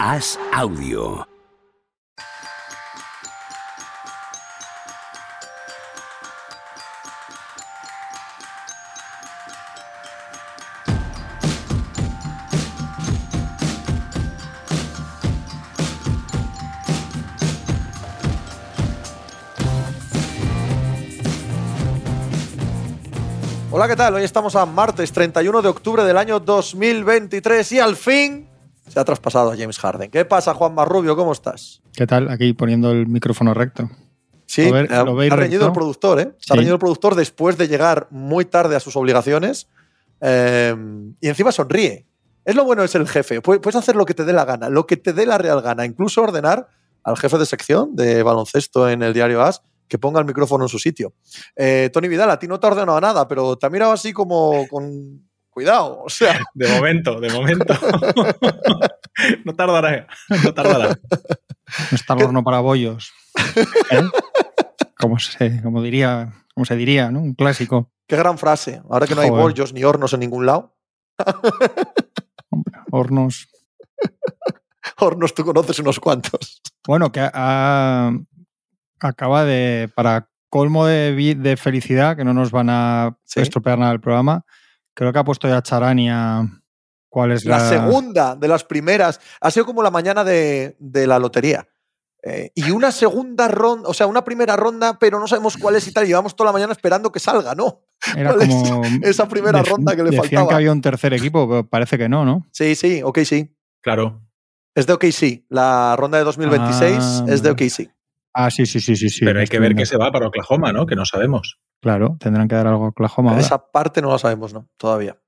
Haz 0.00 0.38
audio. 0.52 1.26
Hola, 23.72 23.88
¿qué 23.88 23.96
tal? 23.96 24.14
Hoy 24.14 24.22
estamos 24.22 24.54
a 24.54 24.64
martes 24.64 25.10
31 25.10 25.60
de 25.60 25.68
octubre 25.68 26.04
del 26.04 26.16
año 26.16 26.38
2023 26.38 27.72
y 27.72 27.80
al 27.80 27.96
fin 27.96 28.47
se 28.88 28.98
ha 29.00 29.04
traspasado 29.04 29.50
a 29.52 29.56
James 29.56 29.78
Harden. 29.78 30.10
¿Qué 30.10 30.24
pasa, 30.24 30.54
Juan 30.54 30.74
Marrubio? 30.74 31.16
¿Cómo 31.16 31.32
estás? 31.32 31.82
¿Qué 31.94 32.06
tal? 32.06 32.30
Aquí 32.30 32.52
poniendo 32.52 32.90
el 32.90 33.06
micrófono 33.06 33.54
recto. 33.54 33.88
Sí, 34.46 34.66
¿Lo 34.66 34.72
ve- 34.72 34.88
lo 34.88 35.14
veis 35.14 35.30
ha 35.32 35.36
reñido 35.36 35.66
el 35.66 35.72
productor, 35.72 36.20
¿eh? 36.20 36.32
Se 36.38 36.52
ha 36.52 36.56
reñido 36.56 36.74
el 36.74 36.80
productor 36.80 37.14
después 37.14 37.58
de 37.58 37.68
llegar 37.68 38.06
muy 38.10 38.44
tarde 38.46 38.76
a 38.76 38.80
sus 38.80 38.96
obligaciones 38.96 39.68
eh, 40.20 40.74
y 41.20 41.28
encima 41.28 41.52
sonríe. 41.52 42.06
Es 42.44 42.54
lo 42.54 42.64
bueno 42.64 42.82
de 42.82 42.88
ser 42.88 43.00
el 43.02 43.08
jefe. 43.08 43.42
Pu- 43.42 43.60
Puedes 43.60 43.76
hacer 43.76 43.94
lo 43.94 44.06
que 44.06 44.14
te 44.14 44.24
dé 44.24 44.32
la 44.32 44.44
gana, 44.46 44.70
lo 44.70 44.86
que 44.86 44.96
te 44.96 45.12
dé 45.12 45.26
la 45.26 45.36
real 45.38 45.60
gana. 45.60 45.84
Incluso 45.84 46.22
ordenar 46.22 46.68
al 47.04 47.16
jefe 47.16 47.36
de 47.38 47.46
sección 47.46 47.94
de 47.94 48.22
baloncesto 48.22 48.88
en 48.88 49.02
el 49.02 49.12
diario 49.12 49.42
AS 49.42 49.60
que 49.86 49.98
ponga 49.98 50.20
el 50.20 50.26
micrófono 50.26 50.64
en 50.64 50.68
su 50.68 50.78
sitio. 50.78 51.12
Eh, 51.56 51.90
Tony 51.92 52.08
Vidal, 52.08 52.30
a 52.30 52.38
ti 52.38 52.46
no 52.48 52.58
te 52.60 52.66
ha 52.66 52.70
ordenado 52.70 53.00
nada, 53.00 53.26
pero 53.28 53.56
te 53.56 53.66
ha 53.66 53.70
mirado 53.70 53.92
así 53.92 54.12
como 54.12 54.66
con 54.68 55.27
cuidado. 55.58 56.02
O 56.04 56.08
sea, 56.08 56.38
De 56.54 56.68
momento, 56.68 57.18
de 57.20 57.30
momento. 57.32 57.74
no 59.44 59.54
tardará, 59.56 60.06
no 60.44 60.54
tardará. 60.54 60.98
No 61.90 61.96
está 61.96 62.14
el 62.14 62.22
horno 62.22 62.44
para 62.44 62.60
bollos. 62.60 63.12
¿Eh? 63.90 64.02
Como 64.96 65.18
se, 65.18 65.60
como 65.62 65.82
diría, 65.82 66.32
como 66.54 66.64
se 66.64 66.76
diría, 66.76 67.10
¿no? 67.10 67.18
Un 67.20 67.34
clásico. 67.34 67.90
qué 68.06 68.16
gran 68.16 68.38
frase. 68.38 68.82
Ahora 68.88 69.06
que 69.08 69.16
no 69.16 69.20
hay 69.22 69.30
bollos 69.30 69.72
ni 69.72 69.82
hornos 69.82 70.12
en 70.12 70.20
ningún 70.20 70.46
lado. 70.46 70.76
Hombre, 72.50 72.78
hornos. 72.92 73.48
Hornos 74.98 75.34
tú 75.34 75.44
conoces 75.44 75.78
unos 75.80 75.98
cuantos. 75.98 76.62
Bueno, 76.86 77.10
que 77.10 77.20
acaba 79.00 79.44
de, 79.44 79.90
para 79.94 80.28
colmo 80.50 80.86
de, 80.86 81.34
de 81.38 81.56
felicidad, 81.56 82.16
que 82.16 82.24
no 82.24 82.32
nos 82.32 82.50
van 82.52 82.70
a 82.70 83.16
Sí. 83.24 83.40
estropear 83.40 83.78
nada 83.78 83.92
el 83.92 84.00
programa, 84.00 84.44
creo 84.98 85.12
que 85.12 85.18
ha 85.20 85.24
puesto 85.24 85.46
ya 85.48 85.62
Charania 85.62 86.44
cuál 87.08 87.30
es 87.30 87.44
La 87.44 87.58
la, 87.58 87.68
segunda 87.68 88.34
de 88.34 88.48
las 88.48 88.64
primeras. 88.64 89.20
Ha 89.40 89.52
sido 89.52 89.64
como 89.64 89.80
la 89.80 89.92
mañana 89.92 90.24
de, 90.24 90.76
de 90.80 91.06
la 91.06 91.20
lotería. 91.20 91.68
Eh, 92.24 92.50
y 92.56 92.72
una 92.72 92.90
segunda 92.90 93.46
ronda, 93.46 93.88
o 93.88 93.94
sea, 93.94 94.08
una 94.08 94.24
primera 94.24 94.56
ronda, 94.56 94.98
pero 94.98 95.20
no 95.20 95.28
sabemos 95.28 95.56
cuál 95.56 95.76
es 95.76 95.86
y 95.86 95.92
tal. 95.92 96.04
Llevamos 96.04 96.34
toda 96.34 96.48
la 96.48 96.52
mañana 96.52 96.72
esperando 96.72 97.12
que 97.12 97.20
salga, 97.20 97.54
¿no? 97.54 97.84
Era 98.16 98.34
¿Cuál 98.34 98.50
es 98.50 99.08
esa 99.10 99.28
primera 99.28 99.62
ronda 99.62 99.94
que 99.94 100.02
le 100.02 100.10
decían 100.10 100.24
faltaba? 100.24 100.48
que 100.48 100.54
había 100.56 100.72
un 100.72 100.80
tercer 100.80 101.14
equipo, 101.14 101.48
pero 101.48 101.68
parece 101.68 101.96
que 101.96 102.08
no, 102.08 102.24
¿no? 102.24 102.44
Sí, 102.50 102.74
sí, 102.74 103.00
ok, 103.04 103.20
sí. 103.20 103.56
Claro. 103.80 104.20
Es 104.74 104.88
de 104.88 104.94
OKC. 104.94 105.44
La 105.48 105.94
ronda 105.96 106.18
de 106.18 106.24
2026 106.24 106.98
Ah, 107.00 107.24
es 107.28 107.42
de. 107.42 107.50
OKC. 107.50 107.88
Ah, 108.40 108.52
sí, 108.52 108.66
sí, 108.66 108.78
sí, 108.78 108.94
sí. 108.94 109.10
sí 109.10 109.24
Pero 109.24 109.40
hay 109.40 109.48
que 109.48 109.58
ver 109.58 109.74
que 109.74 109.84
se 109.84 109.96
va 109.96 110.12
para 110.12 110.28
Oklahoma, 110.28 110.72
¿no? 110.72 110.86
Que 110.86 110.94
no 110.94 111.04
sabemos. 111.04 111.58
Claro, 111.82 112.16
tendrán 112.20 112.46
que 112.46 112.54
dar 112.54 112.68
algo 112.68 112.84
a 112.84 112.88
Oklahoma. 112.90 113.30
ahora. 113.30 113.42
Esa 113.42 113.72
parte 113.72 114.00
no 114.00 114.12
la 114.12 114.18
sabemos, 114.18 114.54
¿no? 114.54 114.68
Todavía. 114.76 115.20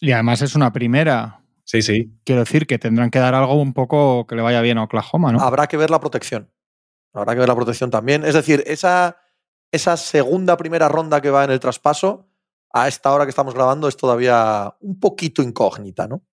Y 0.00 0.10
además 0.10 0.42
es 0.42 0.56
una 0.56 0.72
primera. 0.72 1.44
Sí, 1.62 1.82
sí. 1.82 2.18
Quiero 2.24 2.40
decir 2.40 2.66
que 2.66 2.80
tendrán 2.80 3.10
que 3.10 3.20
dar 3.20 3.36
algo 3.36 3.54
un 3.62 3.74
poco 3.74 4.26
que 4.26 4.34
le 4.34 4.42
vaya 4.42 4.60
bien 4.60 4.76
a 4.78 4.82
Oklahoma, 4.82 5.30
¿no? 5.30 5.40
Habrá 5.40 5.68
que 5.68 5.76
ver 5.76 5.88
la 5.88 6.00
protección. 6.00 6.50
Habrá 7.14 7.34
que 7.34 7.38
ver 7.38 7.48
la 7.48 7.54
protección 7.54 7.90
también. 7.90 8.24
Es 8.24 8.34
decir, 8.34 8.64
esa, 8.66 9.18
esa 9.70 9.96
segunda 9.96 10.56
primera 10.56 10.88
ronda 10.88 11.20
que 11.20 11.30
va 11.30 11.44
en 11.44 11.52
el 11.52 11.60
traspaso, 11.60 12.28
a 12.72 12.88
esta 12.88 13.12
hora 13.12 13.24
que 13.24 13.30
estamos 13.30 13.54
grabando, 13.54 13.86
es 13.86 13.96
todavía 13.96 14.74
un 14.80 14.98
poquito 14.98 15.42
incógnita, 15.42 16.08
¿no? 16.08 16.24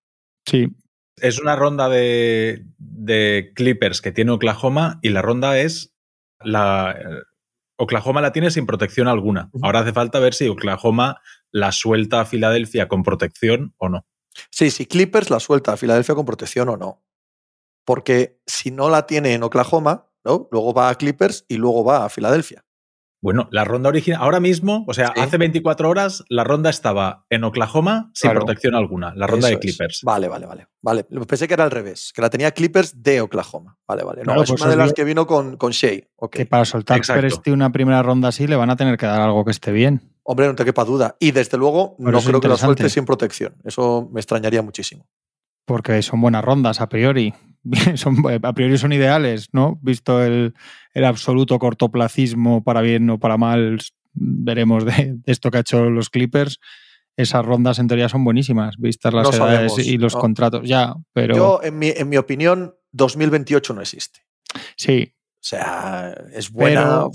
Sí, 0.44 0.66
Es 1.18 1.40
una 1.40 1.54
ronda 1.54 1.88
de, 1.88 2.66
de 2.78 3.52
Clippers 3.54 4.00
que 4.00 4.10
tiene 4.10 4.32
Oklahoma 4.32 4.98
y 5.02 5.10
la 5.10 5.22
ronda 5.22 5.56
es 5.58 5.95
la 6.40 6.96
eh, 6.98 7.22
Oklahoma 7.76 8.20
la 8.20 8.32
tiene 8.32 8.50
sin 8.50 8.66
protección 8.66 9.08
alguna. 9.08 9.50
Ahora 9.62 9.80
hace 9.80 9.92
falta 9.92 10.18
ver 10.18 10.34
si 10.34 10.48
Oklahoma 10.48 11.20
la 11.50 11.72
suelta 11.72 12.20
a 12.20 12.24
Filadelfia 12.24 12.88
con 12.88 13.02
protección 13.02 13.74
o 13.76 13.88
no. 13.88 14.06
Sí, 14.50 14.70
si 14.70 14.86
Clippers 14.86 15.30
la 15.30 15.40
suelta 15.40 15.72
a 15.72 15.76
Filadelfia 15.76 16.14
con 16.14 16.26
protección 16.26 16.68
o 16.68 16.76
no. 16.76 17.02
Porque 17.84 18.40
si 18.46 18.70
no 18.70 18.90
la 18.90 19.06
tiene 19.06 19.34
en 19.34 19.42
Oklahoma, 19.42 20.10
¿no? 20.24 20.48
luego 20.50 20.74
va 20.74 20.88
a 20.88 20.94
Clippers 20.96 21.44
y 21.48 21.56
luego 21.56 21.84
va 21.84 22.04
a 22.04 22.08
Filadelfia. 22.08 22.65
Bueno, 23.26 23.48
la 23.50 23.64
ronda 23.64 23.88
original, 23.88 24.20
ahora 24.22 24.38
mismo, 24.38 24.84
o 24.86 24.94
sea, 24.94 25.08
Sí. 25.12 25.20
hace 25.20 25.36
24 25.36 25.90
horas, 25.90 26.22
la 26.28 26.44
ronda 26.44 26.70
estaba 26.70 27.24
en 27.28 27.42
Oklahoma 27.42 28.12
sin 28.14 28.30
Claro. 28.30 28.44
protección 28.46 28.76
alguna, 28.76 29.12
la 29.16 29.26
ronda 29.26 29.48
Eso 29.48 29.58
de 29.58 29.66
es. 29.66 29.76
Clippers. 29.76 30.00
Vale, 30.04 30.28
vale, 30.28 30.46
vale, 30.46 30.68
vale. 30.80 31.02
Pensé 31.26 31.48
que 31.48 31.54
era 31.54 31.64
al 31.64 31.72
revés, 31.72 32.12
que 32.14 32.22
la 32.22 32.30
tenía 32.30 32.52
Clippers 32.52 33.02
de 33.02 33.20
Oklahoma. 33.22 33.78
Vale, 33.88 34.04
vale. 34.04 34.18
No, 34.20 34.26
Claro, 34.26 34.42
es 34.44 34.50
pues 34.50 34.60
una 34.62 34.70
de 34.70 34.76
las 34.76 34.92
que 34.92 35.02
vino 35.02 35.26
con, 35.26 35.56
con 35.56 35.72
Shea. 35.72 36.02
Que 36.30 36.46
para 36.46 36.64
soltar. 36.64 37.00
Presti 37.00 37.50
una 37.50 37.72
primera 37.72 38.00
ronda 38.00 38.28
así 38.28 38.46
le 38.46 38.54
van 38.54 38.70
a 38.70 38.76
tener 38.76 38.96
que 38.96 39.06
dar 39.06 39.20
algo 39.20 39.44
que 39.44 39.50
esté 39.50 39.72
bien. 39.72 40.12
Hombre, 40.22 40.46
no 40.46 40.54
te 40.54 40.64
quepa 40.64 40.84
duda. 40.84 41.16
Y 41.18 41.32
desde 41.32 41.58
luego, 41.58 41.96
Pero 41.98 42.12
no 42.12 42.20
creo 42.20 42.40
que 42.40 42.46
la 42.46 42.56
suelte 42.56 42.88
sin 42.88 43.04
protección. 43.04 43.56
Eso 43.64 44.08
me 44.12 44.20
extrañaría 44.20 44.62
muchísimo. 44.62 45.08
Porque 45.66 46.00
son 46.02 46.20
buenas 46.22 46.42
rondas 46.44 46.80
a 46.80 46.88
priori. 46.88 47.34
Son, 47.96 48.16
a 48.44 48.52
priori 48.52 48.78
son 48.78 48.92
ideales, 48.92 49.48
¿no? 49.52 49.76
Visto 49.82 50.22
el, 50.22 50.54
el 50.94 51.04
absoluto 51.04 51.58
cortoplacismo 51.58 52.62
para 52.62 52.80
bien 52.80 53.10
o 53.10 53.18
para 53.18 53.36
mal, 53.36 53.80
veremos 54.14 54.84
de, 54.84 55.14
de 55.16 55.32
esto 55.32 55.50
que 55.50 55.58
ha 55.58 55.60
hecho 55.62 55.90
los 55.90 56.08
Clippers. 56.08 56.60
Esas 57.16 57.44
rondas 57.44 57.80
en 57.80 57.88
teoría 57.88 58.08
son 58.08 58.22
buenísimas, 58.22 58.76
vistas 58.76 59.12
las 59.12 59.24
No 59.24 59.30
edades 59.34 59.72
sabemos, 59.72 59.78
y 59.86 59.98
los 59.98 60.14
¿no? 60.14 60.20
contratos. 60.20 60.62
Ya, 60.68 60.94
pero 61.12 61.34
Yo, 61.34 61.60
en 61.64 61.76
mi, 61.76 61.88
en 61.88 62.08
mi 62.08 62.16
opinión, 62.18 62.76
2028 62.92 63.74
no 63.74 63.80
existe. 63.80 64.20
sí, 64.76 65.12
O 65.34 65.38
sea, 65.40 66.14
es 66.32 66.50
buena. 66.52 66.82
pero, 66.82 67.10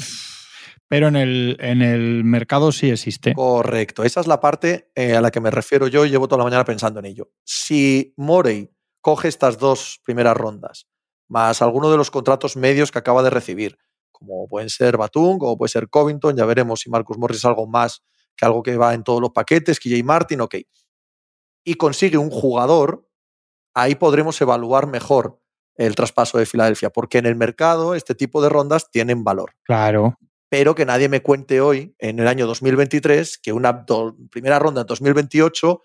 pero 0.91 1.07
en, 1.07 1.15
el, 1.15 1.55
en 1.61 1.81
el 1.81 2.25
mercado 2.25 2.73
sí 2.73 2.89
existe. 2.89 3.33
Correcto. 3.33 4.03
Esa 4.03 4.19
es 4.19 4.27
la 4.27 4.41
parte 4.41 4.91
eh, 4.93 5.15
a 5.15 5.21
la 5.21 5.31
que 5.31 5.39
me 5.39 5.49
refiero 5.49 5.87
yo 5.87 6.05
y 6.05 6.09
llevo 6.09 6.27
toda 6.27 6.39
la 6.39 6.43
mañana 6.43 6.65
pensando 6.65 6.99
en 6.99 7.05
ello. 7.05 7.31
Si 7.45 8.13
Morey 8.17 8.69
coge 8.99 9.29
estas 9.29 9.57
dos 9.57 10.01
primeras 10.03 10.35
rondas, 10.35 10.89
más 11.29 11.61
alguno 11.61 11.89
de 11.89 11.95
los 11.95 12.11
contratos 12.11 12.57
medios 12.57 12.91
que 12.91 12.99
acaba 12.99 13.23
de 13.23 13.29
recibir, 13.29 13.77
como 14.11 14.49
pueden 14.49 14.69
ser 14.69 14.97
Batum, 14.97 15.37
como 15.37 15.57
puede 15.57 15.69
ser 15.69 15.87
Covington, 15.87 16.35
ya 16.35 16.43
veremos 16.43 16.81
si 16.81 16.89
Marcus 16.89 17.17
Morris 17.17 17.37
es 17.37 17.45
algo 17.45 17.67
más 17.67 18.03
que 18.35 18.45
algo 18.45 18.61
que 18.61 18.75
va 18.75 18.93
en 18.93 19.05
todos 19.05 19.21
los 19.21 19.31
paquetes, 19.31 19.79
KJ 19.79 20.03
Martin, 20.03 20.41
ok. 20.41 20.55
Y 21.63 21.75
consigue 21.75 22.17
un 22.17 22.29
jugador, 22.29 23.07
ahí 23.73 23.95
podremos 23.95 24.41
evaluar 24.41 24.87
mejor 24.87 25.39
el 25.75 25.95
traspaso 25.95 26.37
de 26.37 26.45
Filadelfia, 26.45 26.89
porque 26.89 27.19
en 27.19 27.27
el 27.27 27.37
mercado 27.37 27.95
este 27.95 28.13
tipo 28.13 28.41
de 28.41 28.49
rondas 28.49 28.91
tienen 28.91 29.23
valor 29.23 29.53
Claro, 29.63 30.17
pero 30.51 30.75
que 30.75 30.85
nadie 30.85 31.07
me 31.07 31.21
cuente 31.21 31.61
hoy, 31.61 31.95
en 31.97 32.19
el 32.19 32.27
año 32.27 32.45
2023, 32.45 33.37
que 33.37 33.53
una 33.53 33.71
do- 33.71 34.17
primera 34.29 34.59
ronda 34.59 34.81
en 34.81 34.87
2028 34.87 35.81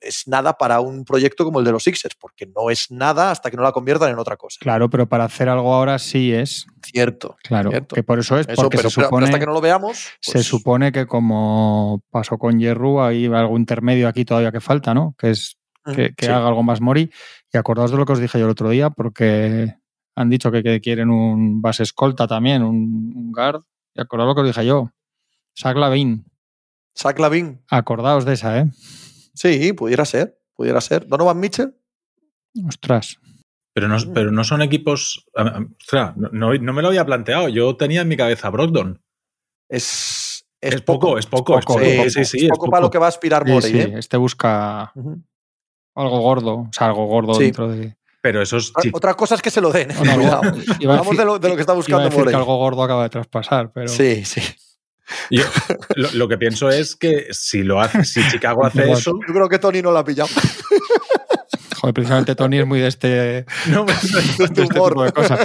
es 0.00 0.26
nada 0.26 0.56
para 0.56 0.80
un 0.80 1.04
proyecto 1.04 1.44
como 1.44 1.58
el 1.58 1.66
de 1.66 1.72
los 1.72 1.82
Sixers, 1.82 2.14
porque 2.18 2.46
no 2.46 2.70
es 2.70 2.90
nada 2.90 3.30
hasta 3.30 3.50
que 3.50 3.58
no 3.58 3.62
la 3.62 3.72
conviertan 3.72 4.10
en 4.10 4.18
otra 4.18 4.38
cosa. 4.38 4.56
claro, 4.62 4.88
pero 4.88 5.06
para 5.06 5.24
hacer 5.24 5.50
algo 5.50 5.74
ahora 5.74 5.98
sí 5.98 6.32
es. 6.32 6.64
Cierto. 6.82 7.36
Claro, 7.42 7.68
Cierto. 7.68 7.94
que 7.94 8.02
por 8.02 8.18
eso 8.18 8.38
es, 8.38 8.48
Eso, 8.48 8.62
porque 8.62 8.78
pero, 8.78 8.88
se 8.88 8.94
pero 8.96 9.08
supone, 9.08 9.26
hasta 9.26 9.38
que 9.38 9.44
no 9.44 9.52
lo 9.52 9.60
veamos, 9.60 10.08
se 10.20 10.32
pues, 10.32 10.46
supone 10.46 10.92
que 10.92 11.06
como 11.06 12.02
pasó 12.10 12.38
con 12.38 12.58
Yerru, 12.58 13.02
hay 13.02 13.26
algo 13.26 13.58
intermedio 13.58 14.08
aquí 14.08 14.24
todavía 14.24 14.50
que 14.52 14.60
falta, 14.60 14.94
¿no? 14.94 15.14
Que 15.18 15.32
es 15.32 15.58
que, 15.94 16.14
que 16.16 16.24
sí. 16.26 16.32
haga 16.32 16.48
algo 16.48 16.62
más 16.62 16.80
Mori. 16.80 17.10
Y 17.52 17.58
acordaos 17.58 17.90
de 17.90 17.98
lo 17.98 18.06
que 18.06 18.12
os 18.14 18.18
dije 18.20 18.38
yo 18.38 18.46
el 18.46 18.50
otro 18.52 18.70
día, 18.70 18.88
porque 18.88 19.74
han 20.18 20.30
dicho 20.30 20.50
que, 20.50 20.62
que 20.62 20.80
quieren 20.80 21.10
un 21.10 21.60
base 21.60 21.82
escolta 21.82 22.26
también, 22.26 22.62
un, 22.62 23.12
un 23.14 23.30
guard. 23.32 23.60
Y 23.96 24.00
acordaos 24.00 24.28
lo 24.28 24.34
que 24.34 24.40
os 24.42 24.46
dije 24.48 24.66
yo. 24.66 24.90
Zach 25.58 25.76
Lavin. 25.76 26.24
Zach 26.96 27.18
Lavin, 27.18 27.62
Acordaos 27.70 28.24
de 28.24 28.34
esa, 28.34 28.58
¿eh? 28.60 28.70
sí, 29.34 29.72
pudiera 29.74 30.04
ser, 30.04 30.38
pudiera 30.54 30.80
ser. 30.80 31.06
Donovan 31.06 31.38
Mitchell, 31.40 31.74
Ostras. 32.66 33.18
Pero 33.74 33.88
no, 33.88 33.96
pero 34.14 34.30
no 34.32 34.42
son 34.44 34.62
equipos. 34.62 35.26
Ostras, 35.34 36.16
no, 36.16 36.30
no- 36.32 36.54
no 36.54 36.72
me 36.72 36.80
lo 36.80 36.88
había 36.88 37.04
planteado. 37.04 37.48
Yo 37.50 37.76
tenía 37.76 38.00
en 38.00 38.08
mi 38.08 38.16
cabeza 38.16 38.48
Brogdon. 38.48 39.02
es, 39.68 40.46
es, 40.62 40.74
Es 40.76 40.80
poco, 40.82 41.18
es 41.18 41.26
poco. 41.26 41.60
poco, 41.60 41.78
Sí, 41.78 41.84
es 41.84 41.96
poco. 41.98 42.10
sí, 42.10 42.24
sí, 42.24 42.36
es 42.38 42.42
es 42.44 42.48
poco 42.50 42.70
para 42.70 42.80
lo 42.82 42.90
que 42.90 42.98
va 42.98 43.04
a 43.06 43.08
aspirar 43.10 43.46
Morey. 43.46 43.70
sí, 43.72 43.78
¿eh? 43.78 43.94
este 43.98 44.16
busca 44.16 44.92
algo 45.94 46.20
gordo, 46.20 46.54
o 46.60 46.68
sea, 46.72 46.86
algo 46.86 47.04
gordo 47.06 47.34
Sí. 47.34 47.44
dentro 47.44 47.68
de... 47.68 47.96
Pero 48.26 48.42
esos 48.42 48.70
Otra- 48.70 48.82
chicos. 48.82 48.98
Otra 48.98 49.14
cosa 49.14 49.34
es 49.36 49.42
que 49.42 49.50
se 49.50 49.60
lo 49.60 49.70
den. 49.70 49.92
¿eh? 49.92 49.94
Bueno, 49.98 50.12
Hablamos 50.40 50.56
decir- 50.56 51.16
de 51.16 51.24
lo, 51.24 51.38
de 51.38 51.48
lo 51.48 51.54
que 51.54 51.60
está 51.60 51.72
iba 51.72 51.74
a 51.74 51.76
buscando 51.76 52.02
decir 52.04 52.18
Morey. 52.18 52.32
que 52.32 52.36
algo 52.36 52.56
gordo 52.56 52.82
acaba 52.82 53.04
de 53.04 53.08
traspasar, 53.10 53.70
pero... 53.72 53.86
Sí, 53.86 54.24
sí. 54.24 54.42
yo- 55.30 55.44
lo, 55.94 56.10
lo 56.12 56.26
que 56.28 56.36
pienso 56.36 56.68
es 56.68 56.96
que 56.96 57.28
si 57.30 57.62
lo 57.62 57.80
hace, 57.80 58.04
si 58.04 58.26
Chicago 58.28 58.66
hace 58.66 58.82
Igual. 58.82 58.98
eso, 58.98 59.12
Yo 59.28 59.32
creo 59.32 59.48
que 59.48 59.60
Tony 59.60 59.80
no 59.80 59.92
lo 59.92 59.98
ha 59.98 60.04
pillado. 60.04 60.28
Joder, 61.80 61.94
precisamente 61.94 62.34
Tony 62.34 62.58
es 62.58 62.66
muy 62.66 62.80
de 62.80 62.88
este, 62.88 63.46
No, 63.66 63.84
me- 63.84 63.92
de 64.02 64.44
este 64.44 64.48
tipo 64.64 65.04
de 65.04 65.12
cosas. 65.12 65.38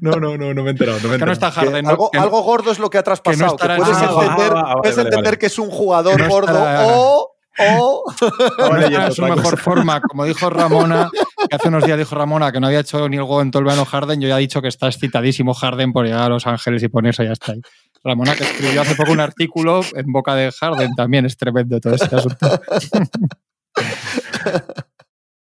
no, 0.00 0.12
no, 0.12 0.36
no, 0.36 0.52
no 0.52 0.62
me 0.62 0.68
he 0.68 0.72
enterado. 0.72 0.98
No 1.02 1.08
me 1.08 1.14
he 1.16 1.18
Que 1.18 1.24
no 1.24 1.32
enterado. 1.32 1.32
está 1.32 1.48
Que 1.60 1.66
Harden. 1.66 1.84
¿no? 1.84 1.90
algo, 1.90 2.10
Que- 2.10 2.18
algo 2.18 2.42
gordo 2.42 2.70
es 2.70 2.78
lo 2.78 2.90
que 2.90 2.98
ha 2.98 3.02
traspasado. 3.02 3.56
Que, 3.56 3.66
puedes 3.66 3.88
entender, 4.02 4.52
Ah, 4.52 4.62
vale, 4.62 4.74
puedes 4.82 4.96
vale, 4.96 5.08
entender 5.08 5.24
vale. 5.24 5.38
que 5.38 5.46
es 5.46 5.58
un 5.58 5.70
jugador 5.70 6.16
Que 6.16 6.22
no 6.24 6.28
gordo 6.28 6.52
estará- 6.52 6.84
o, 6.86 7.33
o 7.58 8.04
no 8.58 9.10
su 9.12 9.22
mejor 9.22 9.58
forma, 9.58 10.00
como 10.00 10.24
dijo 10.24 10.50
Ramona, 10.50 11.10
que 11.48 11.56
hace 11.56 11.68
unos 11.68 11.84
días 11.84 11.98
dijo 11.98 12.14
Ramona 12.14 12.50
que 12.52 12.60
no 12.60 12.66
había 12.66 12.80
hecho 12.80 13.08
ni 13.08 13.16
el 13.16 13.24
gol 13.24 13.42
en 13.42 13.50
todo 13.50 13.60
el 13.60 13.66
verano 13.66 13.84
Harden, 13.84 14.20
yo 14.20 14.28
ya 14.28 14.38
he 14.38 14.40
dicho 14.40 14.60
que 14.60 14.68
está 14.68 14.88
excitadísimo 14.88 15.54
Harden 15.54 15.92
por 15.92 16.04
llegar 16.04 16.22
a 16.22 16.28
Los 16.28 16.46
Ángeles 16.46 16.82
y 16.82 16.88
ponerse 16.88 17.24
ya 17.24 17.32
está 17.32 17.52
ahí. 17.52 17.60
Ramona 18.02 18.34
que 18.34 18.44
escribió 18.44 18.82
hace 18.82 18.96
poco 18.96 19.12
un 19.12 19.20
artículo 19.20 19.80
en 19.94 20.12
boca 20.12 20.34
de 20.34 20.52
Harden 20.52 20.94
también, 20.94 21.24
es 21.26 21.36
tremendo 21.36 21.80
todo 21.80 21.94
este 21.94 22.14
asunto. 22.14 22.60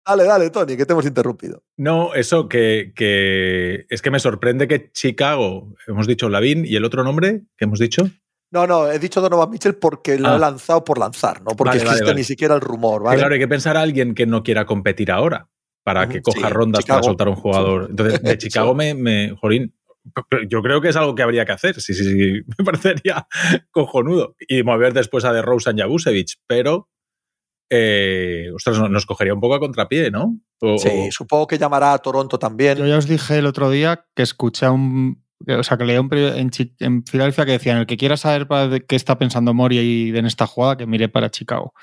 Dale, 0.05 0.23
dale, 0.23 0.49
Tony, 0.49 0.75
que 0.75 0.87
te 0.87 0.93
hemos 0.93 1.05
interrumpido. 1.05 1.61
No, 1.77 2.15
eso 2.15 2.49
que, 2.49 2.93
que 2.95 3.85
es 3.89 4.01
que 4.01 4.09
me 4.09 4.19
sorprende 4.19 4.67
que 4.67 4.91
Chicago, 4.91 5.75
hemos 5.85 6.07
dicho 6.07 6.29
Lavin, 6.29 6.65
y 6.65 6.75
el 6.75 6.83
otro 6.83 7.03
nombre 7.03 7.43
que 7.55 7.65
hemos 7.65 7.77
dicho, 7.77 8.09
No, 8.51 8.65
no, 8.65 8.89
he 8.91 8.97
dicho 8.99 9.21
Donovan 9.21 9.49
Mitchell 9.51 9.75
porque 9.75 10.17
lo 10.17 10.29
Ah. 10.29 10.35
he 10.35 10.39
lanzado 10.39 10.83
por 10.83 10.97
lanzar, 10.97 11.41
no 11.43 11.51
porque 11.55 11.77
Vale, 11.77 11.81
existe 11.83 12.03
vale. 12.05 12.15
ni 12.15 12.23
siquiera 12.23 12.55
el 12.55 12.61
rumor, 12.61 13.03
¿vale? 13.03 13.17
claro, 13.19 13.33
hay 13.33 13.39
que 13.39 13.47
pensar 13.47 13.77
a 13.77 13.81
alguien 13.81 14.15
que 14.15 14.25
no 14.25 14.41
quiera 14.43 14.65
competir 14.65 15.11
ahora 15.11 15.47
para 15.83 16.07
que 16.09 16.21
coja 16.21 16.47
sí, 16.47 16.53
rondas 16.53 16.83
Chicago. 16.83 16.97
para 17.01 17.05
soltar 17.07 17.27
a 17.27 17.29
un 17.31 17.35
jugador. 17.35 17.83
Sí. 17.85 17.87
Entonces, 17.91 18.21
de 18.23 18.37
Chicago 18.37 18.73
me, 18.75 18.93
me, 18.95 19.35
Jorín, 19.39 19.75
yo 20.47 20.61
creo 20.63 20.81
que 20.81 20.89
es 20.89 20.95
algo 20.95 21.13
que 21.15 21.21
habría 21.23 21.45
que 21.45 21.51
hacer. 21.51 21.79
Sí, 21.79 21.93
sí, 21.93 22.03
sí, 22.03 22.41
me 22.57 22.65
parecería 22.65 23.27
cojonudo. 23.71 24.35
Y 24.47 24.63
mover 24.63 24.93
después 24.93 25.25
a 25.25 25.33
de 25.33 25.41
Rosen 25.41 25.77
y 25.77 25.81
a 25.81 25.85
Busevich, 25.85 26.37
pero 26.47 26.89
eh, 27.71 28.47
ostras, 28.55 28.79
nos 28.89 29.05
cogería 29.05 29.33
un 29.33 29.39
poco 29.41 29.55
a 29.55 29.59
contrapié, 29.59 30.09
¿no? 30.11 30.39
O- 30.61 30.77
Sí, 30.79 30.89
o- 30.91 31.11
supongo 31.11 31.45
que 31.47 31.57
llamará 31.57 31.93
a 31.93 31.97
Toronto 31.99 32.39
también. 32.39 32.77
Yo 32.77 32.85
ya 32.87 32.97
os 32.97 33.07
dije 33.07 33.37
el 33.37 33.45
otro 33.45 33.69
día 33.69 34.05
que 34.15 34.23
escuché 34.23 34.65
a 34.65 34.71
un. 34.71 35.23
O 35.47 35.63
sea, 35.63 35.77
que 35.77 35.85
leí 35.85 35.97
un 35.97 36.09
periódico 36.09 36.37
en, 36.37 36.49
Chi- 36.49 36.75
en 36.79 37.05
Filadelfia 37.05 37.45
que 37.45 37.53
decían: 37.53 37.77
el 37.77 37.85
que 37.85 37.97
quiera 37.97 38.17
saber 38.17 38.47
para 38.47 38.67
de 38.67 38.85
qué 38.85 38.95
está 38.95 39.17
pensando 39.17 39.53
Mori 39.53 40.09
en 40.15 40.25
esta 40.25 40.45
jugada, 40.47 40.77
que 40.77 40.85
mire 40.85 41.07
para 41.09 41.29
Chicago. 41.31 41.73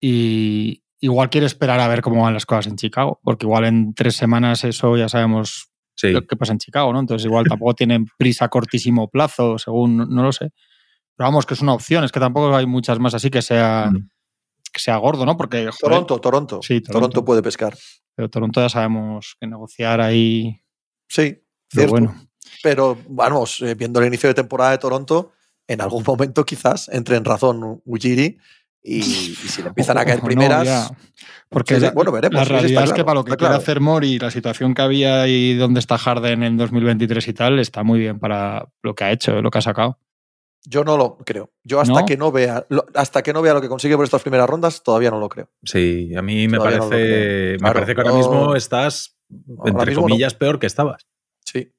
Y 0.00 0.82
igual 1.00 1.30
quiere 1.30 1.46
esperar 1.46 1.80
a 1.80 1.88
ver 1.88 2.02
cómo 2.02 2.22
van 2.22 2.34
las 2.34 2.46
cosas 2.46 2.66
en 2.66 2.76
Chicago, 2.76 3.20
porque 3.22 3.46
igual 3.46 3.64
en 3.64 3.94
tres 3.94 4.16
semanas 4.16 4.64
eso 4.64 4.96
ya 4.96 5.08
sabemos 5.08 5.70
sí. 5.94 6.10
lo 6.10 6.26
que 6.26 6.36
pasa 6.36 6.52
en 6.52 6.58
Chicago, 6.58 6.92
¿no? 6.92 7.00
Entonces 7.00 7.26
igual 7.26 7.46
tampoco 7.46 7.74
tienen 7.74 8.06
prisa 8.18 8.46
a 8.46 8.48
cortísimo 8.48 9.08
plazo, 9.08 9.58
según, 9.58 9.96
no, 9.96 10.06
no 10.06 10.22
lo 10.22 10.32
sé. 10.32 10.50
Pero 11.16 11.28
vamos, 11.28 11.46
que 11.46 11.54
es 11.54 11.60
una 11.60 11.74
opción, 11.74 12.04
es 12.04 12.12
que 12.12 12.20
tampoco 12.20 12.54
hay 12.54 12.66
muchas 12.66 12.98
más 12.98 13.14
así 13.14 13.30
que 13.30 13.42
sea, 13.42 13.90
Mm. 13.92 14.08
que 14.72 14.80
sea 14.80 14.96
gordo, 14.96 15.24
¿no? 15.26 15.36
Porque 15.36 15.64
joder, 15.66 15.78
Toronto, 15.80 16.18
Toronto. 16.20 16.60
Sí, 16.62 16.80
Toronto. 16.80 16.92
Toronto. 17.08 17.24
puede 17.24 17.42
pescar. 17.42 17.76
pero 18.16 18.28
Toronto 18.28 18.60
ya 18.60 18.68
sabemos 18.68 19.36
que 19.40 19.46
negociar 19.46 20.00
ahí. 20.00 20.60
Sí, 21.08 21.38
Pero 21.72 21.88
cierto. 21.88 21.90
bueno. 21.90 22.14
Pero 22.62 22.98
vamos, 23.08 23.60
eh, 23.60 23.74
viendo 23.74 24.00
el 24.00 24.06
inicio 24.06 24.28
de 24.28 24.34
temporada 24.34 24.70
de 24.72 24.78
Toronto, 24.78 25.32
en 25.66 25.80
algún 25.80 26.02
momento 26.06 26.44
quizás 26.44 26.88
entre 26.88 27.16
en 27.16 27.24
razón 27.24 27.80
Ujiri 27.84 28.38
y, 28.82 28.96
y 28.98 29.02
si 29.34 29.62
le 29.62 29.68
empiezan 29.74 29.98
a 29.98 30.04
caer 30.04 30.18
no, 30.20 30.24
primeras. 30.24 30.90
Porque 31.48 31.74
Sí, 31.74 31.80
sí, 31.80 31.86
la, 31.86 31.92
bueno, 31.92 32.12
veremos, 32.12 32.34
la 32.34 32.44
sí, 32.44 32.48
sí, 32.48 32.54
está 32.54 32.60
realidad 32.62 32.84
es 32.84 32.90
que 32.90 32.94
claro, 32.94 33.06
para 33.06 33.14
lo 33.20 33.24
que 33.24 33.28
quiere 33.30 33.38
claro. 33.50 33.56
hacer 33.62 33.80
Mori, 33.80 34.18
la 34.18 34.30
situación 34.30 34.74
que 34.74 34.82
había 34.82 35.26
y 35.28 35.54
dónde 35.54 35.80
está 35.80 35.98
Harden 35.98 36.42
en 36.42 36.56
2023 36.56 37.28
y 37.28 37.32
tal, 37.32 37.58
está 37.58 37.82
muy 37.82 37.98
bien 37.98 38.18
para 38.18 38.68
lo 38.82 38.94
que 38.94 39.04
ha 39.04 39.12
hecho, 39.12 39.40
lo 39.42 39.50
que 39.50 39.58
ha 39.58 39.62
sacado. 39.62 39.98
Yo 40.66 40.84
no 40.84 40.96
lo 40.98 41.16
creo. 41.18 41.50
Yo 41.64 41.80
hasta 41.80 42.00
¿No? 42.00 42.06
que 42.06 42.16
no 42.18 42.30
vea, 42.30 42.66
lo- 42.68 42.84
hasta 42.94 43.22
que 43.22 43.32
no 43.32 43.40
vea 43.42 43.54
lo 43.54 43.60
que 43.62 43.68
consigue 43.68 43.96
por 43.96 44.04
estas 44.04 44.20
primeras 44.22 44.48
rondas, 44.48 44.82
todavía 44.82 45.10
no 45.10 45.18
lo 45.18 45.28
creo. 45.28 45.48
Sí, 45.64 46.14
a 46.14 46.20
mí 46.22 46.46
me 46.48 46.58
Todavía 46.58 46.80
parece, 46.80 47.52
me 47.52 47.58
Claro, 47.58 47.74
parece 47.74 47.94
que 47.94 48.00
ahora 48.02 48.12
mismo 48.12 48.54
estás, 48.56 49.16
entre 49.64 49.86
mismo 49.86 50.02
no. 50.02 50.08
comillas, 50.08 50.34
peor 50.34 50.58
que 50.58 50.66
estabas. 50.66 51.06
Sí. 51.44 51.72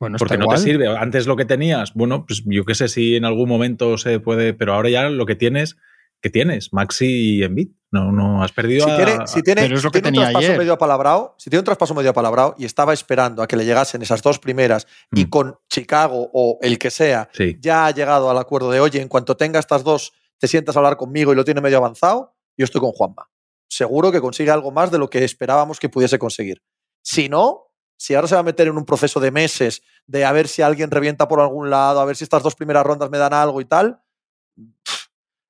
Bueno, 0.00 0.16
Porque 0.18 0.36
no 0.36 0.44
igual. 0.44 0.58
te 0.58 0.64
sirve. 0.64 0.88
Antes 0.96 1.26
lo 1.26 1.36
que 1.36 1.44
tenías, 1.44 1.94
bueno, 1.94 2.26
pues 2.26 2.42
yo 2.46 2.64
qué 2.64 2.74
sé 2.74 2.88
si 2.88 3.16
en 3.16 3.24
algún 3.24 3.48
momento 3.48 3.96
se 3.96 4.20
puede, 4.20 4.52
pero 4.54 4.74
ahora 4.74 4.90
ya 4.90 5.08
lo 5.08 5.24
que 5.24 5.36
tienes, 5.36 5.76
¿qué 6.20 6.30
tienes? 6.30 6.72
Maxi 6.72 7.38
y 7.38 7.42
Envid. 7.44 7.68
No, 7.92 8.10
no, 8.10 8.42
has 8.42 8.50
perdido 8.50 8.86
Si 8.86 8.90
a- 8.90 8.96
tiene, 8.96 9.26
si 9.28 9.42
tiene, 9.42 9.62
Pero 9.62 9.76
es 9.76 9.84
lo 9.84 9.90
si 9.90 9.92
que 9.92 10.02
tiene 10.02 10.08
un 10.18 10.24
tenía 10.24 10.30
traspaso 10.30 10.46
ayer. 10.48 10.58
medio 10.58 10.72
apalabrado, 10.72 11.36
si 11.38 11.48
tiene 11.48 11.60
un 11.60 11.64
traspaso 11.64 11.94
medio 11.94 12.10
apalabrado 12.10 12.56
y 12.58 12.64
estaba 12.64 12.92
esperando 12.92 13.40
a 13.40 13.46
que 13.46 13.54
le 13.56 13.64
llegasen 13.64 14.02
esas 14.02 14.20
dos 14.20 14.40
primeras 14.40 14.88
y 15.12 15.26
Mm. 15.26 15.28
con 15.30 15.54
Chicago 15.70 16.28
o 16.32 16.58
el 16.60 16.76
que 16.80 16.90
sea 16.90 17.28
Sí, 17.32 17.56
ya 17.60 17.86
ha 17.86 17.90
llegado 17.92 18.28
al 18.30 18.38
acuerdo 18.38 18.72
de, 18.72 18.80
oye, 18.80 19.00
en 19.00 19.06
cuanto 19.06 19.36
tenga 19.36 19.60
estas 19.60 19.84
dos, 19.84 20.12
te 20.40 20.48
sientas 20.48 20.74
a 20.74 20.80
hablar 20.80 20.96
conmigo 20.96 21.32
y 21.32 21.36
lo 21.36 21.44
tiene 21.44 21.60
medio 21.60 21.76
avanzado, 21.78 22.34
yo 22.58 22.64
estoy 22.64 22.80
con 22.80 22.90
Juanma. 22.90 23.30
Seguro 23.68 24.10
que 24.10 24.20
consigue 24.20 24.50
algo 24.50 24.72
más 24.72 24.90
de 24.90 24.98
lo 24.98 25.08
que 25.08 25.22
esperábamos 25.22 25.78
que 25.78 25.88
pudiese 25.88 26.18
conseguir. 26.18 26.62
Si 27.00 27.28
no, 27.28 27.68
si 27.96 28.14
ahora 28.14 28.28
se 28.28 28.34
va 28.34 28.40
a 28.40 28.44
meter 28.44 28.68
en 28.68 28.76
un 28.76 28.84
proceso 28.84 29.20
de 29.20 29.30
meses 29.30 29.82
de 30.06 30.24
a 30.24 30.32
ver 30.32 30.48
si 30.48 30.62
alguien 30.62 30.90
revienta 30.90 31.28
por 31.28 31.40
algún 31.40 31.70
lado, 31.70 32.00
a 32.00 32.04
ver 32.04 32.16
si 32.16 32.24
estas 32.24 32.42
dos 32.42 32.54
primeras 32.54 32.84
rondas 32.84 33.10
me 33.10 33.18
dan 33.18 33.32
algo 33.32 33.60
y 33.60 33.64
tal, 33.64 34.00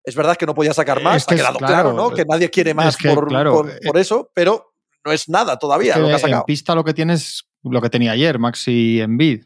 es 0.05 0.15
verdad 0.15 0.37
que 0.37 0.47
no 0.47 0.55
podía 0.55 0.75
sacar 0.75 1.03
más, 1.03 1.17
Es 1.17 1.27
que 1.27 1.35
ha 1.35 1.37
es 1.37 1.43
quedado 1.43 1.59
claro, 1.59 1.73
claro, 1.75 1.93
¿no? 1.95 2.11
Que 2.15 2.25
nadie 2.27 2.51
quiere 2.51 2.75
más 2.75 2.89
es 2.89 2.97
que, 2.97 3.13
por, 3.15 3.29
claro, 3.29 3.53
por- 3.53 3.71
eh, 3.71 3.79
por 3.85 3.97
eso, 3.99 4.31
pero 4.35 4.75
no 5.05 5.13
es 5.13 5.29
nada 5.29 5.59
todavía 5.59 5.95
Que 5.95 6.01
lo 6.01 6.07
que 6.09 6.15
ha 6.15 6.29
en 6.39 6.43
pista 6.45 6.75
lo 6.75 6.85
que 6.85 6.95
tienes 6.95 7.45
lo 7.63 7.81
que 7.81 7.89
tenía 7.91 8.13
ayer, 8.13 8.39
Maxi 8.39 9.01
Envid. 9.01 9.45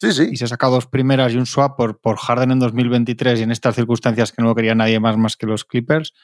Sí, 0.00 0.12
sí. 0.12 0.28
Y 0.32 0.36
se 0.38 0.46
ha 0.46 0.48
sacado 0.48 0.72
dos 0.72 0.86
primeras 0.86 1.32
y 1.34 1.36
un 1.36 1.44
swap 1.44 1.76
por, 1.76 2.00
por 2.00 2.16
Harden 2.16 2.52
en 2.52 2.58
2023 2.58 3.40
y 3.40 3.42
en 3.42 3.50
estas 3.50 3.74
circunstancias 3.74 4.32
que 4.32 4.40
no 4.40 4.48
lo 4.48 4.54
quería 4.54 4.74
nadie 4.74 4.98
más 4.98 5.18
más 5.18 5.36
que 5.36 5.44
los 5.44 5.66
Clippers. 5.66 6.14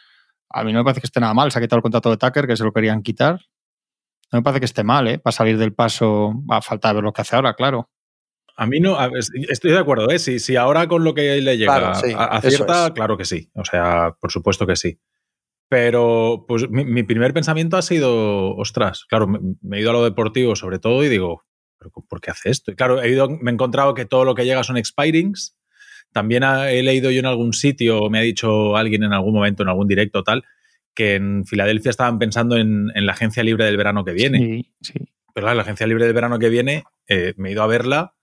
A 0.48 0.64
mí 0.64 0.72
no 0.72 0.78
me 0.78 0.84
parece 0.84 1.02
que 1.02 1.06
esté 1.08 1.20
nada 1.20 1.34
mal. 1.34 1.52
Se 1.52 1.58
ha 1.58 1.60
quitado 1.60 1.76
el 1.76 1.82
contrato 1.82 2.08
de 2.10 2.16
Tucker, 2.16 2.46
que 2.46 2.56
se 2.56 2.64
lo 2.64 2.72
querían 2.72 3.02
quitar. 3.02 3.42
No 4.32 4.38
me 4.38 4.42
parece 4.42 4.60
que 4.60 4.66
esté 4.66 4.82
mal, 4.84 5.06
¿eh? 5.08 5.18
Para 5.18 5.32
salir 5.32 5.56
del 5.58 5.72
paso, 5.72 6.32
a 6.50 6.60
falta 6.62 6.88
de 6.88 6.94
ver 6.94 7.04
lo 7.04 7.12
que 7.12 7.22
hace 7.22 7.36
ahora, 7.36 7.54
claro. 7.54 7.90
a 8.56 8.66
mí 8.66 8.80
no, 8.80 8.98
a 8.98 9.08
ver, 9.08 9.22
estoy 9.48 9.70
de 9.70 9.78
acuerdo, 9.78 10.10
¿eh? 10.10 10.18
Si, 10.18 10.38
si 10.38 10.56
ahora 10.56 10.88
con 10.88 11.04
lo 11.04 11.14
que 11.14 11.40
le 11.42 11.56
llega 11.58 11.78
Claro, 11.78 11.94
sí, 11.94 12.12
a- 12.16 12.24
acierta, 12.24 12.86
es. 12.86 12.92
claro 12.92 13.16
que 13.16 13.24
sí. 13.24 13.50
O 13.54 13.64
sea, 13.64 14.16
por 14.20 14.32
supuesto 14.32 14.66
que 14.66 14.76
sí. 14.76 14.98
Pero 15.68 16.44
pues 16.46 16.68
mi, 16.70 16.84
mi 16.84 17.02
primer 17.02 17.32
pensamiento 17.34 17.76
ha 17.76 17.82
sido, 17.82 18.54
ostras, 18.56 19.04
claro, 19.08 19.26
me, 19.26 19.40
me 19.62 19.78
he 19.78 19.80
ido 19.80 19.90
a 19.90 19.94
lo 19.94 20.04
deportivo 20.04 20.54
sobre 20.54 20.78
todo 20.78 21.02
y 21.04 21.08
digo, 21.08 21.42
¿pero 21.78 21.90
¿por 22.08 22.20
qué 22.20 22.30
hace 22.30 22.50
esto? 22.50 22.70
Y 22.70 22.76
claro, 22.76 23.02
he 23.02 23.10
ido, 23.10 23.28
me 23.28 23.50
he 23.50 23.54
encontrado 23.54 23.94
que 23.94 24.04
todo 24.04 24.24
lo 24.24 24.34
que 24.34 24.44
llega 24.44 24.62
son 24.62 24.76
expirings. 24.76 25.58
También 26.12 26.44
ha- 26.44 26.70
he 26.70 26.82
leído 26.82 27.10
yo 27.10 27.18
en 27.18 27.26
algún 27.26 27.52
sitio, 27.52 27.98
o 27.98 28.10
me 28.10 28.18
ha 28.18 28.22
dicho 28.22 28.76
alguien 28.76 29.02
en 29.02 29.12
algún 29.12 29.34
momento, 29.34 29.62
en 29.64 29.68
algún 29.68 29.88
directo 29.88 30.22
tal, 30.22 30.44
que 30.96 31.14
en 31.14 31.44
Filadelfia 31.46 31.90
estaban 31.90 32.18
pensando 32.18 32.56
en, 32.56 32.90
en 32.94 33.06
la 33.06 33.12
agencia 33.12 33.44
libre 33.44 33.66
del 33.66 33.76
verano 33.76 34.04
que 34.04 34.12
viene. 34.12 34.38
Sí, 34.38 34.72
sí. 34.80 34.94
Pero 35.32 35.44
claro, 35.44 35.56
la 35.56 35.62
agencia 35.62 35.86
libre 35.86 36.06
del 36.06 36.14
verano 36.14 36.38
que 36.38 36.48
viene, 36.48 36.84
eh, 37.06 37.34
me 37.36 37.50
he 37.50 37.52
ido 37.52 37.62
a 37.62 37.66
verla 37.66 38.14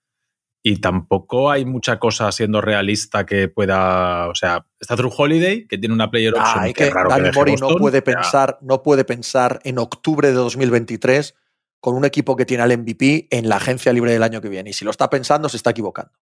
y 0.65 0.77
tampoco 0.77 1.51
hay 1.51 1.63
mucha 1.63 1.99
cosa 1.99 2.31
siendo 2.31 2.59
realista 2.59 3.25
que 3.25 3.49
pueda. 3.49 4.29
O 4.29 4.35
sea, 4.35 4.65
está 4.79 4.95
True 4.95 5.11
Holiday, 5.15 5.67
que 5.67 5.77
tiene 5.77 5.93
una 5.93 6.09
player 6.09 6.33
option. 6.33 6.63
Ah, 6.63 6.73
que 6.73 6.89
raro 6.89 7.09
que 7.09 7.21
Dani 7.21 7.31
Mori 7.35 7.55
no 7.57 7.75
puede 7.75 8.01
pensar, 8.01 8.57
no 8.61 8.81
puede 8.81 9.03
pensar 9.03 9.59
en 9.63 9.77
octubre 9.77 10.29
de 10.29 10.33
2023 10.33 11.35
con 11.81 11.95
un 11.95 12.05
equipo 12.05 12.37
que 12.37 12.45
tiene 12.45 12.63
al 12.63 12.77
MVP 12.77 13.27
en 13.29 13.49
la 13.49 13.57
agencia 13.57 13.91
libre 13.91 14.13
del 14.13 14.23
año 14.23 14.41
que 14.41 14.47
viene. 14.49 14.69
Y 14.69 14.73
si 14.73 14.85
lo 14.85 14.89
está 14.89 15.09
pensando, 15.09 15.49
se 15.49 15.57
está 15.57 15.71
equivocando. 15.71 16.13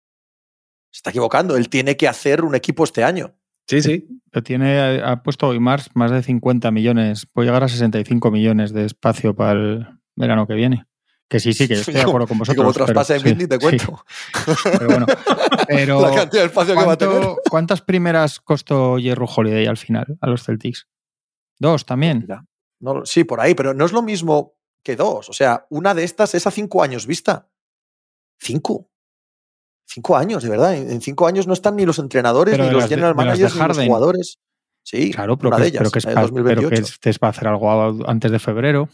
Se 0.89 0.97
está 0.97 1.11
equivocando. 1.11 1.55
Él 1.55 1.69
tiene 1.69 1.95
que 1.95 2.07
hacer 2.07 2.43
un 2.43 2.55
equipo 2.55 2.83
este 2.83 3.03
año. 3.03 3.35
Sí, 3.67 3.81
sí. 3.81 4.07
Pero 4.31 4.43
tiene, 4.43 5.01
ha 5.03 5.23
puesto 5.23 5.47
hoy 5.47 5.59
Mars 5.59 5.89
más 5.93 6.11
de 6.11 6.21
50 6.23 6.71
millones. 6.71 7.25
Puede 7.25 7.47
llegar 7.47 7.63
a 7.63 7.67
65 7.69 8.31
millones 8.31 8.73
de 8.73 8.85
espacio 8.85 9.35
para 9.35 9.51
el 9.53 9.87
verano 10.15 10.45
que 10.47 10.53
viene. 10.55 10.85
Que 11.29 11.39
sí, 11.39 11.53
sí, 11.53 11.67
que 11.67 11.75
yo 11.75 11.79
estoy 11.79 11.93
de 11.93 12.01
acuerdo 12.01 12.27
con 12.27 12.35
Y 12.37 12.39
vosotros. 12.39 12.63
como 12.63 12.73
traspase 12.73 13.13
en 13.15 13.19
sí, 13.21 13.25
Bindley, 13.29 13.47
te 13.47 13.55
sí, 13.55 13.61
cuento. 13.61 14.03
pero 14.63 14.87
bueno. 14.87 15.05
Pero, 15.67 16.01
la 16.09 16.13
cantidad 16.15 16.41
de 16.41 16.47
espacio 16.47 16.75
que 16.75 16.85
va 16.85 16.93
a 16.93 16.97
tener. 16.97 17.13
¿cuánto- 17.15 17.41
¿Cuántas 17.49 17.81
primeras 17.81 18.39
costó 18.41 18.97
Jerry 18.97 19.25
Holiday 19.33 19.65
al 19.67 19.77
final 19.77 20.17
a 20.19 20.27
los 20.27 20.43
Celtics? 20.43 20.87
Dos 21.57 21.85
también. 21.85 22.19
Mira, 22.21 22.45
no, 22.81 23.05
sí, 23.05 23.23
por 23.23 23.39
ahí, 23.39 23.53
pero 23.55 23.73
no 23.73 23.85
es 23.85 23.93
lo 23.93 24.01
mismo 24.01 24.55
que 24.83 24.95
dos. 24.97 25.29
O 25.29 25.33
sea, 25.33 25.65
una 25.69 25.93
de 25.93 26.03
estas 26.03 26.35
es 26.35 26.45
a 26.47 26.51
cinco 26.51 26.83
años 26.83 27.05
vista. 27.07 27.47
Cinco. 28.39 28.89
Cinco 29.85 30.15
años, 30.17 30.41
de 30.43 30.50
verdad. 30.50 30.75
En 30.75 31.01
cinco 31.01 31.27
años 31.27 31.47
no 31.47 31.53
están 31.53 31.75
ni 31.75 31.85
los 31.85 32.00
entrenadores, 32.00 32.53
Pero 32.53 32.65
ni 32.65 32.71
los 32.71 32.88
general 32.88 33.11
de 33.11 33.15
managers, 33.15 33.55
ni 33.55 33.67
los 33.67 33.77
jugadores. 33.85 34.39
Sí, 34.83 35.11
Claro, 35.11 35.38
pero 35.38 35.55
que, 35.55 35.61
de 35.61 35.67
ellas, 35.67 35.77
pero 35.79 35.91
que 35.91 36.00
es 36.00 36.05
la 36.05 36.11
de 36.11 36.15
pa- 36.15 36.21
pero 36.21 36.33
que 36.33 36.53
2028. 36.55 36.83
es, 36.83 37.00
es 37.07 37.19
para 37.19 37.29
hacer 37.31 37.47
algo 37.47 38.07
antes 38.07 38.31
de 38.31 38.39
febrero. 38.39 38.89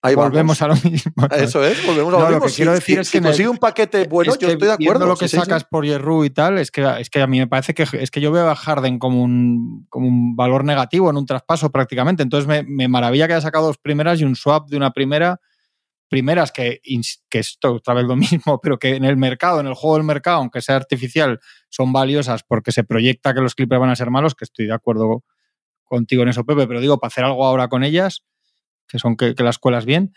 Ahí 0.00 0.14
Volvemos 0.14 0.58
vamos. 0.60 0.62
a 0.62 0.86
lo 0.86 0.90
mismo. 0.90 1.12
Eso 1.36 1.64
es, 1.64 1.84
volvemos 1.84 2.14
a 2.14 2.16
No, 2.18 2.24
lo 2.24 2.30
lo 2.30 2.36
mismo. 2.36 2.46
que 2.46 2.52
quiero 2.54 2.70
Si- 2.72 2.76
decir 2.80 2.94
si- 2.96 3.00
es 3.00 3.06
si 3.08 3.12
que 3.12 3.18
el- 3.18 3.24
consigue 3.24 3.48
un 3.48 3.58
paquete 3.58 4.06
bueno, 4.08 4.32
Es 4.32 4.38
yo 4.38 4.48
estoy 4.48 4.66
de 4.68 4.72
acuerdo. 4.74 5.06
lo 5.06 5.16
que 5.16 5.26
sí, 5.28 5.36
sí, 5.36 5.40
sí. 5.40 5.44
sacas 5.44 5.64
por 5.64 5.84
Yerru 5.84 6.24
y 6.24 6.30
tal, 6.30 6.58
es 6.58 6.70
que, 6.70 6.86
es 7.00 7.10
que 7.10 7.20
a 7.20 7.26
mí 7.26 7.38
me 7.40 7.46
parece 7.48 7.74
que 7.74 7.84
es 7.92 8.10
que 8.10 8.20
yo 8.20 8.30
veo 8.32 8.48
a 8.48 8.54
Harden 8.56 8.98
como 8.98 9.22
un, 9.22 9.86
como 9.90 10.06
un 10.08 10.34
valor 10.36 10.64
negativo 10.64 11.10
en 11.10 11.16
un 11.16 11.26
traspaso 11.26 11.70
prácticamente. 11.70 12.22
Entonces 12.22 12.46
me, 12.48 12.62
me 12.62 12.86
maravilla 12.88 13.26
que 13.26 13.34
haya 13.34 13.42
sacado 13.42 13.66
dos 13.66 13.78
primeras 13.78 14.20
y 14.20 14.24
un 14.24 14.34
swap 14.36 14.68
de 14.68 14.76
una 14.76 14.92
primera. 14.92 15.40
Primeras 16.08 16.52
que, 16.52 16.80
que 17.28 17.38
esto 17.38 17.74
otra 17.74 17.94
vez 17.94 18.04
lo 18.04 18.16
mismo, 18.16 18.60
pero 18.60 18.78
que 18.78 18.96
en 18.96 19.04
el 19.04 19.16
mercado, 19.16 19.60
en 19.60 19.66
el 19.66 19.74
juego 19.74 19.96
del 19.96 20.04
mercado, 20.04 20.38
aunque 20.38 20.62
sea 20.62 20.76
artificial, 20.76 21.40
son 21.68 21.92
valiosas 21.92 22.42
porque 22.42 22.72
se 22.72 22.84
proyecta 22.84 23.34
que 23.34 23.40
los 23.40 23.54
Clippers 23.54 23.80
van 23.80 23.90
a 23.90 23.96
ser 23.96 24.10
malos, 24.10 24.34
que 24.34 24.44
estoy 24.44 24.66
de 24.66 24.74
acuerdo 24.74 25.24
contigo 25.84 26.22
en 26.22 26.28
eso, 26.28 26.44
Pepe, 26.44 26.66
pero 26.66 26.80
digo, 26.80 26.98
para 26.98 27.08
hacer 27.08 27.24
algo 27.24 27.44
ahora 27.44 27.68
con 27.68 27.82
ellas, 27.82 28.24
que 28.86 28.98
son 28.98 29.16
que, 29.16 29.34
las 29.38 29.56
escuelas 29.56 29.84
bien, 29.84 30.12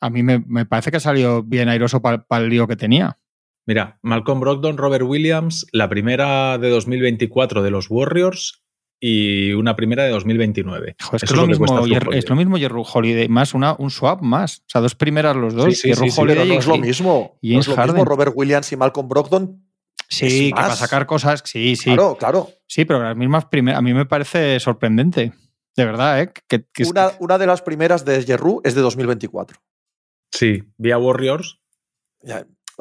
a 0.00 0.10
mí 0.10 0.22
me, 0.22 0.40
parece 0.66 0.90
que 0.90 0.96
ha 0.96 1.00
salido 1.00 1.42
bien 1.42 1.68
airoso 1.68 2.02
para 2.02 2.24
el 2.30 2.48
lío 2.48 2.66
que 2.66 2.76
tenía. 2.76 3.18
Mira, 3.64 4.00
Malcolm 4.02 4.40
Brogdon, 4.40 4.76
Robert 4.76 5.04
Williams, 5.04 5.66
la 5.70 5.88
primera 5.88 6.58
de 6.58 6.68
2024 6.68 7.62
de 7.62 7.70
los 7.70 7.88
Warriors 7.88 8.61
y 9.04 9.52
una 9.52 9.74
primera 9.74 10.04
de 10.04 10.10
2029. 10.10 10.94
es, 11.12 11.30
lo, 11.32 11.44
mismo, 11.44 11.84
es 12.12 12.28
lo 12.28 12.36
mismo 12.36 12.56
Jerry 12.56 12.82
Holiday, 12.94 13.28
más 13.28 13.52
una, 13.52 13.74
un 13.76 13.90
swap 13.90 14.22
más. 14.22 14.58
O 14.58 14.64
sea, 14.68 14.80
dos 14.80 14.94
primeras 14.94 15.34
los 15.34 15.54
dos. 15.54 15.76
Sí, 15.76 15.92
sí, 15.92 16.08
Holiday 16.16 16.46
no 16.46 16.54
es 16.54 16.66
lo 16.68 16.78
mismo. 16.78 17.36
Y 17.40 17.58
es 17.58 17.66
lo 17.66 17.76
mismo 17.76 18.04
Robert 18.04 18.32
Williams 18.32 18.70
y 18.70 18.76
Malcolm 18.76 19.08
Brogdon. 19.08 19.60
Sí, 20.08 20.50
que 20.50 20.54
para 20.54 20.76
sacar 20.76 21.06
cosas, 21.06 21.42
sí, 21.44 21.74
sí. 21.74 21.86
Claro, 21.86 22.16
claro. 22.16 22.48
Sí, 22.68 22.84
pero 22.84 23.02
las 23.02 23.16
mismas 23.16 23.46
primeras, 23.46 23.80
a 23.80 23.82
mí 23.82 23.92
me 23.92 24.06
parece 24.06 24.60
sorprendente. 24.60 25.32
De 25.74 25.84
verdad, 25.84 26.20
¿eh? 26.20 26.32
Que, 26.46 26.64
una, 26.86 27.10
una, 27.18 27.38
de 27.38 27.46
las 27.48 27.60
primeras 27.60 28.04
de 28.04 28.22
Jerry 28.22 28.58
es 28.62 28.76
de 28.76 28.82
2024. 28.82 29.58
Sí, 30.30 30.62
vía 30.76 30.98
Warriors. 30.98 31.58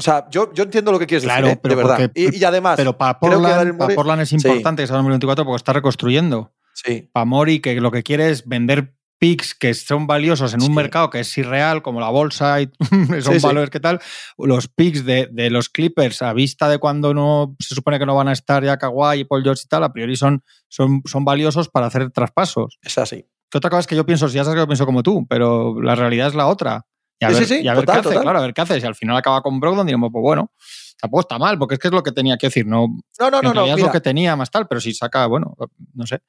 O 0.02 0.04
sea, 0.04 0.26
yo, 0.32 0.52
yo 0.52 0.64
entiendo 0.64 0.92
lo 0.92 0.98
que 0.98 1.06
quieres 1.06 1.22
decir, 1.22 1.46
¿eh? 1.46 1.60
de 1.62 1.76
verdad. 1.76 2.12
y, 2.16 2.44
además. 2.44 2.74
Pero 2.76 2.98
para 2.98 3.20
Portland, 3.20 4.22
es 4.24 4.32
importante 4.34 4.82
que 4.82 4.88
sea 4.88 4.96
2024 4.96 5.46
porque 5.46 5.58
está 5.58 5.74
reconstruyendo. 5.74 6.56
Sí. 6.74 7.08
Para 7.14 7.26
Mori, 7.26 7.60
que 7.60 7.80
lo 7.80 7.92
que 7.92 8.02
quiere 8.02 8.32
es 8.32 8.48
vender 8.48 8.96
picks 9.20 9.54
que 9.54 9.76
son 9.76 10.08
valiosos 10.08 10.56
en 10.56 10.64
un 10.64 10.74
mercado 10.74 11.12
que 11.12 11.20
es 11.20 11.38
irreal, 11.38 11.84
como 11.84 12.00
la 12.00 12.10
bolsa, 12.10 12.62
y 12.62 12.72
son 13.22 13.40
valores 13.44 13.70
que 13.70 13.80
tal, 13.80 14.02
los 14.40 14.68
picks 14.70 15.06
de, 15.06 15.30
los 15.52 15.70
Clippers 15.70 16.24
a 16.24 16.34
vista 16.34 16.68
de 16.68 16.80
cuando 16.80 17.14
no 17.14 17.56
se 17.60 17.76
supone 17.76 18.00
que 18.00 18.08
no 18.08 18.16
van 18.16 18.30
a 18.30 18.34
estar 18.34 18.64
ya 18.64 18.78
Kawhi 18.78 19.20
y 19.20 19.24
Paul 19.26 19.44
George 19.44 19.62
y 19.66 19.68
tal, 19.68 19.84
a 19.84 19.94
priori 19.94 20.16
son, 20.16 20.44
son, 20.68 21.04
son 21.06 21.24
valiosos 21.24 21.70
para 21.70 21.86
hacer 21.86 22.10
traspasos. 22.10 22.80
Es 22.82 22.98
así. 22.98 23.28
Que 23.52 23.60
otra 23.60 23.70
cosa 23.70 23.82
es 23.82 23.88
que 23.88 23.96
yo 23.96 24.08
pienso, 24.08 24.28
si 24.28 24.38
ya 24.38 24.44
sabes 24.44 24.56
que 24.56 24.62
yo 24.62 24.68
pienso 24.68 24.88
como 24.88 25.04
tú, 25.04 25.28
pero 25.30 25.80
la 25.80 25.94
realidad 25.94 26.28
es 26.28 26.34
la 26.34 26.48
otra. 26.48 26.88
Y 27.22 27.26
a 27.26 27.30
ver, 27.30 27.46
sí, 27.46 27.62
y 27.62 27.68
a 27.68 27.76
ver 27.76 27.86
qué 27.86 27.92
hace, 27.92 28.20
claro, 28.20 28.40
a 28.40 28.42
ver 28.42 28.52
qué 28.52 28.62
hace. 28.62 28.82
Si 28.82 28.88
al 28.88 28.96
final 28.96 29.16
acaba 29.16 29.44
con 29.44 29.60
Brogdon, 29.60 29.86
digamos, 29.86 30.10
pues 30.12 30.24
bueno, 30.24 30.52
tampoco 31.00 31.22
está 31.22 31.38
mal, 31.38 31.60
porque 31.60 31.76
es 31.76 31.80
que 31.80 31.88
es 31.90 31.94
lo 31.94 32.02
que 32.02 32.12
tenía 32.12 32.36
que 32.36 32.48
decir, 32.48 32.66
no. 32.66 32.88
No, 33.20 33.30
no, 33.30 33.44
no, 33.44 33.54
no. 33.54 33.66
Es 33.68 33.80
lo 33.80 33.92
que 33.92 34.02
tenía 34.02 34.36
más 34.36 34.50
tal, 34.50 34.68
pero 34.68 34.82
si 34.82 34.92
saca, 34.92 35.28
bueno, 35.28 35.56
no 35.94 36.08
sé. 36.08 36.24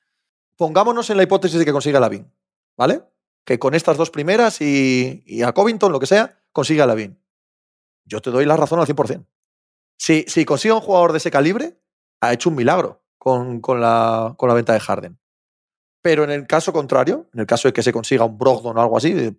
Pongámonos 0.54 1.08
en 1.08 1.16
la 1.16 1.22
hipótesis 1.22 1.58
de 1.58 1.64
que 1.64 1.72
consiga 1.72 1.98
la 1.98 2.10
BIN, 2.10 2.30
¿vale? 2.76 3.00
Que 3.42 3.58
con 3.58 3.74
estas 3.74 3.96
dos 3.96 4.10
primeras 4.10 4.60
y, 4.60 5.42
a 5.42 5.52
Covington, 5.52 5.92
lo 5.92 5.98
que 5.98 6.06
sea, 6.06 6.42
consiga 6.52 6.84
la 6.84 6.94
BIN. 6.94 7.18
Yo 8.04 8.20
te 8.20 8.30
doy 8.30 8.44
la 8.44 8.58
razón 8.58 8.78
al 8.78 8.86
100%. 8.86 9.26
Si, 9.96 10.26
si 10.28 10.44
consigue 10.44 10.74
un 10.74 10.80
jugador 10.82 11.12
de 11.12 11.18
ese 11.18 11.30
calibre, 11.30 11.80
ha 12.20 12.34
hecho 12.34 12.50
un 12.50 12.56
milagro 12.56 13.02
con, 13.16 13.62
la, 13.80 14.34
con 14.36 14.50
la 14.50 14.54
venta 14.54 14.74
de 14.74 14.80
Harden. 14.80 15.18
Pero 16.02 16.24
en 16.24 16.30
el 16.32 16.46
caso 16.46 16.70
contrario, 16.70 17.30
en 17.32 17.40
el 17.40 17.46
caso 17.46 17.68
de 17.68 17.72
que 17.72 17.82
se 17.82 17.94
consiga 17.94 18.26
un 18.26 18.36
Brogdon 18.36 18.76
o 18.76 18.80
algo 18.82 18.98
así, 18.98 19.34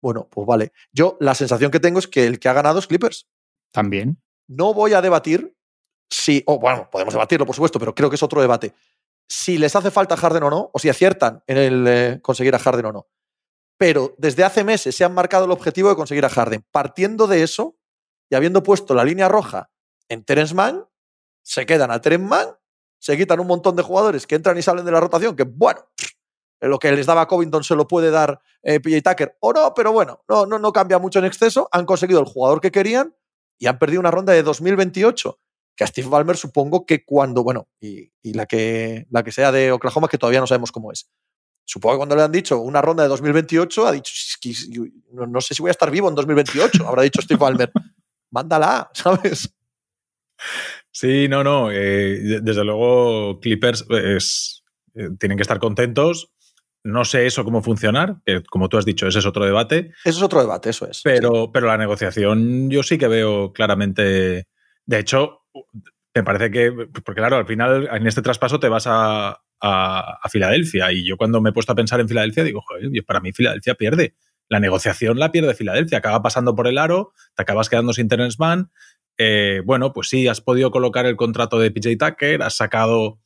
bueno, 0.00 0.28
pues 0.30 0.46
vale. 0.46 0.72
Yo 0.92 1.16
la 1.20 1.34
sensación 1.34 1.70
que 1.70 1.80
tengo 1.80 1.98
es 1.98 2.08
que 2.08 2.26
el 2.26 2.38
que 2.38 2.48
ha 2.48 2.52
ganado 2.52 2.78
es 2.78 2.86
Clippers. 2.86 3.28
También. 3.72 4.22
No 4.48 4.74
voy 4.74 4.92
a 4.92 5.02
debatir 5.02 5.56
si, 6.10 6.42
o 6.46 6.58
bueno, 6.58 6.88
podemos 6.90 7.14
debatirlo, 7.14 7.46
por 7.46 7.54
supuesto, 7.54 7.78
pero 7.78 7.94
creo 7.94 8.08
que 8.08 8.16
es 8.16 8.22
otro 8.22 8.40
debate. 8.40 8.74
Si 9.28 9.58
les 9.58 9.74
hace 9.74 9.90
falta 9.90 10.16
Harden 10.16 10.44
o 10.44 10.50
no, 10.50 10.70
o 10.72 10.78
si 10.78 10.88
aciertan 10.88 11.42
en 11.46 11.56
el 11.56 11.86
eh, 11.88 12.20
conseguir 12.22 12.54
a 12.54 12.58
Harden 12.58 12.86
o 12.86 12.92
no. 12.92 13.08
Pero 13.78 14.14
desde 14.16 14.44
hace 14.44 14.64
meses 14.64 14.94
se 14.94 15.04
han 15.04 15.14
marcado 15.14 15.44
el 15.44 15.50
objetivo 15.50 15.88
de 15.88 15.96
conseguir 15.96 16.24
a 16.24 16.28
Harden. 16.28 16.64
Partiendo 16.70 17.26
de 17.26 17.42
eso 17.42 17.76
y 18.30 18.34
habiendo 18.34 18.62
puesto 18.62 18.94
la 18.94 19.04
línea 19.04 19.28
roja 19.28 19.70
en 20.08 20.24
Terence 20.24 20.54
Mann, 20.54 20.86
se 21.42 21.66
quedan 21.66 21.90
a 21.90 22.00
Terence 22.00 22.26
Mann, 22.26 22.48
se 22.98 23.16
quitan 23.16 23.40
un 23.40 23.46
montón 23.46 23.76
de 23.76 23.82
jugadores 23.82 24.26
que 24.26 24.36
entran 24.36 24.56
y 24.56 24.62
salen 24.62 24.84
de 24.84 24.92
la 24.92 25.00
rotación, 25.00 25.36
que 25.36 25.44
bueno, 25.44 25.80
lo 26.60 26.78
que 26.78 26.92
les 26.92 27.06
daba 27.06 27.28
Covington 27.28 27.64
se 27.64 27.76
lo 27.76 27.86
puede 27.86 28.10
dar 28.10 28.40
eh, 28.62 28.80
PJ 28.80 29.02
Tucker 29.02 29.36
o 29.40 29.52
no, 29.52 29.74
pero 29.74 29.92
bueno, 29.92 30.22
no, 30.28 30.46
no, 30.46 30.58
no 30.58 30.72
cambia 30.72 30.98
mucho 30.98 31.18
en 31.18 31.26
exceso. 31.26 31.68
Han 31.72 31.86
conseguido 31.86 32.20
el 32.20 32.26
jugador 32.26 32.60
que 32.60 32.70
querían 32.70 33.14
y 33.58 33.66
han 33.66 33.78
perdido 33.78 34.00
una 34.00 34.10
ronda 34.10 34.32
de 34.32 34.42
2028 34.42 35.38
que 35.76 35.84
a 35.84 35.86
Steve 35.86 36.08
Ballmer 36.08 36.36
supongo 36.36 36.86
que 36.86 37.04
cuando, 37.04 37.44
bueno, 37.44 37.68
y, 37.80 38.10
la, 38.32 38.46
que, 38.46 39.06
la 39.10 39.22
que 39.22 39.30
sea 39.30 39.52
de 39.52 39.72
Oklahoma, 39.72 40.08
que 40.08 40.16
todavía 40.16 40.40
no 40.40 40.46
sabemos 40.46 40.72
cómo 40.72 40.90
es. 40.90 41.10
Supongo 41.64 41.94
que 41.94 41.98
cuando 41.98 42.16
le 42.16 42.22
han 42.22 42.32
dicho 42.32 42.58
una 42.60 42.80
ronda 42.80 43.02
de 43.02 43.10
2028, 43.10 43.86
ha 43.86 43.92
dicho, 43.92 44.12
no, 45.12 45.40
sé 45.40 45.54
si 45.54 45.62
voy 45.62 45.68
a 45.68 45.72
estar 45.72 45.90
vivo 45.90 46.08
en 46.08 46.14
2028, 46.14 46.88
habrá 46.88 47.02
dicho 47.02 47.20
Steve 47.20 47.38
Ballmer. 47.38 47.70
Mándala, 48.30 48.90
¿sabes? 48.94 49.52
Sí, 50.90 51.28
no, 51.28 51.44
no. 51.44 51.70
Eh, 51.70 52.40
desde 52.40 52.64
luego, 52.64 53.38
Clippers 53.40 53.84
eh, 53.90 55.10
tienen 55.18 55.36
que 55.36 55.42
estar 55.42 55.58
contentos 55.58 56.32
no 56.86 57.04
sé 57.04 57.26
eso 57.26 57.44
cómo 57.44 57.62
funcionar, 57.62 58.16
que 58.24 58.42
como 58.44 58.68
tú 58.68 58.78
has 58.78 58.84
dicho, 58.84 59.06
ese 59.06 59.18
es 59.18 59.26
otro 59.26 59.44
debate. 59.44 59.92
Eso 60.04 60.18
es 60.18 60.22
otro 60.22 60.40
debate, 60.40 60.70
eso 60.70 60.88
es. 60.88 61.00
Pero, 61.02 61.50
pero 61.52 61.66
la 61.66 61.76
negociación 61.76 62.70
yo 62.70 62.82
sí 62.82 62.96
que 62.96 63.08
veo 63.08 63.52
claramente. 63.52 64.46
De 64.84 64.98
hecho, 64.98 65.42
me 66.14 66.22
parece 66.22 66.50
que. 66.50 66.72
Porque 66.72 67.20
claro, 67.20 67.36
al 67.36 67.46
final 67.46 67.88
en 67.92 68.06
este 68.06 68.22
traspaso 68.22 68.60
te 68.60 68.68
vas 68.68 68.86
a, 68.86 69.42
Filadelfia. 70.30 70.92
Y 70.92 71.06
yo 71.06 71.16
cuando 71.16 71.40
me 71.40 71.50
he 71.50 71.52
puesto 71.52 71.72
a 71.72 71.76
pensar 71.76 71.98
en 72.00 72.08
Filadelfia, 72.08 72.44
digo, 72.44 72.60
joder, 72.60 72.90
para 73.04 73.20
mí 73.20 73.32
Filadelfia 73.32 73.74
pierde. 73.74 74.14
La 74.48 74.60
negociación 74.60 75.18
la 75.18 75.32
pierde 75.32 75.54
Filadelfia. 75.54 75.98
Acaba 75.98 76.22
pasando 76.22 76.54
por 76.54 76.68
el 76.68 76.78
aro, 76.78 77.12
te 77.34 77.42
acabas 77.42 77.68
quedando 77.68 77.92
sin 77.92 78.06
Terence 78.06 78.36
Mann. 78.38 78.70
Eh, 79.18 79.62
bueno, 79.64 79.92
pues 79.92 80.08
sí, 80.08 80.28
has 80.28 80.40
podido 80.40 80.70
colocar 80.70 81.06
el 81.06 81.16
contrato 81.16 81.58
de 81.58 81.70
PJ 81.70 81.96
Tucker, 81.96 82.42
has 82.42 82.56
sacado 82.56 83.18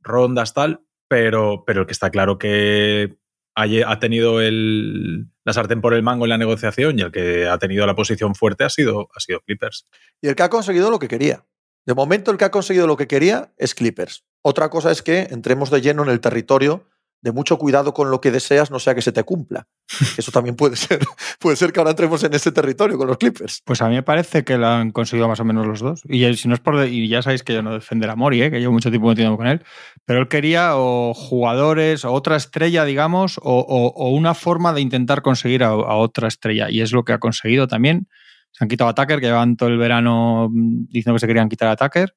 rondas 0.00 0.54
tal, 0.54 0.85
pero, 1.08 1.64
pero 1.66 1.80
el 1.80 1.86
que 1.86 1.92
está 1.92 2.10
claro 2.10 2.38
que 2.38 3.16
ha 3.54 3.98
tenido 3.98 4.42
el, 4.42 5.28
la 5.44 5.52
sartén 5.52 5.80
por 5.80 5.94
el 5.94 6.02
mango 6.02 6.26
en 6.26 6.30
la 6.30 6.38
negociación 6.38 6.98
y 6.98 7.02
el 7.02 7.10
que 7.10 7.48
ha 7.48 7.58
tenido 7.58 7.86
la 7.86 7.94
posición 7.94 8.34
fuerte 8.34 8.64
ha 8.64 8.68
sido, 8.68 9.08
ha 9.14 9.20
sido 9.20 9.40
Clippers. 9.40 9.86
Y 10.20 10.28
el 10.28 10.36
que 10.36 10.42
ha 10.42 10.50
conseguido 10.50 10.90
lo 10.90 10.98
que 10.98 11.08
quería. 11.08 11.46
De 11.86 11.94
momento, 11.94 12.30
el 12.30 12.36
que 12.36 12.44
ha 12.44 12.50
conseguido 12.50 12.86
lo 12.86 12.96
que 12.96 13.06
quería 13.06 13.54
es 13.56 13.74
Clippers. 13.74 14.26
Otra 14.42 14.68
cosa 14.68 14.90
es 14.90 15.02
que 15.02 15.28
entremos 15.30 15.70
de 15.70 15.80
lleno 15.80 16.02
en 16.02 16.10
el 16.10 16.20
territorio 16.20 16.84
de 17.26 17.32
mucho 17.32 17.58
cuidado 17.58 17.92
con 17.92 18.08
lo 18.08 18.20
que 18.20 18.30
deseas, 18.30 18.70
no 18.70 18.78
sea 18.78 18.94
que 18.94 19.02
se 19.02 19.10
te 19.10 19.24
cumpla. 19.24 19.66
Eso 20.16 20.30
también 20.30 20.54
puede 20.54 20.76
ser. 20.76 21.00
puede 21.40 21.56
ser 21.56 21.72
que 21.72 21.80
ahora 21.80 21.90
entremos 21.90 22.22
en 22.22 22.32
ese 22.32 22.52
territorio 22.52 22.96
con 22.96 23.08
los 23.08 23.18
Clippers. 23.18 23.62
Pues 23.64 23.82
a 23.82 23.88
mí 23.88 23.96
me 23.96 24.04
parece 24.04 24.44
que 24.44 24.56
lo 24.56 24.68
han 24.68 24.92
conseguido 24.92 25.26
más 25.26 25.40
o 25.40 25.44
menos 25.44 25.66
los 25.66 25.80
dos. 25.80 26.02
Y 26.08 26.32
si 26.34 26.46
no 26.46 26.54
es 26.54 26.60
por. 26.60 26.86
Y 26.86 27.08
ya 27.08 27.22
sabéis 27.22 27.42
que 27.42 27.52
yo 27.52 27.62
no 27.62 27.74
defender 27.74 28.10
a 28.10 28.14
Mori, 28.14 28.42
¿eh? 28.42 28.50
que 28.52 28.60
llevo 28.60 28.72
mucho 28.72 28.90
tiempo 28.90 29.08
metiendo 29.08 29.36
con 29.36 29.48
él. 29.48 29.64
Pero 30.04 30.20
él 30.20 30.28
quería 30.28 30.76
o 30.76 31.14
jugadores, 31.14 32.04
o 32.04 32.12
otra 32.12 32.36
estrella, 32.36 32.84
digamos, 32.84 33.40
o, 33.42 34.10
una 34.10 34.34
forma 34.34 34.72
de 34.72 34.82
intentar 34.82 35.20
conseguir 35.20 35.64
a, 35.64 35.74
otra 35.74 36.28
estrella. 36.28 36.70
Y 36.70 36.80
es 36.80 36.92
lo 36.92 37.04
que 37.04 37.12
ha 37.12 37.18
conseguido 37.18 37.66
también. 37.66 38.06
Se 38.52 38.62
han 38.62 38.68
quitado 38.68 38.88
a 38.88 38.94
Tucker, 38.94 39.18
que 39.18 39.26
llevan 39.26 39.56
todo 39.56 39.68
el 39.68 39.78
verano 39.78 40.48
diciendo 40.52 41.14
que 41.14 41.20
se 41.20 41.26
querían 41.26 41.48
quitar 41.48 41.68
a 41.68 41.76
Tucker 41.76 42.14